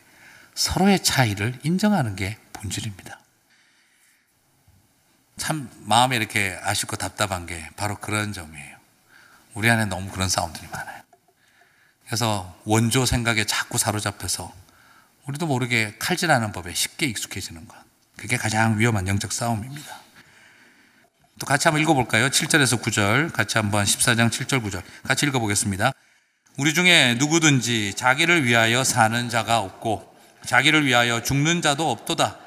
서로의 0.56 1.02
차이를 1.02 1.58
인정하는 1.64 2.18
게 2.18 2.38
본질입니다. 2.52 3.18
참 5.40 5.70
마음에 5.86 6.16
이렇게 6.16 6.60
아쉽고 6.62 6.96
답답한 6.98 7.48
게 7.48 7.68
바로 7.76 7.96
그런 7.96 8.34
점이에요. 8.34 8.78
우리 9.56 9.70
안에 9.70 9.86
너무 9.86 10.12
그런 10.12 10.30
싸움들이 10.30 10.68
많아요. 10.72 11.02
그래서 12.06 12.56
원조 12.66 13.06
생각에 13.06 13.46
자꾸 13.46 13.78
사로잡혀서 13.78 14.54
우리도 15.28 15.48
모르게 15.48 15.96
칼질하는 16.00 16.52
법에 16.52 16.74
쉽게 16.74 17.06
익숙해지는 17.08 17.68
것. 17.68 17.78
그게 18.18 18.36
가장 18.36 18.80
위험한 18.80 19.08
영적 19.08 19.32
싸움입니다. 19.32 20.00
또 21.40 21.46
같이 21.46 21.68
한번 21.68 21.82
읽어볼까요? 21.82 22.30
7절에서 22.30 22.82
9절. 22.82 23.32
같이 23.32 23.58
한번 23.58 23.86
14장 23.86 24.30
7절 24.30 24.64
9절. 24.64 24.84
같이 25.04 25.26
읽어보겠습니다. 25.26 25.92
우리 26.58 26.74
중에 26.74 27.16
누구든지 27.18 27.94
자기를 27.96 28.44
위하여 28.44 28.84
사는 28.84 29.30
자가 29.30 29.60
없고 29.60 30.14
자기를 30.46 30.86
위하여 30.86 31.24
죽는 31.24 31.62
자도 31.62 31.90
없도다. 31.90 32.38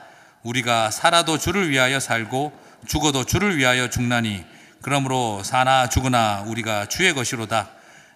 우리가 0.42 0.90
살아도 0.90 1.38
주를 1.38 1.70
위하여 1.70 2.00
살고 2.00 2.52
죽어도 2.86 3.24
주를 3.24 3.56
위하여 3.56 3.88
죽나니 3.88 4.44
그러므로 4.80 5.42
사나 5.44 5.88
죽으나 5.88 6.42
우리가 6.46 6.86
주의 6.86 7.14
것이로다. 7.14 7.70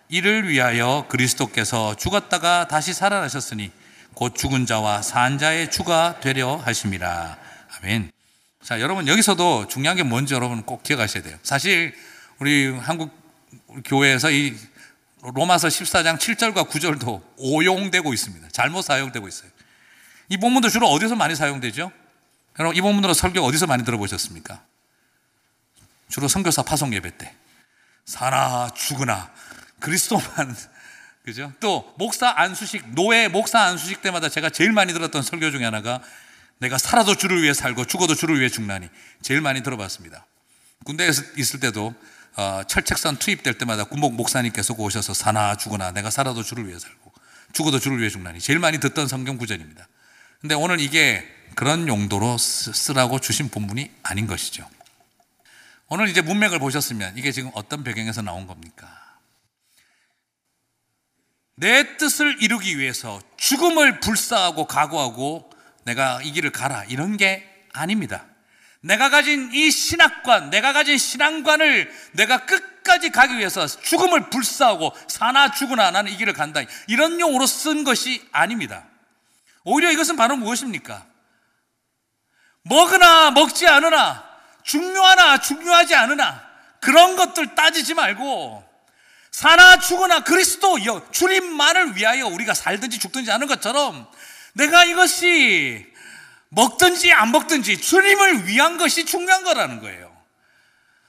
이를 0.08 0.48
위하여 0.48 1.06
그리스도께서 1.08 1.96
죽었다가 1.96 2.68
다시 2.68 2.92
살아나셨으니 2.92 3.70
곧 4.14 4.34
죽은 4.34 4.66
자와 4.66 5.02
산 5.02 5.38
자의 5.38 5.70
주가 5.70 6.20
되려 6.20 6.56
하심이라. 6.56 7.38
아멘. 7.78 8.10
자, 8.62 8.80
여러분 8.80 9.06
여기서도 9.06 9.68
중요한 9.68 9.96
게 9.96 10.02
뭔지 10.02 10.34
여러분 10.34 10.62
꼭 10.62 10.82
기억하셔야 10.82 11.22
돼요. 11.22 11.38
사실 11.42 11.94
우리 12.38 12.68
한국 12.68 13.10
교회에서 13.84 14.30
이 14.30 14.56
로마서 15.22 15.68
14장 15.68 16.18
7절과 16.18 16.68
9절도 16.68 17.22
오용되고 17.38 18.12
있습니다. 18.12 18.48
잘못 18.52 18.82
사용되고 18.82 19.26
있어요. 19.28 19.50
이 20.28 20.36
본문도 20.36 20.68
주로 20.68 20.88
어디서 20.88 21.14
많이 21.14 21.34
사용되죠? 21.34 21.90
여러분 22.58 22.76
이 22.76 22.80
본문으로 22.80 23.14
설교 23.14 23.40
어디서 23.40 23.66
많이 23.66 23.84
들어보셨습니까? 23.84 24.62
주로 26.08 26.28
선교사 26.28 26.62
파송 26.62 26.94
예배 26.94 27.18
때 27.18 27.34
사나 28.04 28.70
죽으나 28.74 29.32
그리스도만 29.80 30.56
그죠? 31.24 31.52
또 31.58 31.92
목사 31.98 32.32
안수식 32.36 32.94
노예 32.94 33.28
목사 33.28 33.60
안수식 33.62 34.00
때마다 34.00 34.28
제가 34.28 34.50
제일 34.50 34.72
많이 34.72 34.92
들었던 34.92 35.22
설교 35.22 35.50
중에 35.50 35.64
하나가 35.64 36.00
내가 36.58 36.78
살아도 36.78 37.14
주를 37.16 37.42
위해 37.42 37.52
살고 37.52 37.84
죽어도 37.86 38.14
주를 38.14 38.38
위해 38.38 38.48
죽나니 38.48 38.88
제일 39.22 39.40
많이 39.40 39.62
들어봤습니다. 39.62 40.24
군대에 40.84 41.10
있을 41.36 41.60
때도 41.60 41.94
어, 42.36 42.62
철책선 42.68 43.16
투입될 43.16 43.58
때마다 43.58 43.84
군목 43.84 44.14
목사님께서 44.14 44.74
오셔서 44.78 45.14
사나 45.14 45.56
죽으나 45.56 45.90
내가 45.90 46.10
살아도 46.10 46.42
주를 46.42 46.68
위해 46.68 46.78
살고 46.78 47.12
죽어도 47.52 47.80
주를 47.80 47.98
위해 47.98 48.08
죽나니 48.08 48.40
제일 48.40 48.58
많이 48.58 48.78
듣던 48.78 49.08
성경 49.08 49.36
구절입니다. 49.36 49.88
근데 50.40 50.54
오늘 50.54 50.80
이게 50.80 51.26
그런 51.56 51.88
용도로 51.88 52.36
쓰라고 52.38 53.18
주신 53.18 53.48
본문이 53.48 53.90
아닌 54.02 54.26
것이죠. 54.26 54.68
오늘 55.88 56.08
이제 56.08 56.20
문맥을 56.20 56.58
보셨으면 56.58 57.16
이게 57.16 57.32
지금 57.32 57.50
어떤 57.54 57.82
배경에서 57.82 58.20
나온 58.20 58.46
겁니까? 58.46 58.86
내 61.56 61.96
뜻을 61.96 62.42
이루기 62.42 62.78
위해서 62.78 63.22
죽음을 63.38 64.00
불사하고 64.00 64.66
각오하고 64.66 65.50
내가 65.84 66.20
이 66.22 66.32
길을 66.32 66.52
가라 66.52 66.84
이런 66.84 67.16
게 67.16 67.48
아닙니다. 67.72 68.26
내가 68.82 69.08
가진 69.08 69.50
이 69.54 69.70
신학관, 69.70 70.50
내가 70.50 70.74
가진 70.74 70.98
신앙관을 70.98 71.90
내가 72.12 72.44
끝까지 72.44 73.10
가기 73.10 73.38
위해서 73.38 73.66
죽음을 73.66 74.28
불사하고 74.28 74.92
사나 75.08 75.52
죽으나 75.52 75.90
나는 75.90 76.12
이 76.12 76.18
길을 76.18 76.34
간다. 76.34 76.60
이런 76.86 77.18
용어로 77.18 77.46
쓴 77.46 77.82
것이 77.82 78.22
아닙니다. 78.30 78.84
오히려 79.64 79.90
이것은 79.90 80.16
바로 80.16 80.36
무엇입니까? 80.36 81.15
먹으나 82.68 83.30
먹지 83.30 83.66
않으나 83.66 84.24
중요하나 84.62 85.38
중요하지 85.40 85.94
않으나 85.94 86.44
그런 86.80 87.16
것들 87.16 87.54
따지지 87.54 87.94
말고 87.94 88.64
사나 89.30 89.78
죽으나 89.78 90.20
그리스도 90.20 90.78
주님만을 91.10 91.96
위하여 91.96 92.26
우리가 92.26 92.54
살든지 92.54 92.98
죽든지 92.98 93.30
하는 93.30 93.46
것처럼 93.46 94.06
내가 94.54 94.84
이것이 94.84 95.86
먹든지 96.48 97.12
안 97.12 97.30
먹든지 97.32 97.80
주님을 97.80 98.46
위한 98.46 98.78
것이 98.78 99.04
중요한 99.04 99.44
거라는 99.44 99.80
거예요. 99.80 100.16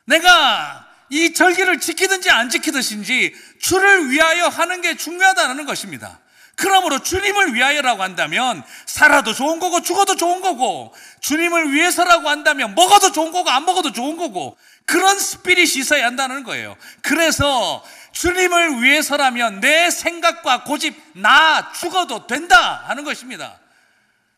내가 0.05 0.87
이 1.09 1.33
절기를 1.33 1.79
지키든지 1.79 2.29
안 2.29 2.49
지키든지 2.49 3.33
주를 3.61 4.09
위하여 4.11 4.47
하는 4.47 4.81
게 4.81 4.97
중요하다는 4.97 5.65
것입니다. 5.65 6.19
그러므로 6.57 6.99
주님을 7.03 7.53
위하여라고 7.53 8.01
한다면 8.01 8.63
살아도 8.87 9.33
좋은 9.33 9.59
거고 9.59 9.81
죽어도 9.81 10.15
좋은 10.15 10.41
거고 10.41 10.93
주님을 11.21 11.71
위해서라고 11.71 12.29
한다면 12.29 12.73
먹어도 12.73 13.11
좋은 13.11 13.31
거고 13.31 13.49
안 13.51 13.63
먹어도 13.63 13.91
좋은 13.93 14.17
거고 14.17 14.57
그런 14.85 15.19
스피릿이 15.19 15.79
있어야 15.79 16.07
한다는 16.07 16.43
거예요. 16.43 16.75
그래서 17.03 17.83
주님을 18.11 18.81
위해서라면 18.81 19.59
내 19.59 19.91
생각과 19.91 20.63
고집 20.63 20.99
나 21.13 21.71
죽어도 21.73 22.25
된다 22.25 22.83
하는 22.87 23.03
것입니다. 23.03 23.59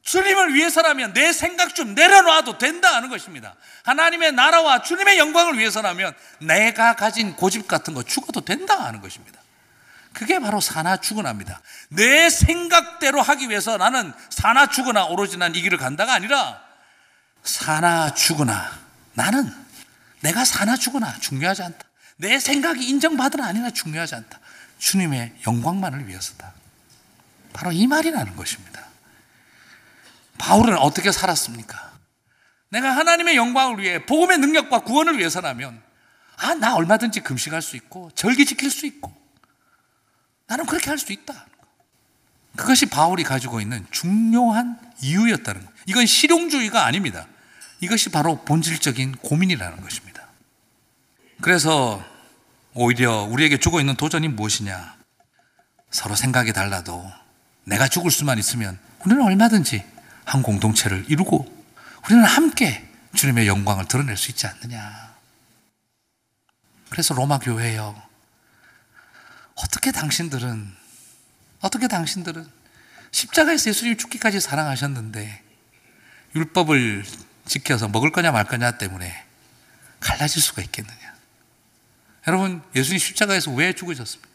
주님을 0.04 0.54
위해서라면 0.56 1.14
내 1.14 1.32
생각 1.32 1.74
좀 1.74 1.96
내려놔도 1.96 2.58
된다 2.58 2.96
하는 2.96 3.10
것입니다. 3.10 3.56
하나님의 3.84 4.34
나라와 4.34 4.82
주님의 4.82 5.20
영광을 5.20 5.58
위해서라면 5.58 6.14
내가 6.40 6.96
가진 6.98 7.38
고집 7.38 7.66
같은 7.66 7.94
거 7.94 8.04
죽어도 8.04 8.42
된다 8.42 8.84
하는 8.84 9.00
것입니다. 9.00 9.39
그게 10.14 10.40
바로 10.40 10.60
사나 10.60 10.98
죽으나입니다. 10.98 11.62
내 11.90 12.30
생각대로 12.30 13.22
하기 13.22 13.50
위해서 13.50 13.78
나는 13.78 14.12
사나 14.30 14.68
죽으나 14.68 15.06
오로지 15.06 15.38
난 15.38 15.56
이 15.56 15.62
길을 15.62 15.78
간다가 15.78 16.14
아니라 16.14 16.62
사나 17.44 18.14
죽으나 18.14 18.72
나는 19.14 19.54
내가 20.22 20.44
사나 20.46 20.76
죽으나 20.76 21.18
중요하지 21.20 21.64
않다. 21.64 21.80
내 22.18 22.40
생각이 22.40 22.84
인정받으나 22.88 23.46
아니나 23.48 23.70
중요하지 23.70 24.16
않다. 24.16 24.40
주님의 24.78 25.36
영광만을 25.48 26.08
위해서다. 26.08 26.54
바로 27.54 27.72
이 27.72 27.88
말이라는 27.88 28.36
것입니다. 28.36 28.84
바울은 30.38 30.78
어떻게 30.78 31.12
살았습니까? 31.12 31.92
내가 32.70 32.96
하나님의 32.96 33.36
영광을 33.36 33.80
위해 33.80 34.06
복음의 34.06 34.38
능력과 34.40 34.80
구원을 34.80 35.18
위해서라면 35.18 35.82
아, 36.38 36.54
나 36.56 36.76
얼마든지 36.76 37.22
금식할 37.22 37.62
수 37.62 37.76
있고 37.76 38.12
절기 38.16 38.46
지킬 38.46 38.70
수 38.70 38.86
있고 38.86 39.14
나는 40.50 40.66
그렇게 40.66 40.90
할수 40.90 41.14
있다. 41.14 41.46
그것이 42.56 42.88
바울이 42.88 43.24
가지고 43.24 43.62
있는 43.62 43.86
중요한 43.92 44.80
이유였다는 45.02 45.64
것. 45.64 45.72
이건 45.86 46.06
실용주의가 46.06 46.86
아닙니다. 46.86 47.28
이것이 47.80 48.10
바로 48.10 48.44
본질적인 48.44 49.18
고민이라는 49.18 49.80
것입니다. 49.82 50.28
그래서 51.42 52.04
오히려 52.74 53.24
우리에게 53.24 53.58
주고 53.58 53.80
있는 53.80 53.96
도전이 53.96 54.28
무엇이냐? 54.30 54.98
서로 55.92 56.16
생각이 56.16 56.52
달라도 56.52 57.10
내가 57.64 57.88
죽을 57.88 58.12
수만 58.12 58.40
있으면 58.40 58.78
우리는 59.06 59.24
얼마든지 59.24 59.84
한 60.26 60.42
공동체를 60.42 61.06
이루고 61.08 61.48
우리는 62.06 62.24
함께 62.26 62.88
주님의 63.14 63.48
영광을 63.48 63.88
드러낼 63.88 64.18
수 64.18 64.32
있지 64.32 64.48
않느냐. 64.48 65.16
그래서 66.90 67.14
로마 67.14 67.38
교회요. 67.38 68.09
어떻게 69.64 69.92
당신들은, 69.92 70.74
어떻게 71.62 71.88
당신들은 71.88 72.48
십자가에서 73.12 73.70
예수님 73.70 73.98
죽기까지 73.98 74.40
사랑하셨는데 74.40 75.44
율법을 76.36 77.04
지켜서 77.46 77.88
먹을 77.88 78.12
거냐 78.12 78.32
말 78.32 78.46
거냐 78.46 78.78
때문에 78.78 79.26
갈라질 80.00 80.42
수가 80.42 80.62
있겠느냐. 80.62 81.16
여러분, 82.28 82.62
예수님 82.76 83.00
십자가에서 83.00 83.52
왜 83.52 83.74
죽으셨습니까? 83.74 84.30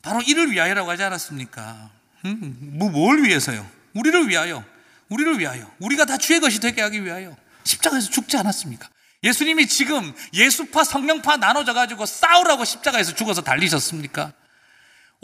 바로 0.00 0.20
이를 0.22 0.50
위하여라고 0.50 0.90
하지 0.90 1.04
않았습니까? 1.04 1.90
음, 2.24 2.58
뭐, 2.78 2.90
뭘 2.90 3.22
위해서요? 3.22 3.68
우리를 3.94 4.28
위하여, 4.28 4.64
우리를 5.10 5.38
위하여, 5.38 5.72
우리가 5.78 6.06
다 6.06 6.16
주의 6.16 6.40
것이 6.40 6.58
되게 6.58 6.82
하기 6.82 7.04
위하여 7.04 7.36
십자가에서 7.64 8.10
죽지 8.10 8.36
않았습니까? 8.36 8.88
예수님이 9.22 9.68
지금 9.68 10.14
예수파, 10.34 10.84
성령파 10.84 11.36
나눠져 11.36 11.74
가지고 11.74 12.06
싸우라고 12.06 12.64
십자가에서 12.64 13.14
죽어서 13.14 13.42
달리셨습니까? 13.42 14.32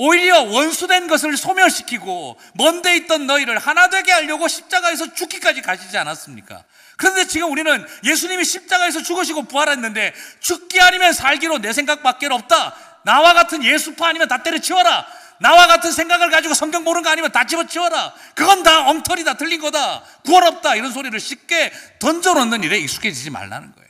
오히려 0.01 0.42
원수된 0.42 1.09
것을 1.09 1.36
소멸시키고 1.36 2.38
먼데 2.55 2.96
있던 2.99 3.26
너희를 3.26 3.59
하나 3.59 3.88
되게 3.88 4.12
하려고 4.12 4.46
십자가에서 4.46 5.12
죽기까지 5.12 5.61
가시지 5.61 5.99
않았습니까? 5.99 6.62
그런데 6.96 7.26
지금 7.26 7.51
우리는 7.51 7.84
예수님이 8.05 8.44
십자가에서 8.44 9.03
죽으시고 9.03 9.44
부활했는데 9.44 10.14
죽기 10.38 10.80
아니면 10.80 11.12
살기로 11.12 11.59
내 11.59 11.72
생각밖에 11.72 12.26
없다. 12.26 12.76
나와 13.05 13.34
같은 13.34 13.64
예수파 13.64 14.09
아니면 14.09 14.28
다 14.28 14.44
때려치워라. 14.44 15.07
나와 15.40 15.66
같은 15.66 15.90
생각을 15.90 16.30
가지고 16.30 16.55
성경 16.55 16.84
보는 16.84 17.03
거 17.03 17.11
아니면 17.11 17.32
다 17.32 17.44
집어치워라. 17.46 18.14
그건 18.34 18.62
다 18.62 18.88
엉터리다, 18.88 19.34
틀린 19.34 19.61
거다, 19.61 20.03
구원 20.24 20.44
없다 20.44 20.76
이런 20.76 20.92
소리를 20.92 21.18
쉽게 21.18 21.72
던져놓는 21.99 22.62
일에 22.62 22.78
익숙해지지 22.78 23.30
말라는 23.30 23.72
거예요. 23.74 23.88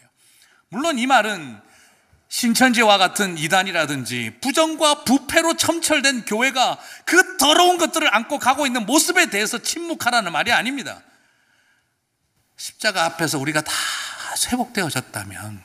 물론 0.71 0.99
이 0.99 1.07
말은 1.07 1.61
신천지와 2.29 2.99
같은 2.99 3.39
이단이라든지 3.39 4.39
부정과 4.43 5.05
부패로 5.05 5.57
첨철된 5.57 6.27
교회가 6.27 6.79
그 7.07 7.39
더러운 7.39 7.79
것들을 7.79 8.15
안고 8.15 8.39
가고 8.39 8.67
있는 8.67 8.85
모습에 8.85 9.31
대해서 9.31 9.59
침묵하라는 9.59 10.31
말이 10.31 10.53
아닙니다. 10.53 11.03
십자가 12.57 13.05
앞에서 13.05 13.39
우리가 13.39 13.63
다 13.63 13.73
회복되어졌다면 14.51 15.63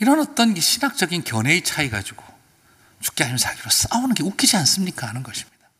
이런 0.00 0.20
어떤 0.20 0.58
신학적인 0.58 1.22
견해의 1.22 1.62
차이 1.62 1.88
가지고 1.88 2.24
죽게 3.00 3.22
아니면 3.22 3.38
살기로 3.38 3.70
싸우는 3.70 4.14
게 4.14 4.24
웃기지 4.24 4.56
않습니까? 4.56 5.06
하는 5.06 5.22
것입니다. 5.22 5.70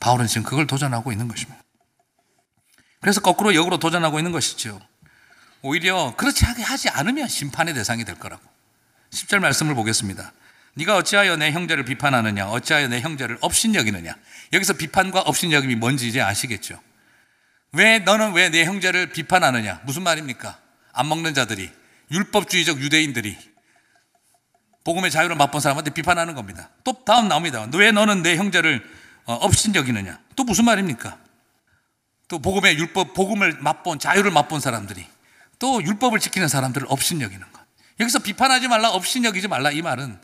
바울은 0.00 0.26
지금 0.26 0.42
그걸 0.42 0.66
도전하고 0.66 1.12
있는 1.12 1.28
것입니다. 1.28 1.62
그래서 3.00 3.20
거꾸로 3.20 3.54
역으로 3.54 3.78
도전하고 3.78 4.18
있는 4.18 4.32
것이죠. 4.32 4.80
오히려 5.62 6.14
그렇지 6.16 6.44
하지 6.44 6.88
않으면 6.88 7.28
심판의 7.28 7.74
대상이 7.74 8.04
될 8.04 8.16
거라고. 8.16 8.42
10절 9.10 9.38
말씀을 9.38 9.74
보겠습니다. 9.74 10.32
네가 10.74 10.96
어찌하여 10.96 11.36
내 11.36 11.52
형제를 11.52 11.84
비판하느냐? 11.84 12.48
어찌하여 12.48 12.88
내 12.88 13.00
형제를 13.00 13.38
업신여기느냐? 13.40 14.14
여기서 14.52 14.72
비판과 14.74 15.20
업신여김이 15.20 15.76
뭔지 15.76 16.08
이제 16.08 16.20
아시겠죠? 16.20 16.80
왜 17.72 17.98
너는 18.00 18.32
왜 18.32 18.50
내 18.50 18.64
형제를 18.64 19.10
비판하느냐? 19.12 19.80
무슨 19.84 20.02
말입니까? 20.02 20.58
안 20.92 21.08
먹는 21.08 21.34
자들이 21.34 21.70
율법주의적 22.10 22.80
유대인들이 22.80 23.36
복음의 24.84 25.10
자유를 25.10 25.36
맛본 25.36 25.60
사람한테 25.60 25.90
비판하는 25.90 26.34
겁니다. 26.34 26.70
또 26.84 27.04
다음 27.04 27.28
나옵니다. 27.28 27.66
왜 27.74 27.92
너는 27.92 28.22
내 28.22 28.36
형제를 28.36 28.82
어, 29.24 29.34
업신여기느냐? 29.34 30.18
또 30.34 30.42
무슨 30.44 30.64
말입니까? 30.64 31.18
또 32.28 32.38
복음의 32.40 32.76
율법 32.78 33.14
복음을 33.14 33.58
맛본 33.60 33.98
자유를 33.98 34.30
맛본 34.32 34.60
사람들이 34.60 35.06
또 35.62 35.80
율법을 35.80 36.18
지키는 36.18 36.48
사람들을 36.48 36.88
업신여기는 36.90 37.52
것. 37.52 37.62
여기서 38.00 38.18
비판하지 38.18 38.66
말라, 38.66 38.90
업신여기지 38.90 39.46
말라 39.46 39.70
이 39.70 39.80
말은 39.80 40.18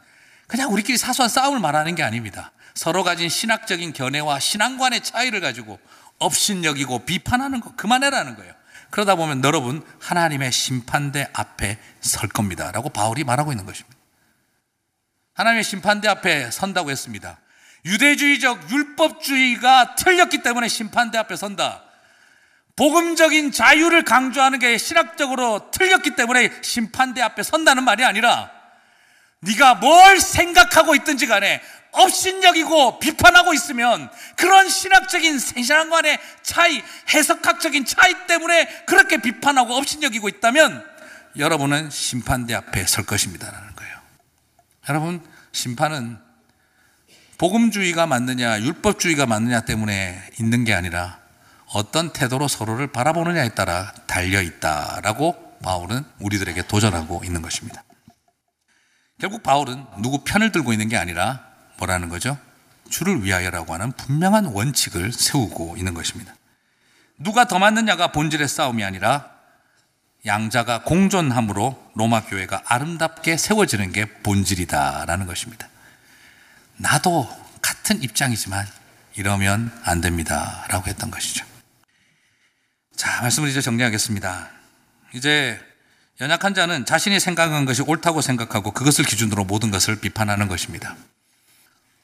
그냥 0.48 0.72
우리끼리 0.72 0.98
사소한 0.98 1.30
싸움을 1.30 1.60
말하는 1.60 1.94
게 1.94 2.02
아닙니다. 2.02 2.50
서로 2.74 3.04
가진 3.04 3.28
신학적인 3.28 3.92
견해와 3.92 4.40
신앙관의 4.40 5.04
차이를 5.04 5.40
가지고 5.40 5.78
업신여기고 6.18 7.04
비판하는 7.04 7.60
거 7.60 7.72
그만해라는 7.76 8.34
거예요. 8.34 8.52
그러다 8.90 9.14
보면 9.14 9.44
여러분 9.44 9.86
하나님의 10.00 10.50
심판대 10.50 11.28
앞에 11.32 11.78
설 12.00 12.28
겁니다. 12.28 12.72
라고 12.72 12.88
바울이 12.88 13.22
말하고 13.22 13.52
있는 13.52 13.64
것입니다. 13.64 13.96
하나님의 15.34 15.62
심판대 15.62 16.08
앞에 16.08 16.50
선다고 16.50 16.90
했습니다. 16.90 17.38
유대주의적 17.84 18.72
율법주의가 18.72 19.94
틀렸기 19.94 20.42
때문에 20.42 20.66
심판대 20.66 21.16
앞에 21.16 21.36
선다. 21.36 21.84
복음적인 22.78 23.50
자유를 23.50 24.04
강조하는 24.04 24.60
게 24.60 24.78
신학적으로 24.78 25.68
틀렸기 25.72 26.14
때문에 26.14 26.52
심판대 26.62 27.20
앞에 27.20 27.42
선다는 27.42 27.82
말이 27.82 28.04
아니라 28.04 28.52
네가 29.40 29.74
뭘 29.74 30.20
생각하고 30.20 30.94
있든지 30.94 31.26
간에 31.26 31.60
업신여기고 31.90 33.00
비판하고 33.00 33.52
있으면 33.52 34.08
그런 34.36 34.68
신학적인 34.68 35.40
신앙관의 35.40 36.20
차이, 36.42 36.80
해석학적인 37.12 37.84
차이 37.84 38.14
때문에 38.28 38.84
그렇게 38.86 39.16
비판하고 39.16 39.74
업신여기고 39.74 40.28
있다면 40.28 40.84
여러분은 41.36 41.90
심판대 41.90 42.54
앞에 42.54 42.86
설 42.86 43.04
것입니다라는 43.04 43.74
거예요. 43.74 43.98
여러분, 44.88 45.20
심판은 45.50 46.16
복음주의가 47.38 48.06
맞느냐, 48.06 48.60
율법주의가 48.60 49.26
맞느냐 49.26 49.62
때문에 49.62 50.22
있는 50.38 50.62
게 50.62 50.74
아니라 50.74 51.18
어떤 51.72 52.12
태도로 52.12 52.48
서로를 52.48 52.86
바라보느냐에 52.88 53.50
따라 53.50 53.92
달려 54.06 54.40
있다라고 54.40 55.58
바울은 55.62 56.04
우리들에게 56.20 56.66
도전하고 56.66 57.22
있는 57.24 57.42
것입니다. 57.42 57.82
결국 59.20 59.42
바울은 59.42 59.84
누구 59.98 60.22
편을 60.24 60.52
들고 60.52 60.72
있는 60.72 60.88
게 60.88 60.96
아니라 60.96 61.44
뭐라는 61.78 62.08
거죠? 62.08 62.38
주를 62.88 63.24
위하여라고 63.24 63.74
하는 63.74 63.92
분명한 63.92 64.46
원칙을 64.46 65.12
세우고 65.12 65.76
있는 65.76 65.94
것입니다. 65.94 66.34
누가 67.18 67.46
더 67.46 67.58
맞느냐가 67.58 68.12
본질의 68.12 68.48
싸움이 68.48 68.84
아니라 68.84 69.30
양자가 70.24 70.82
공존함으로 70.82 71.90
로마 71.94 72.22
교회가 72.22 72.62
아름답게 72.66 73.36
세워지는 73.36 73.92
게 73.92 74.06
본질이다라는 74.22 75.26
것입니다. 75.26 75.68
나도 76.76 77.28
같은 77.60 78.02
입장이지만 78.02 78.66
이러면 79.14 79.72
안 79.84 80.00
됩니다. 80.00 80.64
라고 80.68 80.86
했던 80.88 81.10
것이죠. 81.10 81.47
자, 82.98 83.22
말씀을 83.22 83.48
이제 83.48 83.60
정리하겠습니다. 83.60 84.50
이제 85.14 85.56
연약한 86.20 86.52
자는 86.52 86.84
자신이 86.84 87.20
생각한 87.20 87.64
것이 87.64 87.80
옳다고 87.82 88.20
생각하고 88.20 88.72
그것을 88.72 89.04
기준으로 89.04 89.44
모든 89.44 89.70
것을 89.70 90.00
비판하는 90.00 90.48
것입니다. 90.48 90.96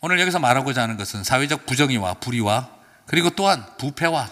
오늘 0.01 0.21
여기서 0.21 0.39
말하고자 0.39 0.81
하는 0.81 0.97
것은 0.97 1.25
사회적 1.25 1.67
부정의와 1.67 2.15
불의와 2.15 2.71
그리고 3.07 3.31
또한 3.31 3.67
부패와 3.77 4.31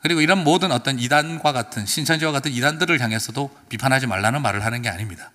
그리고 0.00 0.22
이런 0.22 0.42
모든 0.42 0.72
어떤 0.72 0.98
이단과 0.98 1.52
같은 1.52 1.84
신천지와 1.84 2.32
같은 2.32 2.52
이단들을 2.52 2.98
향해서도 2.98 3.54
비판하지 3.68 4.06
말라는 4.06 4.40
말을 4.40 4.64
하는 4.64 4.80
게 4.80 4.88
아닙니다. 4.88 5.30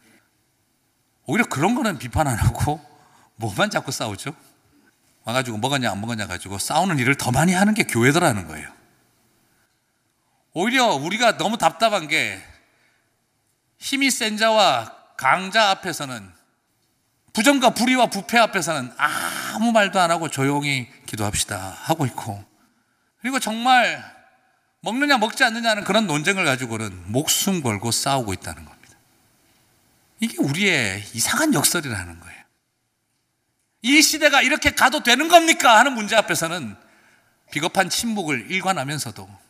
오히려 1.28 1.46
그런 1.46 1.76
거는 1.76 2.00
비판 2.00 2.28
안 2.28 2.36
하고 2.36 2.84
뭐만 3.36 3.70
자꾸 3.70 3.92
싸우죠? 3.92 4.34
와가지고 5.24 5.60
먹었냐 5.60 5.92
안 5.92 6.02
먹었냐 6.02 6.26
가지고 6.26 6.58
싸우는 6.58 6.98
일을 6.98 7.14
더 7.14 7.30
많이 7.30 7.54
하는 7.54 7.76
게 7.76 7.84
교회더라는 7.84 8.48
거예요. 8.48 8.77
오히려 10.60 10.88
우리가 10.88 11.38
너무 11.38 11.60
답답한 11.60 12.08
게 12.08 12.42
힘이 13.78 14.10
센 14.10 14.38
자와 14.38 14.92
강자 15.16 15.70
앞에서는 15.70 16.34
부정과 17.32 17.76
불의와 17.76 18.08
부패 18.08 18.40
앞에서는 18.40 18.92
아무 18.98 19.72
말도 19.72 20.00
안 20.00 20.10
하고 20.10 20.30
조용히 20.30 20.88
기도합시다 21.06 21.56
하고 21.60 22.08
있고 22.08 22.44
그리고 23.22 23.38
정말 23.40 24.04
먹느냐 24.82 25.20
먹지 25.20 25.44
않느냐는 25.44 25.84
그런 25.84 26.08
논쟁을 26.08 26.44
가지고는 26.44 27.12
목숨 27.12 27.62
걸고 27.62 27.92
싸우고 27.92 28.34
있다는 28.34 28.66
겁니다. 28.66 28.98
이게 30.20 30.38
우리의 30.40 31.04
이상한 31.14 31.54
역설이라는 31.54 32.20
거예요. 32.20 32.44
이 33.84 34.02
시대가 34.02 34.42
이렇게 34.42 34.72
가도 34.72 35.04
되는 35.04 35.28
겁니까? 35.28 35.78
하는 35.78 35.94
문제 35.94 36.16
앞에서는 36.16 36.76
비겁한 37.52 37.92
침묵을 37.92 38.50
일관하면서도 38.50 39.47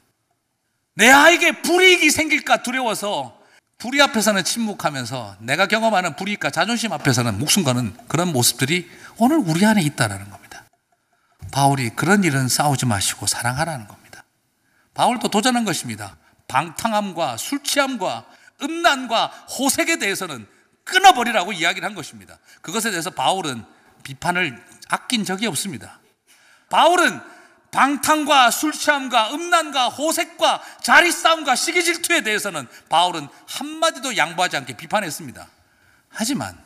내 0.97 1.11
아이에게 1.11 1.61
불이익이 1.61 2.09
생길까 2.09 2.63
두려워서 2.63 3.39
불의 3.77 4.01
앞에서는 4.01 4.43
침묵하면서 4.43 5.37
내가 5.41 5.67
경험하는 5.67 6.15
불이익과 6.15 6.49
자존심 6.49 6.91
앞에서는 6.91 7.37
목숨 7.37 7.63
거는 7.63 7.95
그런 8.07 8.33
모습들이 8.33 8.89
오늘 9.17 9.37
우리 9.37 9.63
안에 9.63 9.83
있다는 9.83 10.31
겁니다. 10.31 10.63
바울이 11.51 11.91
그런 11.91 12.23
일은 12.23 12.47
싸우지 12.47 12.87
마시고 12.87 13.27
사랑하라는 13.27 13.87
겁니다. 13.87 14.23
바울도 14.95 15.27
도전한 15.27 15.65
것입니다. 15.65 16.17
방탕함과 16.47 17.37
술 17.37 17.61
취함과 17.61 18.25
음란과 18.63 19.27
호색에 19.27 19.99
대해서는 19.99 20.47
끊어버리라고 20.83 21.53
이야기를 21.53 21.87
한 21.87 21.93
것입니다. 21.93 22.39
그것에 22.61 22.89
대해서 22.89 23.11
바울은 23.11 23.63
비판을 24.01 24.65
아낀 24.89 25.25
적이 25.25 25.45
없습니다. 25.45 25.99
바울은 26.71 27.21
방탕과 27.71 28.51
술 28.51 28.71
취함과 28.71 29.33
음란과 29.33 29.89
호색과 29.89 30.63
자리 30.81 31.11
싸움과 31.11 31.55
시기 31.55 31.83
질투에 31.83 32.21
대해서는 32.21 32.67
바울은 32.89 33.27
한마디도 33.47 34.17
양보하지 34.17 34.57
않게 34.57 34.77
비판했습니다. 34.77 35.47
하지만 36.09 36.57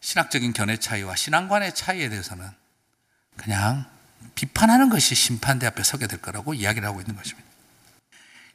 신학적인 0.00 0.52
견해 0.52 0.78
차이와 0.78 1.16
신앙관의 1.16 1.74
차이에 1.74 2.08
대해서는 2.08 2.48
그냥 3.36 3.84
비판하는 4.34 4.88
것이 4.88 5.14
심판대 5.14 5.66
앞에 5.66 5.82
서게 5.82 6.06
될 6.06 6.20
거라고 6.20 6.54
이야기를 6.54 6.86
하고 6.86 7.00
있는 7.00 7.16
것입니다. 7.16 7.48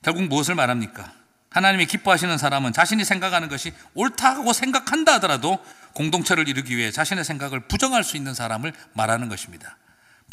결국 0.01 0.23
무엇을 0.23 0.55
말합니까? 0.55 1.13
하나님이 1.49 1.85
기뻐하시는 1.85 2.37
사람은 2.37 2.73
자신이 2.73 3.05
생각하는 3.05 3.47
것이 3.47 3.73
옳다고 3.93 4.53
생각한다 4.53 5.13
하더라도 5.15 5.63
공동체를 5.93 6.47
이루기 6.47 6.75
위해 6.75 6.91
자신의 6.91 7.23
생각을 7.23 7.67
부정할 7.67 8.03
수 8.03 8.17
있는 8.17 8.33
사람을 8.33 8.73
말하는 8.93 9.29
것입니다. 9.29 9.77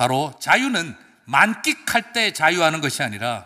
바로 0.00 0.32
자유는 0.40 0.96
만끽할 1.26 2.14
때 2.14 2.32
자유하는 2.32 2.80
것이 2.80 3.02
아니라 3.02 3.44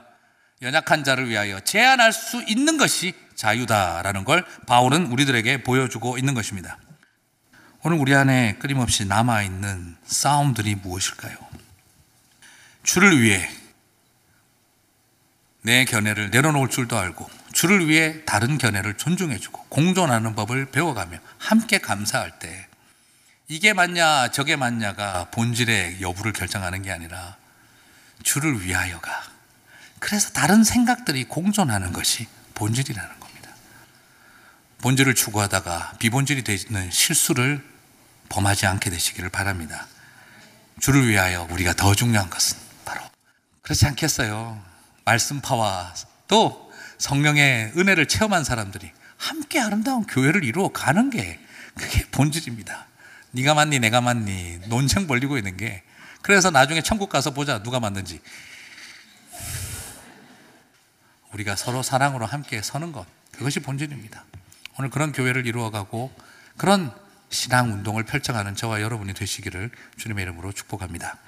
연약한 0.62 1.02
자를 1.02 1.28
위하여 1.28 1.58
제한할 1.58 2.12
수 2.12 2.44
있는 2.46 2.78
것이 2.78 3.12
자유다라는 3.34 4.22
걸 4.22 4.46
바울은 4.68 5.06
우리들에게 5.06 5.64
보여주고 5.64 6.16
있는 6.16 6.32
것입니다. 6.32 6.78
오늘 7.82 7.98
우리 7.98 8.14
안에 8.14 8.54
끊임없이 8.60 9.04
남아있는 9.04 9.96
싸움들이 10.06 10.76
무엇일까요? 10.76 11.36
주를 12.84 13.20
위해 13.20 13.50
내 15.62 15.84
견해를 15.84 16.30
내려놓을 16.30 16.68
줄도 16.68 16.96
알고 16.96 17.28
주를 17.52 17.88
위해 17.88 18.24
다른 18.26 18.58
견해를 18.58 18.96
존중해주고 18.96 19.64
공존하는 19.70 20.36
법을 20.36 20.66
배워가며 20.66 21.18
함께 21.36 21.78
감사할 21.78 22.38
때 22.38 22.68
이게 23.48 23.72
맞냐 23.72 24.30
저게 24.30 24.56
맞냐가 24.56 25.28
본질의 25.30 26.00
여부를 26.00 26.32
결정하는 26.32 26.82
게 26.82 26.90
아니라 26.90 27.36
주를 28.22 28.64
위하여가 28.64 29.22
그래서 29.98 30.30
다른 30.30 30.64
생각들이 30.64 31.24
공존하는 31.24 31.92
것이 31.92 32.26
본질이라는 32.54 33.20
겁니다. 33.20 33.50
본질을 34.78 35.14
추구하다가 35.14 35.94
비본질이 35.98 36.42
되는 36.42 36.90
실수를 36.90 37.64
범하지 38.28 38.66
않게 38.66 38.90
되시기를 38.90 39.30
바랍니다. 39.30 39.86
주를 40.80 41.08
위하여 41.08 41.46
우리가 41.50 41.74
더 41.74 41.94
중요한 41.94 42.28
것은 42.30 42.58
바로 42.84 43.00
그렇지 43.62 43.86
않겠어요. 43.86 44.62
말씀파와 45.04 45.94
또 46.28 46.72
성령의 46.98 47.72
은혜를 47.76 48.06
체험한 48.06 48.44
사람들이 48.44 48.90
함께 49.16 49.60
아름다운 49.60 50.06
교회를 50.06 50.44
이루어 50.44 50.68
가는 50.68 51.10
게 51.10 51.40
그게 51.74 52.06
본질입니다. 52.10 52.86
네가 53.34 53.54
맞니 53.54 53.80
내가 53.80 54.00
맞니. 54.00 54.60
논쟁 54.68 55.06
벌리고 55.06 55.36
있는 55.36 55.56
게. 55.56 55.82
그래서 56.22 56.50
나중에 56.50 56.82
천국 56.82 57.10
가서 57.10 57.32
보자. 57.32 57.62
누가 57.62 57.80
맞는지. 57.80 58.20
우리가 61.32 61.56
서로 61.56 61.82
사랑으로 61.82 62.26
함께 62.26 62.62
서는 62.62 62.92
것. 62.92 63.06
그것이 63.32 63.60
본질입니다. 63.60 64.24
오늘 64.78 64.90
그런 64.90 65.12
교회를 65.12 65.46
이루어가고 65.46 66.12
그런 66.56 66.92
신앙 67.28 67.72
운동을 67.72 68.04
펼쳐가는 68.04 68.54
저와 68.54 68.80
여러분이 68.80 69.14
되시기를 69.14 69.70
주님의 69.96 70.22
이름으로 70.22 70.52
축복합니다. 70.52 71.18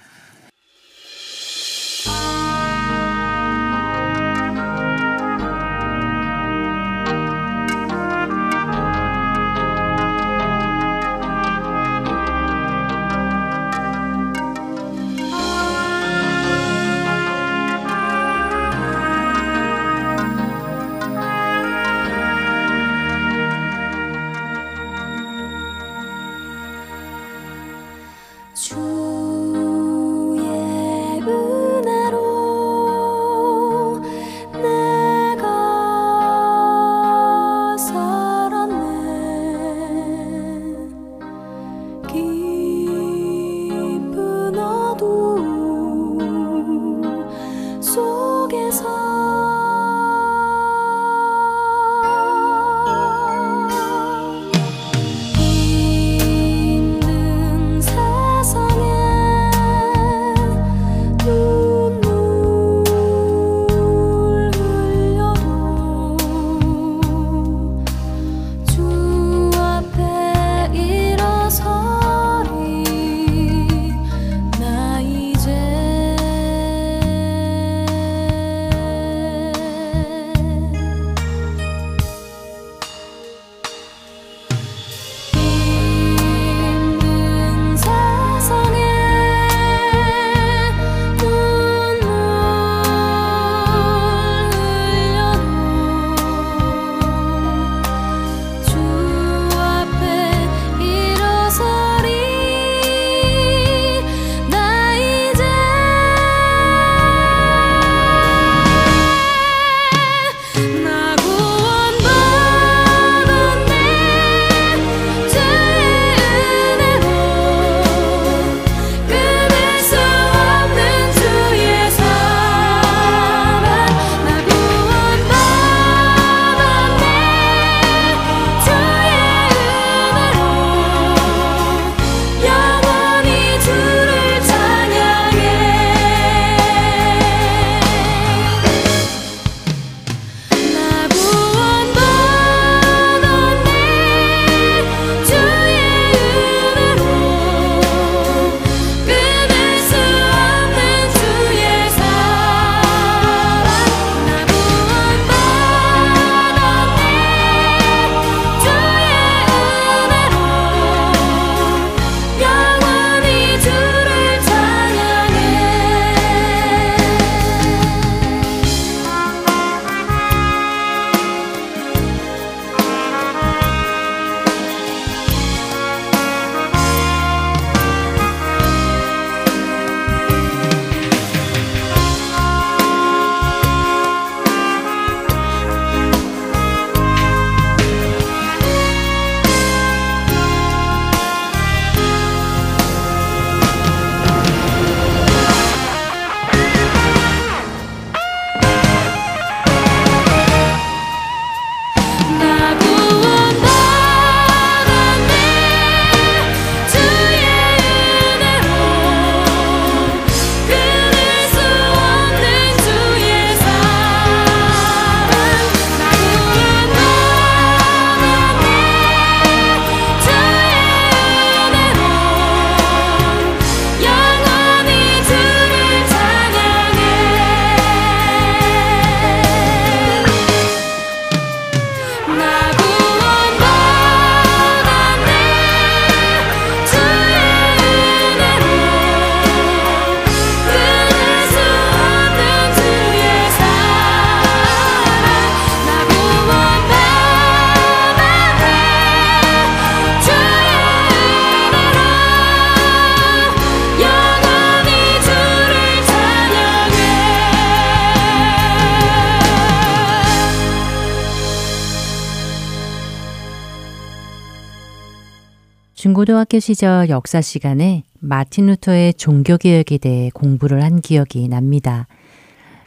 중고등학교 266.46 266.60
시절 266.60 267.08
역사 267.08 267.40
시간에 267.40 268.04
마틴 268.20 268.66
루터의 268.66 269.14
종교개혁에 269.14 269.98
대해 269.98 270.30
공부를 270.32 270.82
한 270.82 271.00
기억이 271.00 271.48
납니다. 271.48 272.06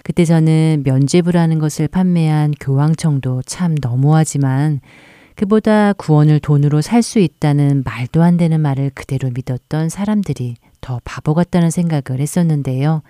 그때 0.03 0.23
저는 0.25 0.83
면죄부라는 0.85 1.59
것을 1.59 1.87
판매한 1.87 2.53
교황청도 2.59 3.43
참 3.45 3.75
너무하지만 3.81 4.79
그보다 5.35 5.93
구원을 5.93 6.39
돈으로 6.39 6.81
살 6.81 7.03
수 7.03 7.19
있다는 7.19 7.83
말도 7.85 8.23
안 8.23 8.37
되는 8.37 8.59
말을 8.59 8.91
그대로 8.95 9.29
믿었던 9.29 9.89
사람들이 9.89 10.55
더 10.81 10.99
바보 11.03 11.33
같다는 11.33 11.69
생각을 11.69 12.19
했었는데요. 12.19 13.01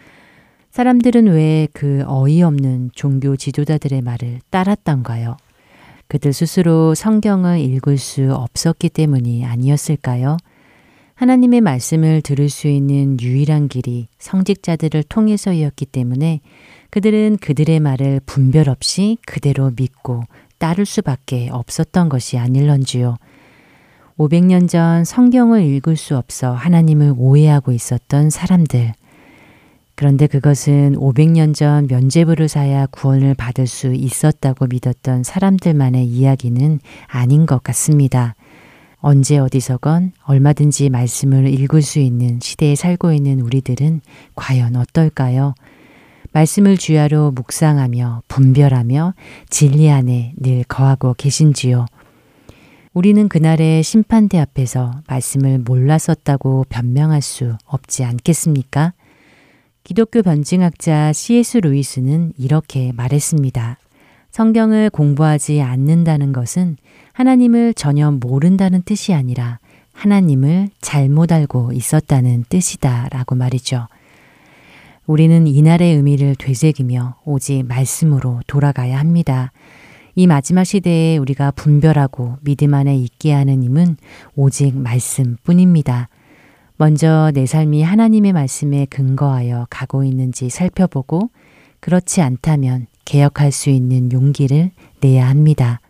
사람들은 0.71 1.27
왜 1.27 1.67
그 1.73 2.03
어이없는 2.07 2.91
종교 2.93 3.35
지도자들의 3.35 4.01
말을 4.01 4.39
따랐던가요? 4.49 5.37
그들 6.09 6.33
스스로 6.33 6.95
성경을 6.95 7.59
읽을 7.59 7.99
수 7.99 8.33
없었기 8.33 8.89
때문이 8.89 9.45
아니었을까요? 9.45 10.37
하나님의 11.13 11.61
말씀을 11.61 12.21
들을 12.21 12.49
수 12.49 12.67
있는 12.67 13.19
유일한 13.21 13.67
길이 13.67 14.07
성직자들을 14.17 15.03
통해서였기 15.03 15.85
때문에 15.85 16.41
그들은 16.89 17.37
그들의 17.39 17.79
말을 17.79 18.21
분별 18.25 18.69
없이 18.69 19.17
그대로 19.27 19.71
믿고 19.75 20.23
따를 20.57 20.87
수밖에 20.87 21.49
없었던 21.51 22.09
것이 22.09 22.39
아닐런지요. 22.39 23.17
500년 24.17 24.67
전 24.67 25.05
성경을 25.05 25.63
읽을 25.63 25.95
수 25.95 26.17
없어 26.17 26.53
하나님을 26.53 27.13
오해하고 27.19 27.71
있었던 27.71 28.31
사람들. 28.31 28.93
그런데 29.99 30.27
그것은 30.27 30.95
500년 30.95 31.53
전 31.53 31.85
면죄부를 31.89 32.47
사야 32.47 32.85
구원을 32.85 33.33
받을 33.33 33.67
수 33.67 33.93
있었다고 33.93 34.67
믿었던 34.67 35.23
사람들만의 35.23 36.05
이야기는 36.05 36.79
아닌 37.07 37.45
것 37.45 37.61
같습니다. 37.63 38.33
언제 38.99 39.37
어디서건 39.37 40.13
얼마든지 40.23 40.89
말씀을 40.89 41.49
읽을 41.49 41.81
수 41.81 41.99
있는 41.99 42.39
시대에 42.41 42.75
살고 42.75 43.11
있는 43.11 43.41
우리들은 43.41 43.99
과연 44.35 44.77
어떨까요? 44.77 45.53
말씀을 46.31 46.77
주야로 46.77 47.31
묵상하며 47.31 48.23
분별하며 48.29 49.15
진리 49.49 49.91
안에 49.91 50.31
늘 50.37 50.63
거하고 50.63 51.13
계신지요. 51.17 51.85
우리는 52.93 53.27
그날의 53.27 53.83
심판대 53.83 54.39
앞에서 54.39 55.01
말씀을 55.09 55.59
몰랐었다고 55.59 56.67
변명할 56.69 57.21
수 57.21 57.57
없지 57.65 58.05
않겠습니까? 58.05 58.93
기독교 59.89 60.21
변증학자 60.21 61.11
C.S. 61.13 61.57
루이스는 61.57 62.33
이렇게 62.37 62.91
말했습니다. 62.91 63.79
성경을 64.29 64.91
공부하지 64.91 65.61
않는다는 65.61 66.31
것은 66.31 66.77
하나님을 67.11 67.73
전혀 67.73 68.11
모른다는 68.11 68.83
뜻이 68.83 69.15
아니라 69.15 69.57
하나님을 69.93 70.69
잘못 70.79 71.31
알고 71.31 71.71
있었다는 71.73 72.45
뜻이다 72.49 73.09
라고 73.09 73.33
말이죠. 73.33 73.87
우리는 75.07 75.47
이날의 75.47 75.95
의미를 75.95 76.35
되새기며 76.35 77.15
오직 77.25 77.63
말씀으로 77.63 78.41
돌아가야 78.45 78.99
합니다. 78.99 79.51
이 80.13 80.27
마지막 80.27 80.65
시대에 80.65 81.17
우리가 81.17 81.49
분별하고 81.49 82.37
믿음 82.41 82.75
안에 82.75 82.95
있게 82.95 83.33
하는 83.33 83.63
힘은 83.63 83.97
오직 84.35 84.77
말씀 84.77 85.37
뿐입니다. 85.43 86.09
먼저 86.79 87.29
내 87.33 87.45
삶이 87.45 87.83
하나님의 87.83 88.31
말씀에 88.31 88.85
근거하여 88.89 89.67
가고 89.69 90.05
있는지 90.05 90.49
살펴보고 90.49 91.29
그렇지 91.81 92.21
않다면 92.21 92.87
개혁할 93.03 93.51
수 93.51 93.69
있는 93.69 94.13
용기를 94.13 94.71
내야 95.01 95.27
합니다. 95.27 95.81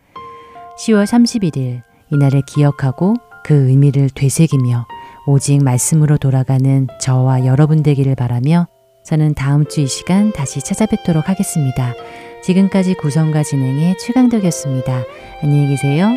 10월 0.79 1.03
31일 1.05 1.83
이날을 2.11 2.41
기억하고 2.47 3.13
그 3.43 3.69
의미를 3.69 4.09
되새기며 4.09 4.87
오직 5.27 5.63
말씀으로 5.63 6.17
돌아가는 6.17 6.87
저와 6.99 7.45
여러분 7.45 7.83
되기를 7.83 8.15
바라며 8.15 8.65
저는 9.05 9.35
다음 9.35 9.67
주 9.67 9.81
이 9.81 9.87
시간 9.87 10.33
다시 10.33 10.59
찾아뵙도록 10.59 11.29
하겠습니다. 11.29 11.93
지금까지 12.43 12.95
구성과 12.95 13.43
진행의 13.43 13.99
최강덕이었습니다. 13.99 15.03
안녕히 15.43 15.67
계세요. 15.67 16.09